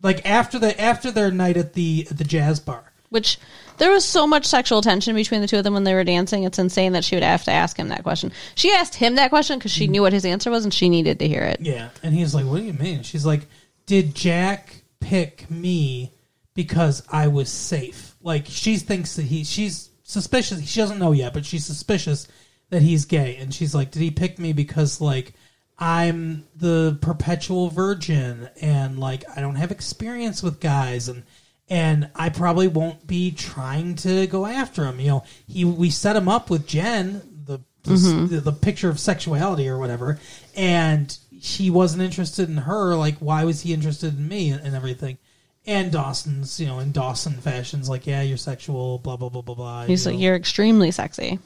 like 0.03 0.23
after 0.25 0.59
the 0.59 0.79
after 0.79 1.09
their 1.11 1.31
night 1.31 1.57
at 1.57 1.73
the 1.73 2.07
at 2.09 2.17
the 2.17 2.23
jazz 2.23 2.59
bar." 2.59 2.93
Which 3.09 3.39
there 3.77 3.91
was 3.91 4.03
so 4.03 4.27
much 4.27 4.45
sexual 4.45 4.81
tension 4.81 5.15
between 5.15 5.41
the 5.41 5.47
two 5.47 5.57
of 5.57 5.63
them 5.63 5.73
when 5.73 5.83
they 5.83 5.93
were 5.93 6.03
dancing. 6.03 6.43
It's 6.43 6.59
insane 6.59 6.93
that 6.93 7.03
she 7.03 7.15
would 7.15 7.23
have 7.23 7.43
to 7.45 7.51
ask 7.51 7.77
him 7.77 7.89
that 7.89 8.03
question. 8.03 8.31
She 8.55 8.71
asked 8.71 8.95
him 8.95 9.15
that 9.15 9.29
question 9.29 9.59
because 9.59 9.71
she 9.71 9.87
mm. 9.87 9.91
knew 9.91 10.01
what 10.01 10.13
his 10.13 10.25
answer 10.25 10.49
was 10.49 10.63
and 10.63 10.73
she 10.73 10.89
needed 10.89 11.19
to 11.19 11.27
hear 11.27 11.43
it. 11.43 11.59
Yeah, 11.61 11.89
and 12.03 12.13
he's 12.13 12.33
like, 12.33 12.45
"What 12.45 12.57
do 12.57 12.63
you 12.63 12.73
mean?" 12.73 13.03
She's 13.03 13.25
like, 13.25 13.47
"Did 13.85 14.15
Jack 14.15 14.83
pick 14.99 15.49
me 15.49 16.11
because 16.53 17.03
I 17.11 17.27
was 17.27 17.49
safe?" 17.49 18.15
Like 18.21 18.45
she 18.47 18.77
thinks 18.77 19.15
that 19.15 19.25
he 19.25 19.43
she's 19.43 19.89
suspicious. 20.03 20.67
She 20.67 20.79
doesn't 20.79 20.99
know 20.99 21.11
yet, 21.11 21.33
but 21.33 21.45
she's 21.45 21.65
suspicious 21.65 22.27
that 22.69 22.81
he's 22.81 23.05
gay, 23.05 23.37
and 23.37 23.53
she's 23.53 23.75
like, 23.75 23.91
"Did 23.91 24.01
he 24.01 24.11
pick 24.11 24.39
me 24.39 24.53
because 24.53 24.99
like 24.99 25.33
I'm 25.77 26.45
the 26.55 26.97
perpetual 27.01 27.69
virgin 27.69 28.49
and 28.59 28.99
like 28.99 29.23
I 29.35 29.41
don't 29.41 29.55
have 29.55 29.71
experience 29.71 30.41
with 30.41 30.59
guys 30.59 31.07
and." 31.07 31.23
And 31.69 32.09
I 32.15 32.29
probably 32.29 32.67
won't 32.69 33.05
be 33.07 33.31
trying 33.31 33.95
to 33.95 34.25
go 34.27 34.45
after 34.45 34.85
him. 34.85 34.99
You 35.01 35.07
know, 35.07 35.23
he 35.47 35.65
we 35.65 35.89
set 35.89 36.15
him 36.15 36.29
up 36.29 36.49
with 36.49 36.65
Jen, 36.65 37.21
the 37.45 37.59
the, 37.83 38.41
the 38.41 38.51
picture 38.53 38.89
of 38.89 38.99
sexuality 38.99 39.67
or 39.67 39.77
whatever, 39.77 40.17
and 40.55 41.17
he 41.29 41.69
wasn't 41.69 42.03
interested 42.03 42.47
in 42.49 42.57
her. 42.57 42.95
Like, 42.95 43.17
why 43.19 43.43
was 43.43 43.61
he 43.61 43.73
interested 43.73 44.17
in 44.17 44.27
me 44.27 44.49
and, 44.49 44.65
and 44.65 44.75
everything? 44.75 45.17
And 45.65 45.91
Dawson's, 45.91 46.57
you 46.59 46.67
know, 46.67 46.79
in 46.79 46.93
Dawson 46.93 47.33
fashions, 47.33 47.89
like, 47.89 48.07
yeah, 48.07 48.21
you're 48.21 48.37
sexual, 48.37 48.99
blah 48.99 49.17
blah 49.17 49.27
blah 49.27 49.41
blah 49.41 49.55
blah. 49.55 49.85
He's 49.85 50.05
you 50.05 50.11
like, 50.11 50.19
know. 50.19 50.23
You're 50.23 50.35
extremely 50.37 50.91
sexy. 50.91 51.39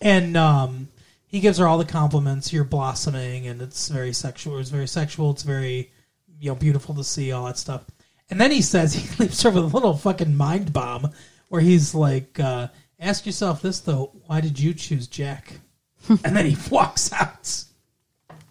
and 0.00 0.36
um, 0.36 0.88
he 1.26 1.40
gives 1.40 1.58
her 1.58 1.66
all 1.66 1.78
the 1.78 1.84
compliments. 1.84 2.52
You're 2.52 2.62
blossoming, 2.62 3.48
and 3.48 3.60
it's 3.60 3.88
very 3.88 4.12
sexual. 4.12 4.58
It's 4.58 4.70
very 4.70 4.86
sexual. 4.86 5.32
It's 5.32 5.42
very, 5.42 5.90
you 6.38 6.50
know, 6.50 6.54
beautiful 6.54 6.94
to 6.94 7.02
see 7.02 7.32
all 7.32 7.46
that 7.46 7.58
stuff. 7.58 7.84
And 8.30 8.40
then 8.40 8.50
he 8.50 8.62
says 8.62 8.94
he 8.94 9.22
leaves 9.22 9.42
her 9.42 9.50
with 9.50 9.64
a 9.64 9.66
little 9.66 9.96
fucking 9.96 10.34
mind 10.36 10.72
bomb, 10.72 11.10
where 11.48 11.60
he's 11.60 11.94
like, 11.94 12.38
uh, 12.40 12.68
"Ask 12.98 13.26
yourself 13.26 13.62
this 13.62 13.80
though: 13.80 14.12
Why 14.26 14.40
did 14.40 14.58
you 14.58 14.74
choose 14.74 15.06
Jack?" 15.06 15.60
and 16.08 16.36
then 16.36 16.46
he 16.46 16.56
walks 16.70 17.12
out. 17.12 17.64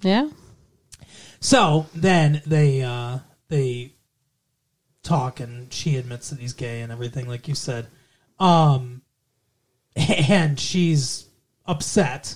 Yeah. 0.01 0.29
So 1.39 1.87
then 1.93 2.41
they 2.45 2.81
uh, 2.81 3.19
they 3.49 3.93
talk, 5.03 5.39
and 5.39 5.71
she 5.73 5.97
admits 5.97 6.29
that 6.29 6.39
he's 6.39 6.53
gay 6.53 6.81
and 6.81 6.91
everything, 6.91 7.27
like 7.27 7.47
you 7.47 7.55
said. 7.55 7.87
Um, 8.39 9.01
and 9.95 10.59
she's 10.59 11.25
upset. 11.65 12.35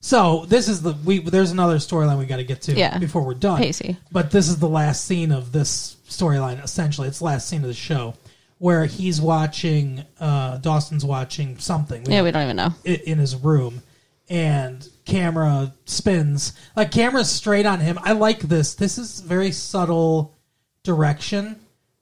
So 0.00 0.46
this 0.46 0.68
is 0.68 0.82
the 0.82 0.94
we. 1.04 1.20
There's 1.20 1.50
another 1.52 1.76
storyline 1.76 2.18
we 2.18 2.26
got 2.26 2.36
to 2.38 2.44
get 2.44 2.62
to 2.62 2.72
Yeah. 2.74 2.98
before 2.98 3.22
we're 3.22 3.34
done. 3.34 3.58
Pacey. 3.58 3.98
But 4.10 4.30
this 4.30 4.48
is 4.48 4.58
the 4.58 4.68
last 4.68 5.04
scene 5.04 5.30
of 5.30 5.52
this 5.52 5.96
storyline. 6.10 6.62
Essentially, 6.62 7.08
it's 7.08 7.18
the 7.20 7.24
last 7.24 7.48
scene 7.48 7.62
of 7.62 7.68
the 7.68 7.74
show 7.74 8.14
where 8.58 8.84
he's 8.84 9.20
watching. 9.20 10.04
Uh, 10.20 10.58
Dawson's 10.58 11.04
watching 11.04 11.58
something. 11.58 12.04
Yeah, 12.10 12.22
we 12.22 12.30
don't 12.30 12.42
even 12.42 12.56
know. 12.56 12.74
i- 12.86 13.00
in 13.06 13.18
his 13.18 13.34
room 13.34 13.82
and 14.28 14.88
camera 15.06 15.74
spins 15.86 16.52
like 16.76 16.92
camera's 16.92 17.28
straight 17.28 17.66
on 17.66 17.80
him 17.80 17.98
i 18.04 18.12
like 18.12 18.38
this 18.38 18.74
this 18.74 18.96
is 18.96 19.18
very 19.22 19.50
subtle 19.50 20.36
direction 20.84 21.58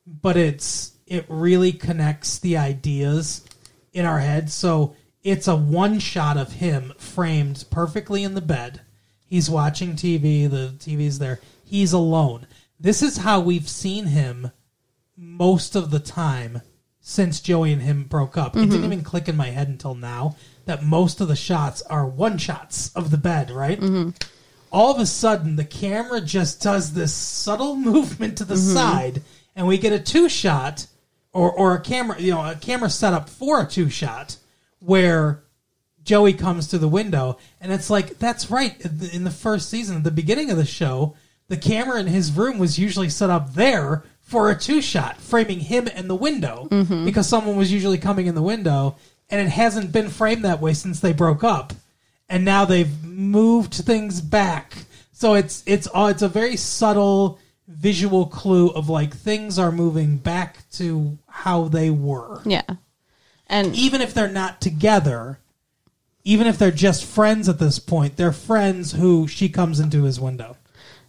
but 0.07 0.37
it's 0.37 0.93
it 1.07 1.25
really 1.31 1.73
connects 1.73 2.39
the 2.41 2.55
ideas 2.59 3.47
in 3.95 4.05
our 4.05 4.19
head 4.19 4.51
so 4.51 4.95
it's 5.23 5.49
a 5.49 5.57
one 5.57 5.99
shot 5.99 6.37
of 6.37 6.53
him 6.53 6.93
framed 6.99 7.65
perfectly 7.71 8.23
in 8.25 8.35
the 8.35 8.43
bed 8.43 8.79
he's 9.27 9.49
watching 9.49 9.95
tv 9.95 10.51
the 10.51 10.75
tv's 10.79 11.19
there 11.19 11.41
he's 11.65 11.95
alone 11.95 12.47
this 12.81 13.03
is 13.03 13.19
how 13.19 13.41
we've 13.41 13.69
seen 13.69 14.07
him 14.07 14.53
most 15.17 15.75
of 15.75 15.91
the 15.91 15.99
time 15.99 16.63
since 17.01 17.41
Joey 17.41 17.73
and 17.73 17.83
him 17.83 18.05
broke 18.05 18.37
up. 18.37 18.55
It 18.55 18.61
didn't 18.61 18.75
mm-hmm. 18.75 18.85
even 18.85 19.03
click 19.03 19.29
in 19.29 19.37
my 19.37 19.49
head 19.49 19.69
until 19.69 19.95
now 19.95 20.37
that 20.67 20.85
most 20.85 21.21
of 21.21 21.29
the 21.29 21.37
shots 21.37 21.81
are 21.83 22.07
one 22.07 22.37
shots 22.37 22.95
of 22.95 23.11
the 23.11 23.17
bed, 23.17 23.51
right? 23.51 23.81
Mm-hmm. 23.81 24.11
All 24.71 24.95
of 24.95 25.01
a 25.01 25.07
sudden, 25.07 25.57
the 25.57 25.65
camera 25.65 26.21
just 26.21 26.63
does 26.63 26.93
this 26.93 27.15
subtle 27.15 27.75
movement 27.91 28.39
to 28.39 28.45
the 28.45 28.55
mm-hmm. 28.55 28.75
side, 28.75 29.23
and 29.57 29.67
we 29.67 29.79
get 29.79 29.95
a 29.95 29.99
two 29.99 30.29
shot 30.29 30.87
or, 31.33 31.51
or 31.51 31.75
a 31.75 31.81
camera, 31.81 32.21
you 32.21 32.33
know, 32.33 32.45
a 32.45 32.55
camera 32.55 32.91
set 32.91 33.15
up 33.15 33.31
for 33.31 33.63
a 33.63 33.67
two 33.67 33.89
shot 33.89 34.37
where 34.81 35.43
Joey 36.05 36.35
comes 36.35 36.69
to 36.69 36.79
the 36.79 36.89
window, 36.89 37.39
and 37.61 37.73
it's 37.73 37.89
like 37.89 38.19
that's 38.19 38.51
right. 38.51 38.79
In 38.83 38.99
the- 38.99 39.17
In 39.17 39.25
the 39.25 39.31
first 39.31 39.71
season, 39.71 39.97
at 39.97 40.05
the 40.05 40.11
beginning 40.11 40.51
of 40.51 40.59
the 40.59 40.67
show, 40.67 41.17
the 41.49 41.57
camera 41.57 41.99
in 42.01 42.07
his 42.07 42.33
room 42.33 42.59
was 42.59 42.79
usually 42.79 43.09
set 43.09 43.31
up 43.31 43.55
there 43.55 44.05
for 44.21 44.51
a 44.51 44.59
two 44.59 44.83
shot, 44.83 45.19
framing 45.19 45.61
him 45.61 45.89
and 45.95 46.09
the 46.09 46.15
window 46.15 46.69
because 47.05 47.27
someone 47.27 47.57
was 47.57 47.73
usually 47.73 47.99
coming 47.99 48.27
in 48.27 48.35
the 48.35 48.43
window, 48.43 48.97
and 49.31 49.41
it 49.41 49.51
hasn't 49.51 49.91
been 49.93 50.09
framed 50.11 50.45
that 50.45 50.61
way 50.61 50.75
since 50.75 51.01
they 51.01 51.13
broke 51.13 51.43
up, 51.43 51.73
and 52.29 52.45
now 52.45 52.65
they've 52.67 53.03
moved 53.05 53.73
things 53.75 54.21
back. 54.21 54.75
So 55.13 55.35
it's 55.35 55.63
it's 55.67 55.89
uh, 55.95 56.09
it's 56.11 56.23
a 56.23 56.29
very 56.29 56.57
subtle 56.57 57.39
visual 57.67 58.27
clue 58.27 58.69
of 58.69 58.89
like 58.89 59.15
things 59.15 59.59
are 59.59 59.73
moving 59.73 60.17
back 60.17 60.69
to 60.73 61.19
how 61.27 61.69
they 61.69 61.91
were 61.91 62.41
Yeah. 62.45 62.63
And 63.47 63.75
even 63.75 64.03
if 64.03 64.13
they're 64.13 64.29
not 64.29 64.61
together, 64.61 65.39
even 66.23 66.47
if 66.47 66.59
they're 66.59 66.71
just 66.71 67.05
friends 67.05 67.49
at 67.49 67.59
this 67.59 67.79
point, 67.79 68.17
they're 68.17 68.33
friends 68.33 68.93
who 68.93 69.27
she 69.27 69.49
comes 69.49 69.81
into 69.81 70.03
his 70.05 70.21
window. 70.21 70.57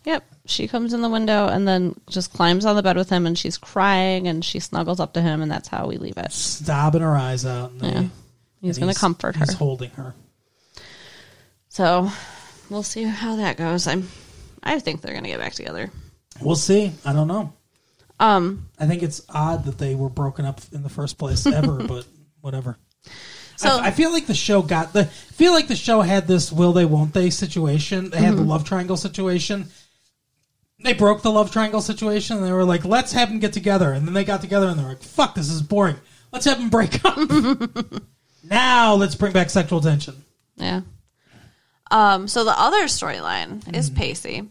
yep, 0.06 0.24
she 0.50 0.68
comes 0.68 0.94
in 0.94 1.02
the 1.02 1.10
window 1.10 1.48
and 1.48 1.68
then 1.68 1.96
just 2.10 2.34
climbs 2.34 2.66
on 2.66 2.76
the 2.76 2.84
bed 2.84 2.98
with 2.98 3.10
him 3.10 3.26
and 3.28 3.38
she's 3.38 3.58
crying 3.58 4.28
and 4.28 4.44
she 4.44 4.60
snuggles 4.60 5.00
up 5.00 5.14
to 5.14 5.22
him 5.22 5.42
and 5.42 5.52
that's 5.52 5.68
how 5.68 5.88
we 5.88 5.98
leave 5.98 6.18
it. 6.18 6.32
Sobbing 6.32 7.02
her 7.02 7.16
eyes 7.16 7.46
out. 7.46 7.72
And 7.72 7.82
Yeah. 7.82 8.04
He's 8.62 8.78
going 8.78 8.94
to 8.94 9.00
comfort 9.00 9.36
her. 9.38 9.46
He's 9.46 9.54
holding 9.54 9.90
her. 9.92 10.14
So 11.70 12.10
we'll 12.70 12.84
see 12.84 13.04
how 13.04 13.36
that 13.38 13.58
goes. 13.58 13.88
I'm 13.88 14.10
I 14.62 14.80
think 14.80 15.02
they're 15.02 15.14
going 15.14 15.24
to 15.24 15.30
get 15.30 15.40
back 15.40 15.54
together. 15.54 15.90
We'll 16.42 16.56
see. 16.56 16.92
I 17.06 17.14
don't 17.14 17.28
know. 17.28 17.54
Um 18.20 18.68
I 18.78 18.86
think 18.86 19.02
it's 19.04 19.22
odd 19.30 19.66
that 19.66 19.78
they 19.78 19.96
were 19.96 20.10
broken 20.10 20.46
up 20.46 20.60
in 20.74 20.84
the 20.84 20.90
first 20.90 21.18
place 21.18 21.46
ever, 21.48 21.84
but 21.88 22.06
whatever. 22.42 22.78
So- 23.56 23.78
I, 23.80 23.88
I 23.88 23.92
feel 23.92 24.12
like 24.12 24.26
the 24.28 24.34
show 24.34 24.62
got 24.62 24.94
the 24.94 25.02
I 25.02 25.06
feel 25.06 25.54
like 25.54 25.68
the 25.68 25.76
show 25.76 26.02
had 26.02 26.28
this 26.28 26.52
will 26.52 26.74
they 26.74 26.86
won't 26.86 27.14
they 27.14 27.30
situation. 27.30 28.10
They 28.10 28.18
had 28.18 28.34
Mm-hmm. 28.34 28.38
the 28.44 28.50
love 28.50 28.66
triangle 28.66 28.98
situation. 28.98 29.68
They 30.82 30.94
broke 30.94 31.22
the 31.22 31.32
love 31.32 31.52
triangle 31.52 31.82
situation 31.82 32.38
and 32.38 32.46
they 32.46 32.54
were 32.54 32.64
like, 32.64 32.86
let's 32.86 33.12
have 33.12 33.30
them 33.30 33.40
get 33.40 33.52
together. 33.54 33.92
And 33.92 34.08
then 34.08 34.14
they 34.14 34.24
got 34.24 34.42
together 34.42 34.68
and 34.68 34.80
they're 34.80 34.88
like, 34.88 35.04
fuck, 35.04 35.36
this 35.36 35.50
is 35.50 35.62
boring. 35.62 35.98
Let's 36.32 36.46
have 36.46 36.58
them 36.58 36.70
break 36.70 37.04
up. 37.04 37.18
now 38.50 38.96
let's 38.96 39.16
bring 39.16 39.34
back 39.34 39.50
sexual 39.50 39.82
tension. 39.82 40.24
Yeah. 40.56 40.82
Um, 41.92 42.28
so 42.28 42.44
the 42.44 42.58
other 42.58 42.84
storyline 42.86 43.76
is 43.76 43.90
Pacey. 43.90 44.48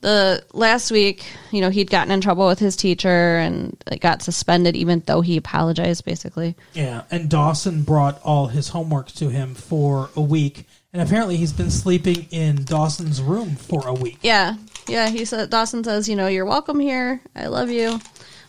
The 0.00 0.42
last 0.54 0.90
week, 0.90 1.26
you 1.50 1.60
know, 1.60 1.68
he'd 1.68 1.90
gotten 1.90 2.10
in 2.10 2.22
trouble 2.22 2.46
with 2.46 2.58
his 2.58 2.74
teacher 2.74 3.36
and 3.36 3.76
like, 3.90 4.00
got 4.00 4.22
suspended, 4.22 4.74
even 4.74 5.02
though 5.04 5.20
he 5.20 5.36
apologized, 5.36 6.06
basically. 6.06 6.56
Yeah, 6.72 7.02
and 7.10 7.28
Dawson 7.28 7.82
brought 7.82 8.20
all 8.22 8.46
his 8.46 8.70
homework 8.70 9.08
to 9.12 9.28
him 9.28 9.54
for 9.54 10.08
a 10.16 10.22
week 10.22 10.66
and 10.92 11.02
apparently 11.02 11.36
he's 11.36 11.52
been 11.52 11.70
sleeping 11.70 12.26
in 12.30 12.64
Dawson's 12.64 13.22
room 13.22 13.56
for 13.56 13.86
a 13.86 13.94
week. 13.94 14.18
Yeah, 14.22 14.56
yeah. 14.88 15.08
He 15.08 15.24
said 15.24 15.50
Dawson 15.50 15.84
says, 15.84 16.08
you 16.08 16.16
know, 16.16 16.26
you're 16.26 16.46
welcome 16.46 16.80
here. 16.80 17.20
I 17.34 17.46
love 17.46 17.70
you, 17.70 18.00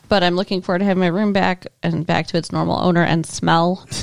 but 0.10 0.24
I'm 0.24 0.36
looking 0.36 0.62
forward 0.62 0.80
to 0.80 0.86
having 0.86 1.02
my 1.02 1.08
room 1.08 1.34
back 1.34 1.68
and 1.84 2.06
back 2.06 2.28
to 2.28 2.38
its 2.38 2.52
normal 2.52 2.80
owner 2.80 3.04
and 3.04 3.26
smell. 3.26 3.86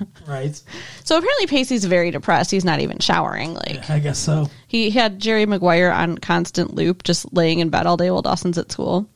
Right? 0.26 0.60
So 1.04 1.18
apparently 1.18 1.46
Pacey's 1.46 1.84
very 1.84 2.10
depressed. 2.10 2.50
He's 2.50 2.64
not 2.64 2.80
even 2.80 2.98
showering. 3.00 3.54
Like 3.54 3.90
I 3.90 3.98
guess 3.98 4.18
so. 4.18 4.48
he 4.68 4.90
had 4.90 5.18
Jerry 5.18 5.44
Maguire 5.44 5.90
on 5.90 6.18
constant 6.18 6.74
loop, 6.74 7.02
just 7.02 7.32
laying 7.32 7.58
in 7.58 7.68
bed 7.68 7.86
all 7.86 7.96
day 7.96 8.10
while 8.10 8.22
Dawson's 8.22 8.58
at 8.58 8.70
school. 8.70 9.10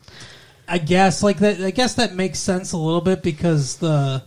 I 0.66 0.78
guess 0.78 1.22
like 1.22 1.38
that. 1.38 1.60
I 1.60 1.70
guess 1.70 1.94
that 1.94 2.14
makes 2.14 2.38
sense 2.38 2.72
a 2.72 2.76
little 2.76 3.00
bit 3.00 3.22
because 3.22 3.76
the 3.76 4.24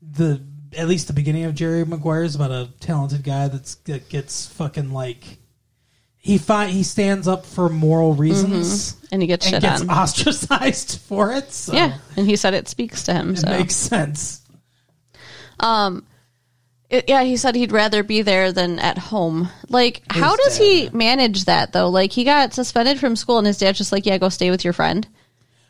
the 0.00 0.42
at 0.76 0.88
least 0.88 1.06
the 1.06 1.12
beginning 1.12 1.44
of 1.44 1.54
Jerry 1.54 1.84
Maguire 1.84 2.22
is 2.24 2.34
about 2.34 2.50
a 2.50 2.68
talented 2.80 3.22
guy 3.24 3.48
that's 3.48 3.76
that 3.86 4.08
gets 4.08 4.46
fucking 4.46 4.92
like 4.92 5.38
he 6.16 6.38
find 6.38 6.70
he 6.70 6.82
stands 6.82 7.28
up 7.28 7.44
for 7.44 7.68
moral 7.68 8.12
mm-hmm. 8.12 8.22
reasons 8.22 8.96
And 9.12 9.20
he 9.20 9.28
gets 9.28 9.50
and 9.52 9.60
gets 9.60 9.82
on. 9.82 9.90
ostracized 9.90 10.98
for 11.08 11.32
it. 11.32 11.52
So 11.52 11.74
Yeah, 11.74 11.98
and 12.16 12.26
he 12.26 12.36
said 12.36 12.54
it 12.54 12.68
speaks 12.68 13.02
to 13.04 13.12
him. 13.12 13.34
it 13.34 13.38
So 13.40 13.48
makes 13.50 13.76
sense. 13.76 14.40
Um, 15.60 16.06
it- 16.90 17.08
yeah, 17.08 17.22
he 17.24 17.36
said 17.36 17.54
he'd 17.54 17.72
rather 17.72 18.02
be 18.02 18.22
there 18.22 18.52
than 18.52 18.78
at 18.78 18.98
home. 18.98 19.48
Like, 19.68 20.02
how 20.10 20.34
does 20.36 20.58
dad, 20.58 20.64
he 20.64 20.90
manage 20.92 21.44
that 21.44 21.72
though? 21.72 21.88
Like, 21.88 22.12
he 22.12 22.24
got 22.24 22.54
suspended 22.54 22.98
from 22.98 23.16
school, 23.16 23.38
and 23.38 23.46
his 23.46 23.58
dad's 23.58 23.78
just 23.78 23.92
like, 23.92 24.06
"Yeah, 24.06 24.18
go 24.18 24.28
stay 24.28 24.50
with 24.50 24.64
your 24.64 24.72
friend." 24.72 25.06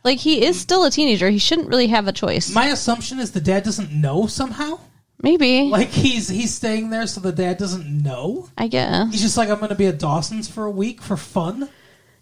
Like, 0.04 0.18
he 0.18 0.44
is 0.44 0.60
still 0.60 0.84
a 0.84 0.90
teenager. 0.90 1.30
He 1.30 1.38
shouldn't 1.38 1.68
really 1.68 1.86
have 1.88 2.06
a 2.08 2.12
choice. 2.12 2.54
My 2.54 2.66
assumption 2.66 3.18
is 3.20 3.32
the 3.32 3.40
dad 3.40 3.62
doesn't 3.64 3.90
know 3.90 4.26
somehow. 4.26 4.78
Maybe. 5.24 5.62
Like 5.70 5.88
he's 5.88 6.28
he's 6.28 6.54
staying 6.54 6.90
there 6.90 7.06
so 7.06 7.20
the 7.20 7.32
dad 7.32 7.58
doesn't 7.58 8.02
know. 8.02 8.48
I 8.56 8.68
guess 8.68 9.10
He's 9.10 9.22
just 9.22 9.36
like 9.36 9.48
I'm 9.48 9.56
going 9.58 9.70
to 9.70 9.74
be 9.74 9.86
at 9.86 9.98
Dawson's 9.98 10.48
for 10.48 10.64
a 10.66 10.70
week 10.70 11.02
for 11.02 11.16
fun. 11.16 11.68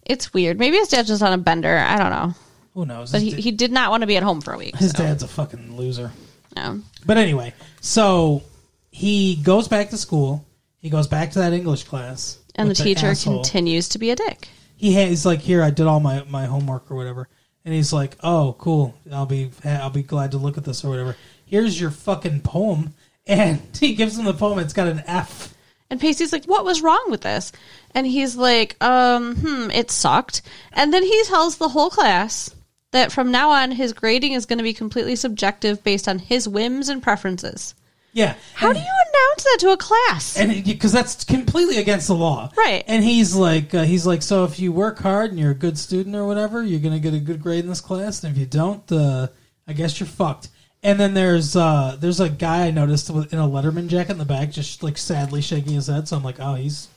it's 0.07 0.33
weird. 0.33 0.59
Maybe 0.59 0.77
his 0.79 0.89
dad's 0.89 1.09
just 1.09 1.23
on 1.23 1.33
a 1.33 1.39
bender. 1.39 1.77
I 1.77 1.99
don't 1.99 2.11
know. 2.11 2.35
Who 2.75 2.87
knows? 2.87 3.13
But 3.13 3.21
His, 3.21 3.31
he, 3.33 3.37
da- 3.37 3.43
he 3.43 3.51
did 3.53 3.73
not 3.73 3.91
want 3.91 4.01
to 4.03 4.07
be 4.07 4.17
at 4.17 4.23
home 4.23 4.41
for 4.41 4.55
a 4.55 4.59
week. 4.59 4.77
his 4.77 4.93
so, 4.93 4.99
dad's 5.03 5.23
a 5.23 5.29
fucking 5.29 5.77
loser. 5.77 6.11
no. 6.57 6.81
But 7.05 7.19
anyway, 7.19 7.53
so 7.81 8.43
he 8.91 9.37
goes 9.37 9.69
back 9.69 9.91
to 9.91 9.99
school. 9.99 10.47
He 10.79 10.89
goes 10.89 11.07
back 11.09 11.33
to 11.33 11.41
that 11.41 11.53
English 11.53 11.85
class, 11.85 12.39
And 12.55 12.67
the 12.69 12.71
with 12.71 12.79
teacher 12.79 13.09
asshole. 13.09 13.43
continues 13.43 13.89
to 13.91 13.99
be 13.99 14.11
a 14.11 14.17
dick. 14.17 14.49
He 14.77 14.95
ha- 14.95 15.07
he's 15.09 15.27
like, 15.27 15.41
"Here, 15.41 15.63
I 15.63 15.71
did 15.71 15.87
all 15.87 16.01
my, 16.01 16.25
my 16.29 16.47
homework 16.47 16.91
or 16.91 16.97
whatever," 16.97 17.29
and 17.65 17.73
he's 17.75 17.93
like, 17.93 18.17
"Oh, 18.23 18.57
cool. 18.59 18.95
I'll 19.13 19.27
be 19.27 19.51
I'll 19.65 19.91
be 19.91 20.03
glad 20.03 20.31
to 20.33 20.39
look 20.39 20.57
at 20.59 20.65
this 20.65 20.85
or 20.85 20.89
whatever. 20.91 21.17
Here's 21.53 21.79
your 21.81 21.91
fucking 21.93 22.41
poem." 22.41 22.95
And 23.25 23.61
he 23.79 23.95
gives 23.95 24.19
him 24.19 24.25
the 24.25 24.35
poem. 24.35 24.59
It's 24.59 24.73
got 24.73 24.89
an 24.89 25.05
F. 25.07 25.55
And 25.89 26.01
Pacey's 26.01 26.33
like, 26.33 26.47
"What 26.47 26.65
was 26.65 26.83
wrong 26.83 27.05
with 27.09 27.21
this?" 27.21 27.53
And 27.95 28.05
he's 28.05 28.35
like, 28.35 28.75
"Um, 28.83 29.37
hmm, 29.37 29.71
it 29.71 29.93
sucked." 29.93 30.43
And 30.73 30.93
then 30.93 31.05
he 31.05 31.23
tells 31.27 31.57
the 31.59 31.69
whole 31.69 31.89
class 31.89 32.51
that 32.91 33.13
from 33.13 33.31
now 33.31 33.51
on 33.51 33.71
his 33.71 33.93
grading 33.93 34.33
is 34.33 34.45
going 34.45 34.59
to 34.59 34.65
be 34.65 34.73
completely 34.73 35.15
subjective 35.15 35.85
based 35.85 36.09
on 36.09 36.19
his 36.19 36.49
whims 36.49 36.89
and 36.89 37.01
preferences. 37.01 37.77
Yeah. 38.13 38.35
How 38.55 38.71
And- 38.71 38.77
do 38.77 38.81
you 38.83 38.87
announce 38.91 39.45
that 39.45 39.57
to 39.61 39.71
a 39.71 39.77
class? 39.77 40.37
and 40.37 40.65
because 40.65 40.91
that's 40.91 41.23
completely 41.23 41.77
against 41.79 42.09
the 42.09 42.15
law, 42.17 42.51
Right. 42.57 42.83
And 42.89 43.05
he's 43.05 43.37
like, 43.37 43.73
uh, 43.73 43.85
he's 43.85 44.05
like, 44.05 44.23
so 44.23 44.43
if 44.45 44.59
you 44.59 44.73
work 44.73 44.99
hard 44.99 45.31
and 45.31 45.39
you're 45.39 45.53
a 45.53 45.55
good 45.55 45.79
student 45.79 46.17
or 46.17 46.27
whatever, 46.27 46.61
you're 46.65 46.81
gonna 46.81 46.99
get 46.99 47.15
a 47.15 47.21
good 47.21 47.41
grade 47.41 47.63
in 47.63 47.71
this 47.71 47.81
class, 47.81 48.25
and 48.25 48.35
if 48.35 48.39
you 48.41 48.47
don't, 48.47 48.91
uh, 48.91 49.29
I 49.69 49.75
guess 49.75 50.01
you're 50.01 50.09
fucked. 50.09 50.49
And 50.83 50.99
then 50.99 51.15
there's 51.15 51.55
uh, 51.55 51.97
there's 52.01 52.19
a 52.21 52.29
guy 52.29 52.67
I 52.67 52.71
noticed 52.73 53.09
in 53.09 53.17
a 53.17 53.49
Letterman 53.49 53.87
jacket 53.89 54.13
in 54.13 54.19
the 54.19 54.25
back, 54.25 54.51
just 54.51 54.83
like 54.83 54.99
sadly 54.99 55.41
shaking 55.41 55.75
his 55.75 55.87
head. 55.87 56.09
So 56.09 56.17
I'm 56.17 56.25
like, 56.25 56.41
oh, 56.41 56.55
he's 56.55 56.89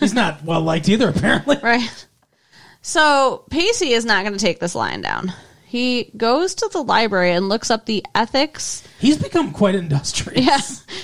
he's 0.00 0.14
not 0.22 0.42
well 0.44 0.62
liked 0.62 0.88
either, 0.88 1.08
apparently. 1.10 1.58
right. 1.62 2.06
So 2.82 3.44
Pacey 3.50 3.92
is 3.92 4.04
not 4.04 4.24
going 4.24 4.36
to 4.36 4.44
take 4.44 4.60
this 4.60 4.74
line 4.74 5.00
down. 5.00 5.32
He 5.66 6.10
goes 6.16 6.54
to 6.56 6.68
the 6.72 6.82
library 6.82 7.32
and 7.32 7.48
looks 7.48 7.70
up 7.70 7.86
the 7.86 8.04
ethics, 8.14 8.82
He's 9.00 9.16
become 9.20 9.52
quite 9.52 9.74
industrious. 9.74 10.44
yeah, 10.46 10.60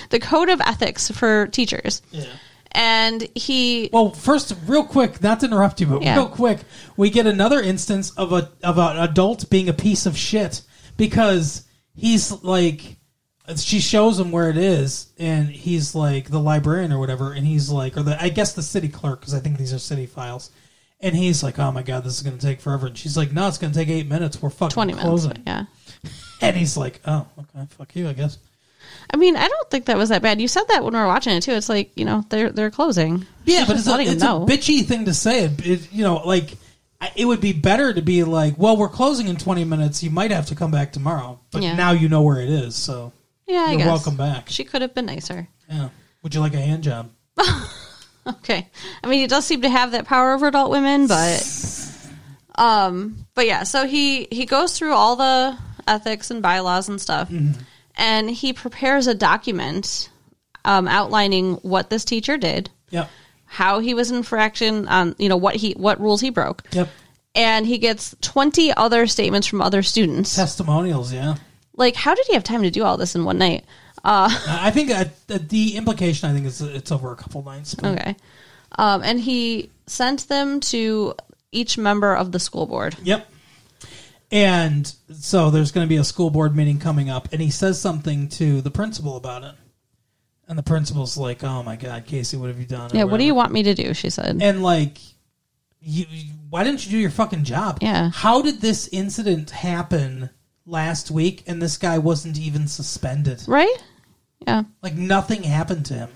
the 0.09 0.19
code 0.19 0.49
of 0.49 0.61
ethics 0.61 1.11
for 1.11 1.47
teachers. 1.47 2.01
Yeah. 2.11 2.25
And 2.71 3.27
he 3.35 3.89
Well, 3.91 4.11
first, 4.11 4.55
real 4.65 4.85
quick, 4.85 5.21
not 5.21 5.41
to 5.41 5.47
interrupt 5.47 5.81
you, 5.81 5.87
but 5.87 6.01
Yeah. 6.03 6.15
real 6.15 6.29
quick, 6.29 6.59
we 6.95 7.09
get 7.09 7.27
another 7.27 7.59
instance 7.61 8.11
of 8.11 8.31
a 8.31 8.49
of 8.63 8.77
an 8.77 8.97
adult 8.97 9.49
being 9.49 9.67
a 9.67 9.73
piece 9.73 10.05
of 10.05 10.15
shit 10.17 10.61
because 10.95 11.65
he's 12.01 12.31
like, 12.43 12.97
she 13.57 13.79
shows 13.79 14.19
him 14.19 14.31
where 14.31 14.49
it 14.49 14.57
is, 14.57 15.07
and 15.19 15.47
he's 15.49 15.93
like 15.93 16.29
the 16.29 16.39
librarian 16.39 16.91
or 16.91 16.99
whatever, 16.99 17.33
and 17.33 17.45
he's 17.45 17.69
like, 17.69 17.95
or 17.97 18.03
the 18.03 18.21
I 18.21 18.29
guess 18.29 18.53
the 18.53 18.63
city 18.63 18.89
clerk 18.89 19.19
because 19.19 19.33
I 19.33 19.39
think 19.39 19.57
these 19.57 19.73
are 19.73 19.79
city 19.79 20.05
files, 20.07 20.49
and 20.99 21.15
he's 21.15 21.43
like, 21.43 21.59
oh 21.59 21.71
my 21.71 21.83
god, 21.83 22.03
this 22.03 22.15
is 22.17 22.23
going 22.23 22.37
to 22.37 22.45
take 22.45 22.59
forever, 22.61 22.87
and 22.87 22.97
she's 22.97 23.15
like, 23.15 23.31
no, 23.31 23.47
it's 23.47 23.57
going 23.57 23.71
to 23.71 23.77
take 23.79 23.89
eight 23.89 24.07
minutes. 24.07 24.41
We're 24.41 24.49
fucking 24.49 24.73
20 24.73 24.93
minutes. 24.93 25.05
closing, 25.07 25.43
Yeah. 25.45 25.65
and 26.41 26.55
he's 26.55 26.75
like, 26.75 26.99
oh, 27.05 27.27
okay, 27.37 27.67
fuck 27.69 27.95
you, 27.95 28.07
I 28.09 28.13
guess. 28.13 28.37
I 29.13 29.17
mean, 29.17 29.35
I 29.35 29.47
don't 29.47 29.69
think 29.69 29.85
that 29.85 29.97
was 29.97 30.09
that 30.09 30.21
bad. 30.21 30.41
You 30.41 30.47
said 30.47 30.63
that 30.69 30.83
when 30.83 30.93
we 30.93 30.99
were 30.99 31.05
watching 31.07 31.33
it 31.35 31.41
too. 31.43 31.51
It's 31.51 31.69
like 31.69 31.91
you 31.95 32.03
know 32.05 32.25
they're 32.29 32.49
they're 32.49 32.71
closing. 32.71 33.25
Yeah, 33.45 33.59
She's 33.59 33.67
but 33.67 33.77
it's, 33.77 33.87
a, 33.87 33.99
it's 34.13 34.23
a 34.23 34.25
bitchy 34.25 34.85
thing 34.85 35.05
to 35.05 35.13
say. 35.13 35.43
It, 35.45 35.65
it- 35.67 35.91
you 35.93 36.03
know, 36.03 36.15
like 36.25 36.53
it 37.15 37.25
would 37.25 37.41
be 37.41 37.53
better 37.53 37.93
to 37.93 38.01
be 38.01 38.23
like, 38.23 38.57
well, 38.57 38.77
we're 38.77 38.89
closing 38.89 39.27
in 39.27 39.35
twenty 39.37 39.63
minutes. 39.63 40.03
You 40.03 40.09
might 40.11 40.31
have 40.31 40.45
to 40.47 40.55
come 40.55 40.71
back 40.71 40.91
tomorrow, 40.93 41.39
but 41.51 41.61
Yeah. 41.63 41.75
now 41.75 41.91
you 41.91 42.09
know 42.09 42.21
where 42.21 42.39
it 42.39 42.49
is, 42.49 42.75
so 42.75 43.11
yeah, 43.47 43.65
I 43.65 43.69
you're 43.71 43.77
guess. 43.79 43.87
welcome 43.87 44.15
back. 44.17 44.49
She 44.49 44.63
could 44.63 44.81
have 44.81 44.93
been 44.93 45.05
nicer. 45.07 45.47
Yeah. 45.69 45.89
Would 46.23 46.35
you 46.35 46.41
like 46.41 46.53
a 46.53 46.61
hand 46.61 46.83
job? 46.83 47.09
Okay. 48.27 48.69
I 49.03 49.07
mean, 49.07 49.19
he 49.21 49.25
does 49.25 49.47
seem 49.47 49.63
to 49.63 49.69
have 49.69 49.93
that 49.93 50.05
power 50.05 50.33
over 50.33 50.45
adult 50.45 50.69
women, 50.69 51.07
but 51.07 51.41
um 52.55 53.25
but 53.33 53.47
yeah, 53.47 53.63
so 53.63 53.87
he 53.87 54.27
he 54.31 54.45
goes 54.45 54.77
through 54.77 54.93
all 54.93 55.15
the 55.15 55.57
ethics 55.87 56.29
and 56.31 56.41
bylaws 56.41 56.89
and 56.89 57.01
stuff. 57.01 57.29
Mm-hmm. 57.29 57.59
And 57.95 58.29
he 58.29 58.53
prepares 58.53 59.07
a 59.07 59.15
document 59.15 60.09
um 60.65 60.87
outlining 60.87 61.55
what 61.55 61.89
this 61.89 62.05
teacher 62.05 62.37
did, 62.37 62.69
Yep. 62.91 63.09
How 63.51 63.79
he 63.79 63.93
was 63.93 64.09
in 64.09 64.15
infraction 64.15 64.87
on, 64.87 65.13
you 65.19 65.27
know, 65.27 65.35
what 65.35 65.55
he 65.57 65.73
what 65.73 65.99
rules 65.99 66.21
he 66.21 66.29
broke. 66.29 66.63
Yep. 66.71 66.87
And 67.35 67.65
he 67.67 67.77
gets 67.77 68.15
20 68.21 68.73
other 68.73 69.07
statements 69.07 69.45
from 69.45 69.61
other 69.61 69.83
students. 69.83 70.33
Testimonials. 70.33 71.11
Yeah. 71.11 71.35
Like 71.75 71.95
how 71.95 72.15
did 72.15 72.25
he 72.27 72.33
have 72.33 72.45
time 72.45 72.63
to 72.63 72.71
do 72.71 72.85
all 72.85 72.95
this 72.95 73.13
in 73.13 73.25
one 73.25 73.37
night? 73.37 73.65
Uh 74.05 74.29
I 74.47 74.67
I 74.67 74.71
think 74.71 74.89
uh, 74.89 75.03
the 75.27 75.75
implication. 75.75 76.29
I 76.29 76.33
think 76.33 76.45
is 76.45 76.61
it's 76.61 76.93
over 76.93 77.11
a 77.11 77.15
couple 77.17 77.43
nights. 77.43 77.75
but- 77.75 77.99
okay. 77.99 78.15
Um 78.77 79.03
and 79.03 79.19
he 79.19 79.69
sent 79.85 80.29
them 80.29 80.61
to 80.61 81.13
each 81.51 81.77
member 81.77 82.15
of 82.15 82.31
the 82.31 82.39
school 82.39 82.65
board. 82.65 82.95
Yep. 83.03 83.27
And 84.31 84.87
so 85.11 85.49
there's 85.49 85.73
going 85.73 85.85
to 85.85 85.89
be 85.89 85.97
a 85.97 86.05
school 86.05 86.29
board 86.29 86.55
meeting 86.55 86.79
coming 86.79 87.09
up, 87.09 87.27
and 87.33 87.41
he 87.41 87.49
says 87.51 87.81
something 87.81 88.29
to 88.29 88.61
the 88.61 88.71
principal 88.71 89.17
about 89.17 89.43
it. 89.43 89.55
And 90.51 90.59
the 90.59 90.63
principal's 90.63 91.15
like, 91.15 91.45
"Oh 91.45 91.63
my 91.63 91.77
God, 91.77 92.05
Casey, 92.05 92.35
what 92.35 92.47
have 92.49 92.59
you 92.59 92.65
done?" 92.65 92.91
or 92.91 92.95
Yeah, 92.97 93.03
what 93.05 93.11
do 93.11 93.11
whatever. 93.13 93.23
you 93.23 93.35
want 93.35 93.53
me 93.53 93.63
to 93.63 93.73
do? 93.73 93.93
She 93.93 94.09
said. 94.09 94.37
and 94.41 94.61
like 94.61 94.97
you, 95.79 96.05
you- 96.11 96.33
why 96.49 96.65
didn't 96.65 96.85
you 96.85 96.91
do 96.91 96.97
your 96.97 97.09
fucking 97.09 97.45
job 97.45 97.77
Yeah. 97.81 98.11
how 98.13 98.41
did 98.41 98.59
this 98.61 98.89
incident 98.91 99.49
happen 99.51 100.29
last 100.65 101.09
week 101.09 101.43
and 101.47 101.61
this 101.61 101.77
guy 101.77 101.97
wasn't 101.97 102.37
even 102.37 102.67
suspended 102.67 103.41
Right? 103.47 103.73
Yeah. 104.45 104.63
like 104.83 104.93
nothing 104.93 105.41
happened 105.43 105.85
to 105.87 105.93
him 105.95 106.09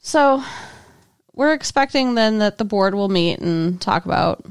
So 0.00 0.42
we're 1.34 1.52
expecting 1.52 2.14
then 2.14 2.38
that 2.38 2.56
the 2.58 2.64
board 2.64 2.94
will 2.94 3.08
meet 3.10 3.38
and 3.40 3.78
talk 3.80 4.04
about, 4.06 4.44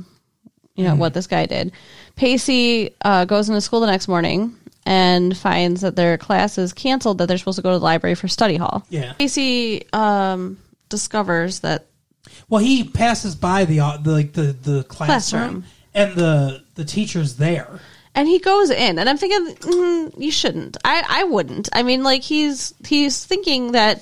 you 0.76 0.84
know, 0.84 0.96
what 0.96 1.14
this 1.16 1.26
guy 1.28 1.46
did. 1.48 1.72
Pacey 2.16 2.92
uh, 3.04 3.26
goes 3.26 3.50
into 3.50 3.60
school 3.62 3.80
the 3.82 3.88
next 3.88 4.08
morning 4.08 4.56
and 4.86 5.36
finds 5.36 5.82
that 5.82 5.96
their 5.96 6.18
class 6.18 6.58
is 6.58 6.74
canceled, 6.74 7.18
that 7.18 7.28
they're 7.28 7.38
supposed 7.38 7.58
to 7.58 7.62
go 7.62 7.72
to 7.72 7.80
the 7.80 7.84
library 7.86 8.16
for 8.16 8.28
study 8.28 8.56
hall. 8.58 8.86
Yeah. 8.90 9.14
Pacey 9.14 9.92
um, 9.94 10.58
discovers 10.90 11.60
that 11.62 11.86
well 12.50 12.62
he 12.62 12.84
passes 12.84 13.36
by 13.36 13.66
the, 13.66 13.80
uh, 13.80 13.98
the 13.98 14.12
like 14.12 14.34
the 14.34 14.54
the 14.54 14.84
classroom, 14.84 15.64
Classroom. 15.64 15.64
and 15.94 16.16
the 16.16 16.64
the 16.76 16.86
teacher's 16.86 17.36
there 17.38 17.80
and 18.14 18.28
he 18.28 18.40
goes 18.40 18.70
in 18.70 18.98
and 19.00 19.08
i'm 19.10 19.18
thinking 19.18 19.56
mm, 19.56 20.14
you 20.22 20.32
shouldn't 20.32 20.76
i 20.86 21.04
i 21.08 21.24
wouldn't 21.24 21.70
i 21.74 21.84
mean 21.84 22.04
like 22.04 22.22
he's 22.24 22.74
he's 22.86 23.24
thinking 23.26 23.72
that 23.74 24.02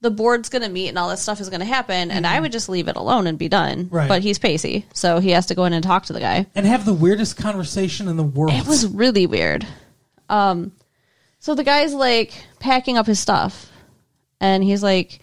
the 0.00 0.10
board's 0.10 0.48
going 0.48 0.62
to 0.62 0.68
meet 0.68 0.88
and 0.88 0.98
all 0.98 1.08
this 1.08 1.20
stuff 1.22 1.40
is 1.40 1.48
going 1.50 1.60
to 1.60 1.66
happen 1.66 2.10
and 2.10 2.26
i 2.26 2.38
would 2.38 2.52
just 2.52 2.68
leave 2.68 2.88
it 2.88 2.96
alone 2.96 3.26
and 3.26 3.38
be 3.38 3.48
done 3.48 3.84
Mm-hmm. 3.86 3.94
Right. 3.96 4.08
but 4.08 4.22
he's 4.22 4.38
pacey 4.38 4.86
so 4.94 5.18
he 5.18 5.30
has 5.30 5.46
to 5.46 5.54
go 5.54 5.64
in 5.64 5.72
and 5.72 5.82
talk 5.84 6.06
to 6.06 6.12
the 6.12 6.20
guy 6.20 6.46
and 6.54 6.64
have 6.66 6.84
the 6.84 6.94
weirdest 6.94 7.36
conversation 7.36 8.08
in 8.08 8.16
the 8.16 8.22
world 8.22 8.52
it 8.52 8.66
was 8.66 8.86
really 8.86 9.26
weird 9.26 9.66
um 10.28 10.72
so 11.38 11.54
the 11.54 11.64
guy's 11.64 11.94
like 11.94 12.32
packing 12.60 12.96
up 12.96 13.06
his 13.06 13.18
stuff 13.20 13.70
and 14.40 14.62
he's 14.64 14.82
like 14.82 15.20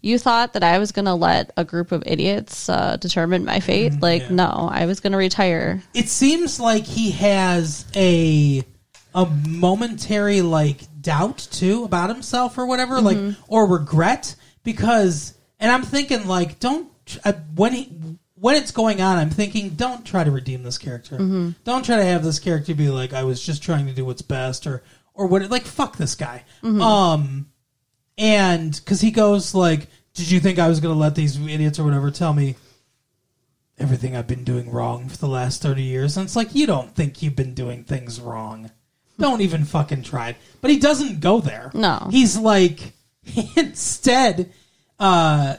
you 0.00 0.18
thought 0.18 0.52
that 0.52 0.62
i 0.62 0.78
was 0.78 0.92
going 0.92 1.04
to 1.06 1.14
let 1.14 1.50
a 1.56 1.64
group 1.64 1.90
of 1.92 2.02
idiots 2.06 2.68
uh, 2.68 2.96
determine 2.96 3.44
my 3.44 3.60
fate 3.60 4.00
like 4.00 4.22
Mm-hmm. 4.22 4.36
yeah. 4.38 4.46
no 4.46 4.68
i 4.70 4.86
was 4.86 5.00
going 5.00 5.12
to 5.12 5.18
retire 5.18 5.82
it 5.94 6.08
seems 6.08 6.60
like 6.60 6.84
he 6.84 7.10
has 7.12 7.86
a 7.96 8.62
a 9.14 9.26
momentary 9.48 10.42
like 10.42 10.80
doubt 11.00 11.46
too 11.50 11.84
about 11.84 12.10
himself 12.10 12.58
or 12.58 12.66
whatever 12.66 13.00
like 13.00 13.18
or 13.48 13.66
regret 13.66 14.34
because, 14.64 15.34
and 15.60 15.70
I'm 15.70 15.82
thinking 15.82 16.26
like, 16.26 16.58
don't 16.58 16.88
I, 17.24 17.32
when 17.54 17.74
he 17.74 17.92
when 18.44 18.56
it's 18.56 18.72
going 18.72 19.00
on, 19.00 19.16
I'm 19.16 19.30
thinking, 19.30 19.70
don't 19.70 20.04
try 20.04 20.22
to 20.22 20.30
redeem 20.30 20.64
this 20.64 20.76
character. 20.76 21.16
Don't 21.64 21.82
try 21.82 21.96
to 21.96 22.04
have 22.04 22.22
this 22.22 22.38
character 22.38 22.74
be 22.74 22.90
like, 22.90 23.14
I 23.14 23.24
was 23.24 23.42
just 23.42 23.62
trying 23.62 23.86
to 23.86 23.94
do 23.94 24.04
what's 24.04 24.20
best, 24.20 24.66
or 24.66 24.82
or 25.14 25.28
what. 25.28 25.50
Like, 25.50 25.64
fuck 25.64 25.96
this 25.96 26.14
guy. 26.14 26.44
Um, 26.82 27.46
and 28.18 28.70
because 28.70 29.00
he 29.00 29.12
goes 29.12 29.54
like, 29.54 29.86
did 30.12 30.30
you 30.30 30.40
think 30.40 30.58
I 30.58 30.68
was 30.68 30.80
going 30.80 30.94
to 30.94 31.00
let 31.00 31.14
these 31.14 31.40
idiots 31.40 31.78
or 31.78 31.84
whatever 31.84 32.10
tell 32.10 32.34
me 32.34 32.56
everything 33.78 34.14
I've 34.14 34.26
been 34.26 34.44
doing 34.44 34.70
wrong 34.70 35.08
for 35.08 35.16
the 35.16 35.26
last 35.26 35.62
30 35.62 35.82
years? 35.82 36.18
And 36.18 36.26
it's 36.26 36.36
like, 36.36 36.54
you 36.54 36.66
don't 36.66 36.94
think 36.94 37.22
you've 37.22 37.36
been 37.36 37.54
doing 37.54 37.82
things 37.82 38.20
wrong. 38.20 38.70
Don't 39.18 39.40
even 39.40 39.64
fucking 39.64 40.02
try 40.02 40.28
it. 40.28 40.36
But 40.60 40.70
he 40.70 40.78
doesn't 40.78 41.20
go 41.20 41.40
there. 41.40 41.70
No. 41.72 42.08
He's 42.10 42.36
like, 42.36 42.92
instead, 43.56 44.52
uh, 44.98 45.56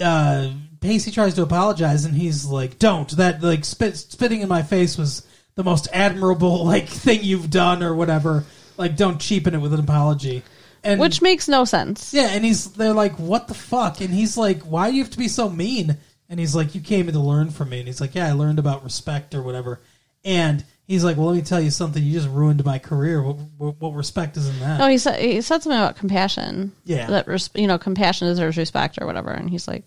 uh, 0.00 0.52
Pacey 0.86 1.10
tries 1.10 1.34
to 1.34 1.42
apologize 1.42 2.04
and 2.04 2.14
he's 2.14 2.44
like, 2.46 2.78
don't. 2.78 3.10
That, 3.16 3.42
like, 3.42 3.64
spit, 3.64 3.96
spitting 3.96 4.40
in 4.40 4.48
my 4.48 4.62
face 4.62 4.96
was 4.96 5.26
the 5.56 5.64
most 5.64 5.88
admirable, 5.92 6.64
like, 6.72 6.88
thing 6.88 7.22
you've 7.22 7.50
done 7.50 7.82
or 7.82 7.94
whatever. 7.94 8.44
Like, 8.76 8.96
don't 8.96 9.20
cheapen 9.20 9.54
it 9.54 9.58
with 9.58 9.72
an 9.74 9.80
apology. 9.80 10.42
And 10.84 11.00
Which 11.00 11.20
makes 11.22 11.48
no 11.48 11.64
sense. 11.64 12.14
yeah, 12.14 12.28
and 12.30 12.44
he's 12.44 12.70
they're 12.72 12.92
like, 12.92 13.18
"What 13.18 13.48
the 13.48 13.54
fuck?" 13.54 14.00
And 14.00 14.10
he's 14.10 14.36
like, 14.36 14.60
"Why 14.62 14.88
do 14.88 14.96
you 14.96 15.02
have 15.02 15.10
to 15.12 15.18
be 15.18 15.26
so 15.26 15.48
mean?" 15.48 15.96
And 16.28 16.38
he's 16.38 16.54
like, 16.54 16.76
"You 16.76 16.80
came 16.80 17.08
in 17.08 17.14
to 17.14 17.20
learn 17.20 17.50
from 17.50 17.70
me." 17.70 17.78
And 17.80 17.88
he's 17.88 18.00
like, 18.00 18.14
"Yeah, 18.14 18.28
I 18.28 18.32
learned 18.32 18.60
about 18.60 18.84
respect 18.84 19.34
or 19.34 19.42
whatever." 19.42 19.80
And 20.24 20.64
he's 20.86 21.02
like, 21.02 21.16
"Well, 21.16 21.26
let 21.26 21.36
me 21.36 21.42
tell 21.42 21.60
you 21.60 21.70
something. 21.72 22.00
You 22.00 22.12
just 22.12 22.28
ruined 22.28 22.64
my 22.64 22.78
career. 22.78 23.20
What, 23.20 23.36
what, 23.58 23.80
what 23.80 23.94
respect 23.94 24.36
is 24.36 24.48
in 24.48 24.60
that?" 24.60 24.78
No, 24.78 24.86
he 24.86 24.98
said 24.98 25.18
he 25.20 25.40
said 25.40 25.60
something 25.62 25.72
about 25.72 25.96
compassion. 25.96 26.70
Yeah. 26.84 27.08
that 27.08 27.26
res- 27.26 27.50
you 27.56 27.66
know 27.66 27.78
compassion 27.78 28.28
deserves 28.28 28.56
respect 28.56 28.98
or 29.00 29.06
whatever, 29.06 29.30
and 29.30 29.50
he's 29.50 29.66
like, 29.66 29.82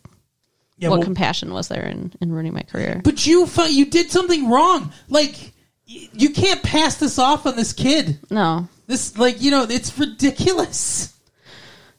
yeah, 0.80 0.90
what 0.90 1.00
well, 1.00 1.06
compassion 1.06 1.54
was 1.54 1.68
there 1.68 1.86
in, 1.86 2.14
in 2.22 2.32
ruining 2.32 2.54
my 2.54 2.64
career? 2.64 3.02
but 3.04 3.26
you 3.28 3.48
you 3.68 3.86
did 3.86 4.12
something 4.12 4.50
wrong. 4.50 4.92
Like 5.10 5.54
you 5.86 6.30
can't 6.30 6.64
pass 6.64 6.96
this 6.98 7.20
off 7.20 7.46
on 7.46 7.56
this 7.56 7.74
kid. 7.74 8.20
No, 8.30 8.68
This 8.88 9.18
like 9.18 9.42
you 9.42 9.52
know 9.52 9.66
it's 9.70 9.98
ridiculous. 9.98 11.14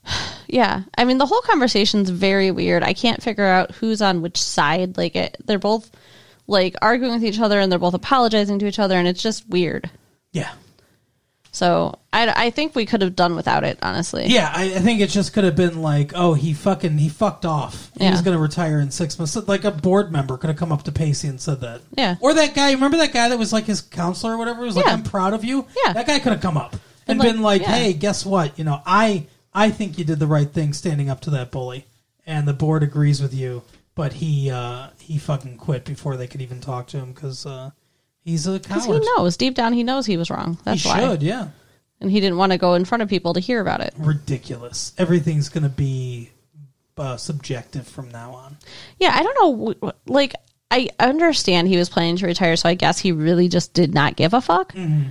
yeah, 0.47 0.83
I 0.97 1.05
mean 1.05 1.19
the 1.19 1.27
whole 1.27 1.43
conversation's 1.43 2.11
very 2.11 2.51
weird. 2.51 2.83
I 2.83 2.95
can't 2.95 3.23
figure 3.23 3.45
out 3.45 3.73
who's 3.73 4.01
on 4.01 4.23
which 4.23 4.41
side. 4.41 4.97
Like 4.97 5.15
it, 5.15 5.37
they're 5.45 5.59
both 5.59 5.91
like 6.47 6.75
arguing 6.81 7.15
with 7.15 7.25
each 7.25 7.39
other, 7.39 7.61
and 7.61 7.71
they're 7.71 7.79
both 7.79 7.95
apologizing 7.95 8.59
to 8.61 8.67
each 8.67 8.79
other, 8.79 8.97
and 8.97 9.07
it's 9.07 9.23
just 9.23 9.49
weird. 9.49 9.91
Yeah. 10.33 10.53
So 11.53 11.99
I, 12.13 12.47
I 12.47 12.51
think 12.51 12.75
we 12.77 12.87
could 12.87 13.03
have 13.03 13.17
done 13.17 13.35
without 13.35 13.65
it, 13.65 13.79
honestly. 13.83 14.27
Yeah, 14.29 14.53
I, 14.55 14.65
I 14.75 14.79
think 14.79 15.01
it 15.01 15.09
just 15.11 15.33
could 15.33 15.43
have 15.45 15.57
been 15.57 15.83
like, 15.83 16.13
oh, 16.15 16.35
he 16.35 16.53
fucking 16.53 16.99
he 16.99 17.09
fucked 17.09 17.45
off. 17.45 17.91
He 17.99 18.05
Yeah. 18.05 18.13
was 18.13 18.23
going 18.23 18.37
to 18.37 18.41
retire 18.41 18.79
in 18.79 18.91
six 18.91 19.19
months. 19.19 19.35
Like 19.49 19.65
a 19.65 19.71
board 19.73 20.13
member 20.13 20.37
could 20.37 20.49
have 20.49 20.57
come 20.57 20.71
up 20.71 20.85
to 20.85 20.93
Pacey 20.93 21.27
and 21.29 21.41
said 21.41 21.61
that. 21.63 21.81
Yeah. 21.97 22.17
Or 22.21 22.35
that 22.35 22.55
guy. 22.55 22.71
Remember 22.73 22.99
that 22.99 23.13
guy 23.13 23.29
that 23.29 23.39
was 23.39 23.53
like 23.53 23.65
his 23.65 23.81
counselor 23.81 24.35
or 24.35 24.39
whatever? 24.39 24.63
Was 24.63 24.77
like, 24.77 24.87
Yeah. 24.87 24.93
I'm 24.93 25.03
proud 25.03 25.35
of 25.35 25.45
you. 25.45 25.67
Yeah. 25.85 25.93
That 25.93 26.07
guy 26.07 26.19
could 26.21 26.33
have 26.33 26.41
come 26.41 26.57
up 26.57 26.73
and, 26.73 26.81
And, 27.09 27.19
like, 27.19 27.29
been 27.33 27.43
like, 27.43 27.63
yeah. 27.63 27.75
hey, 27.75 27.93
guess 27.95 28.25
what? 28.25 28.57
You 28.59 28.65
know, 28.65 28.81
I 28.87 29.27
I 29.53 29.71
think 29.71 29.99
you 29.99 30.05
did 30.05 30.21
the 30.21 30.29
right 30.29 30.49
thing 30.49 30.73
standing 30.73 31.11
up 31.11 31.21
to 31.23 31.31
that 31.31 31.51
bully, 31.51 31.85
and 32.27 32.47
the 32.47 32.53
board 32.55 32.85
agrees 32.85 33.21
with 33.21 33.35
you. 33.35 33.63
But 33.97 34.13
he 34.15 34.51
uh 34.53 34.91
he 35.01 35.19
fucking 35.19 35.57
quit 35.57 35.85
before 35.85 36.17
they 36.17 36.29
could 36.29 36.41
even 36.43 36.61
talk 36.61 36.87
to 36.89 36.99
him 36.99 37.13
because 37.13 37.45
uh, 37.45 37.71
he's 38.25 38.47
a 38.47 38.53
Because 38.59 38.87
coward. 38.87 39.03
he 39.03 39.09
knows 39.17 39.37
deep 39.37 39.55
down, 39.55 39.73
he 39.73 39.83
knows 39.83 40.07
he 40.07 40.17
was 40.17 40.31
wrong. 40.31 40.59
That's 40.65 40.85
why 40.85 41.01
he 41.01 41.07
why, 41.07 41.13
should, 41.13 41.23
yeah. 41.23 41.49
and 42.01 42.11
he 42.11 42.21
didn't 42.21 42.39
want 42.39 42.53
to 42.53 42.59
go 42.59 42.75
in 42.75 42.85
front 42.85 43.03
of 43.03 43.09
people 43.09 43.35
to 43.35 43.41
hear 43.41 43.61
about 43.61 43.81
it. 43.81 43.95
ridiculous. 43.99 44.93
Everything's 44.99 45.49
going 45.49 45.65
to 45.65 45.69
be 45.69 46.31
uh, 46.97 47.17
subjective 47.17 47.87
from 47.87 48.11
now 48.11 48.33
on. 48.33 48.57
Yeah, 48.99 49.11
I 49.15 49.23
don't 49.23 49.81
know. 49.83 49.93
Like, 50.07 50.35
I 50.71 50.89
understand 50.99 51.67
he 51.69 51.77
was 51.79 51.89
planning 51.89 52.17
to 52.19 52.27
retire, 52.27 52.57
so 52.57 52.69
I 52.69 52.75
guess 52.75 52.99
he 52.99 53.13
really 53.13 53.49
just 53.49 53.73
did 53.75 53.95
not 53.95 54.17
give 54.17 54.35
a 54.35 54.41
fuck. 54.41 54.73
Mm-hmm. 54.75 55.09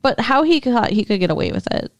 But 0.00 0.20
how 0.20 0.42
he 0.42 0.60
could 0.60 0.86
he 0.88 1.04
could 1.04 1.20
get 1.20 1.30
away 1.30 1.52
with 1.52 1.66
it? 1.72 1.92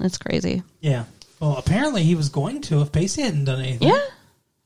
It's 0.00 0.18
crazy. 0.18 0.62
Yeah. 0.80 1.04
Well, 1.38 1.56
apparently 1.58 2.02
he 2.02 2.14
was 2.14 2.28
going 2.30 2.62
to 2.62 2.80
if 2.80 2.92
Pacey 2.92 3.22
hadn't 3.22 3.44
done 3.44 3.60
anything. 3.60 3.88
Yeah, 3.88 4.00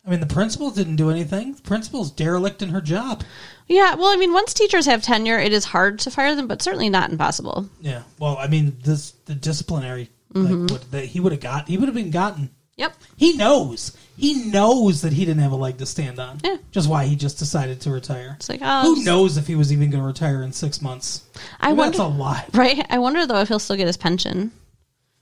I 0.07 0.11
mean, 0.11 0.21
the 0.21 0.27
principal 0.27 0.71
didn't 0.71 0.97
do 0.97 1.11
anything. 1.11 1.55
The 1.55 1.63
principal's 1.63 2.11
derelict 2.11 2.63
in 2.63 2.71
her 2.71 2.81
job. 2.81 3.23
yeah. 3.69 3.95
Well, 3.95 4.09
I 4.13 4.17
mean, 4.17 4.33
once 4.33 4.55
teachers 4.55 4.87
have 4.87 5.03
tenure, 5.03 5.39
it 5.39 5.53
is 5.53 5.65
hard 5.67 5.99
to 6.01 6.11
fire 6.11 6.35
them, 6.35 6.47
but 6.49 6.63
certainly 6.63 6.89
not 6.89 7.11
impossible. 7.11 7.69
Yeah. 7.81 8.03
Well, 8.19 8.37
I 8.39 8.47
mean, 8.47 8.77
this 8.83 9.13
the 9.27 9.35
disciplinary 9.35 10.11
Mm-hmm. 10.33 10.63
like 10.67 10.71
what 10.71 10.91
that 10.93 11.05
he 11.07 11.19
would 11.19 11.33
have 11.33 11.41
got. 11.41 11.67
He 11.67 11.77
would 11.77 11.89
have 11.89 11.95
been 11.95 12.13
gotten. 12.13 12.51
Yep. 12.77 12.95
He 13.17 13.33
knows. 13.37 13.97
He 14.17 14.45
knows 14.49 15.03
that 15.03 15.13
he 15.13 15.25
didn't 15.25 15.43
have 15.43 15.51
a 15.51 15.57
leg 15.57 15.79
to 15.79 15.87
stand 15.87 16.21
on. 16.21 16.39
Yeah. 16.45 16.57
Just 16.71 16.89
why 16.89 17.05
he 17.07 17.17
just 17.17 17.39
decided 17.41 17.81
to 17.81 17.91
retire. 17.91 18.37
It's 18.39 18.49
like, 18.49 18.61
oh, 18.63 18.83
Who 18.83 18.95
just- 18.95 19.07
knows 19.07 19.37
if 19.37 19.49
he 19.49 19.57
was 19.57 19.73
even 19.73 19.91
going 19.91 20.01
to 20.03 20.07
retire 20.07 20.43
in 20.45 20.53
six 20.53 20.81
months? 20.81 21.25
I 21.61 21.73
Maybe 21.73 21.83
that's 21.83 21.99
wonder, 21.99 22.15
a 22.15 22.19
lot. 22.19 22.47
right? 22.55 22.87
I 22.89 23.01
wonder 23.01 23.27
though 23.27 23.41
if 23.41 23.49
he'll 23.49 23.59
still 23.59 23.77
get 23.77 23.89
his 23.89 23.97
pension. 23.97 24.53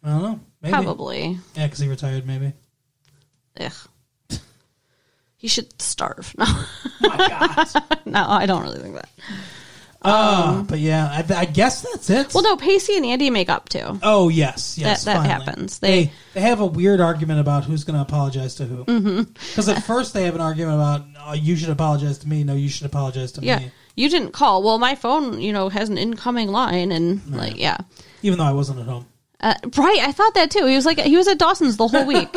I 0.05 0.11
don't 0.11 0.22
know. 0.22 0.41
Maybe. 0.61 0.72
Probably. 0.74 1.39
Yeah, 1.57 1.66
because 1.66 1.79
he 1.79 1.89
retired. 1.89 2.26
Maybe. 2.26 2.53
Ugh. 3.61 3.72
He 5.39 5.49
should 5.49 5.80
starve. 5.80 6.34
No, 7.01 7.09
My 7.09 7.16
God. 7.16 7.99
no, 8.07 8.24
I 8.28 8.45
don't 8.47 8.62
really 8.62 8.80
think 8.80 8.97
that. 8.97 9.09
Uh, 10.03 10.62
but 10.64 10.78
yeah, 10.78 11.07
I, 11.07 11.34
I 11.34 11.45
guess 11.45 11.82
that's 11.82 12.09
it. 12.11 12.32
Well, 12.34 12.43
no, 12.45 12.57
Pacey 12.57 12.97
and 12.97 13.05
Andy 13.07 13.30
make 13.30 13.49
up 13.49 13.68
too. 13.68 13.99
Oh 14.03 14.28
yes, 14.28 14.76
yes. 14.78 15.05
That- 15.05 15.14
that 15.14 15.26
finally. 15.28 15.45
happens. 15.45 15.78
They, 15.80 16.05
They- 16.05 16.12
they 16.34 16.41
have 16.43 16.61
a 16.61 16.66
weird 16.66 17.01
argument 17.01 17.41
about 17.41 17.64
who's 17.64 17.82
going 17.84 17.97
to 17.97 18.03
apologize 18.03 18.55
to 18.57 18.64
who. 18.66 18.84
Because 19.24 19.68
at 19.68 19.82
first 19.84 20.12
they 20.14 20.24
have 20.24 20.34
an 20.36 20.41
argument 20.41 20.74
about 20.76 21.03
oh, 21.26 21.32
you 21.34 21.57
should 21.57 21.70
apologize 21.70 22.18
to 22.18 22.28
me. 22.28 22.45
No, 22.45 22.55
you 22.55 22.68
should 22.68 22.86
apologize 22.86 23.32
to 23.32 23.41
Yeah, 23.43 23.59
me. 23.61 23.70
you 23.97 24.09
didn't 24.09 24.32
call. 24.32 24.62
Well, 24.62 24.78
my 24.78 24.95
phone, 24.95 25.41
you 25.41 25.53
know, 25.53 25.68
has 25.68 25.89
an 25.89 25.99
incoming 25.99 26.49
line, 26.49 26.93
and 26.93 27.24
like, 27.34 27.57
yeah, 27.59 27.78
Even 28.22 28.39
though 28.39 28.45
I 28.45 28.53
wasn't 28.53 28.80
at 28.80 28.86
home. 28.86 29.07
uh, 29.41 29.55
right. 29.76 29.99
I 30.01 30.12
thought 30.12 30.34
that 30.34 30.51
too. 30.53 30.66
He 30.66 30.76
was 30.76 30.86
like, 30.86 30.99
he 30.99 31.16
was 31.16 31.26
at 31.28 31.39
Dawson's 31.39 31.76
the 31.76 31.89
whole 31.89 32.07
week. 32.07 32.28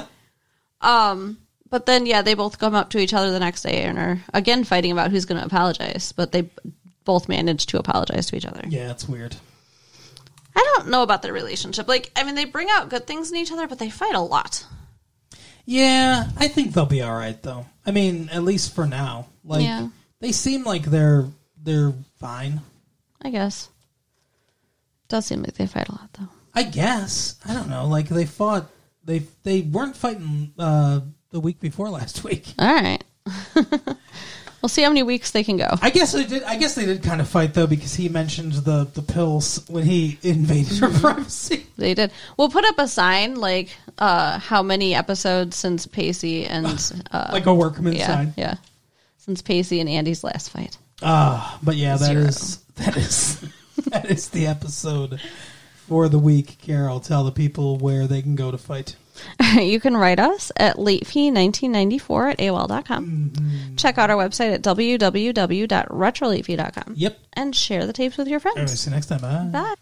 um, 0.80 1.38
but 1.70 1.86
then 1.86 2.04
yeah, 2.06 2.22
they 2.22 2.34
both 2.34 2.58
come 2.58 2.74
up 2.74 2.90
to 2.90 2.98
each 2.98 3.14
other 3.14 3.30
the 3.30 3.40
next 3.40 3.62
day 3.62 3.82
and 3.84 3.98
are 3.98 4.22
again 4.34 4.64
fighting 4.64 4.92
about 4.92 5.10
who's 5.10 5.24
going 5.24 5.40
to 5.40 5.46
apologize. 5.46 6.12
But 6.12 6.32
they 6.32 6.50
both 7.04 7.28
manage 7.28 7.66
to 7.66 7.78
apologize 7.78 8.26
to 8.26 8.36
each 8.36 8.46
other. 8.46 8.62
Yeah, 8.68 8.90
it's 8.90 9.08
weird. 9.08 9.36
I 10.54 10.74
don't 10.76 10.88
know 10.88 11.02
about 11.02 11.22
their 11.22 11.32
relationship. 11.32 11.86
Like, 11.88 12.10
I 12.16 12.24
mean, 12.24 12.34
they 12.34 12.44
bring 12.44 12.68
out 12.70 12.88
good 12.90 13.06
things 13.06 13.30
in 13.30 13.36
each 13.38 13.52
other, 13.52 13.66
but 13.68 13.78
they 13.78 13.88
fight 13.88 14.14
a 14.14 14.20
lot. 14.20 14.66
Yeah, 15.64 16.28
I 16.36 16.48
think 16.48 16.72
they'll 16.72 16.86
be 16.86 17.02
all 17.02 17.14
right 17.14 17.40
though. 17.42 17.66
I 17.86 17.92
mean, 17.92 18.28
at 18.30 18.42
least 18.42 18.74
for 18.74 18.86
now. 18.86 19.26
Like 19.44 19.62
Yeah. 19.62 19.88
they 20.20 20.32
seem 20.32 20.64
like 20.64 20.82
they're 20.84 21.26
they're 21.62 21.92
fine. 22.18 22.60
I 23.22 23.30
guess. 23.30 23.68
Does 25.08 25.26
seem 25.26 25.42
like 25.42 25.54
they 25.54 25.66
fight 25.66 25.88
a 25.88 25.92
lot 25.92 26.12
though. 26.18 26.28
I 26.54 26.62
guess. 26.64 27.36
I 27.46 27.54
don't 27.54 27.68
know. 27.68 27.86
Like 27.86 28.08
they 28.08 28.26
fought. 28.26 28.66
They 29.04 29.20
they 29.44 29.60
weren't 29.62 29.96
fighting 29.96 30.52
uh, 30.58 31.00
the 31.30 31.40
week 31.40 31.60
before 31.60 31.88
last 31.88 32.24
week. 32.24 32.54
All 32.58 32.74
right. 32.74 33.02
we'll 34.62 34.68
see 34.68 34.82
how 34.82 34.88
many 34.88 35.02
weeks 35.02 35.30
they 35.30 35.44
can 35.44 35.56
go. 35.56 35.68
I 35.82 35.90
guess 35.90 36.12
they 36.12 36.24
did. 36.24 36.42
I 36.42 36.56
guess 36.56 36.74
they 36.74 36.84
did 36.84 37.02
kind 37.02 37.20
of 37.20 37.28
fight 37.28 37.54
though 37.54 37.66
because 37.66 37.94
he 37.94 38.08
mentioned 38.08 38.52
the 38.52 38.84
the 38.92 39.02
pills 39.02 39.64
when 39.68 39.84
he 39.84 40.18
invaded 40.22 40.78
her 40.78 40.88
privacy. 41.00 41.66
They 41.76 41.94
did. 41.94 42.12
We'll 42.36 42.50
put 42.50 42.64
up 42.64 42.78
a 42.78 42.88
sign 42.88 43.36
like 43.36 43.70
uh, 43.98 44.38
how 44.38 44.62
many 44.62 44.94
episodes 44.94 45.56
since 45.56 45.86
Pacey 45.86 46.46
and 46.46 46.92
uh, 47.10 47.30
like 47.32 47.46
a 47.46 47.54
workman 47.54 47.92
yeah, 47.94 48.06
sign. 48.06 48.34
yeah, 48.36 48.56
since 49.18 49.42
Pacey 49.42 49.80
and 49.80 49.88
Andy's 49.88 50.24
last 50.24 50.50
fight. 50.50 50.76
Ah, 51.02 51.58
but 51.62 51.76
yeah, 51.76 51.96
that 51.96 52.06
Zero. 52.06 52.24
is 52.24 52.58
that 52.76 52.96
is 52.96 53.40
that 53.90 54.10
is 54.10 54.28
the 54.30 54.46
episode 54.46 55.20
for 55.86 56.08
the 56.08 56.18
week. 56.18 56.58
Carol, 56.62 57.00
tell 57.00 57.24
the 57.24 57.32
people 57.32 57.78
where 57.78 58.06
they 58.06 58.22
can 58.22 58.34
go 58.34 58.50
to 58.50 58.58
fight. 58.58 58.96
you 59.60 59.80
can 59.80 59.96
write 59.96 60.20
us 60.20 60.52
at 60.56 60.76
latefee1994 60.76 62.32
at 62.32 62.38
AOL.com. 62.38 63.06
Mm-hmm. 63.06 63.76
Check 63.76 63.98
out 63.98 64.10
our 64.10 64.16
website 64.16 64.54
at 64.54 64.62
www.retrolatefee.com. 64.62 66.94
Yep. 66.96 67.18
And 67.34 67.54
share 67.56 67.86
the 67.86 67.92
tapes 67.92 68.16
with 68.16 68.28
your 68.28 68.40
friends. 68.40 68.78
see 68.78 68.90
you 68.90 68.94
next 68.94 69.06
time. 69.06 69.20
Bye. 69.20 69.48
Bye. 69.52 69.74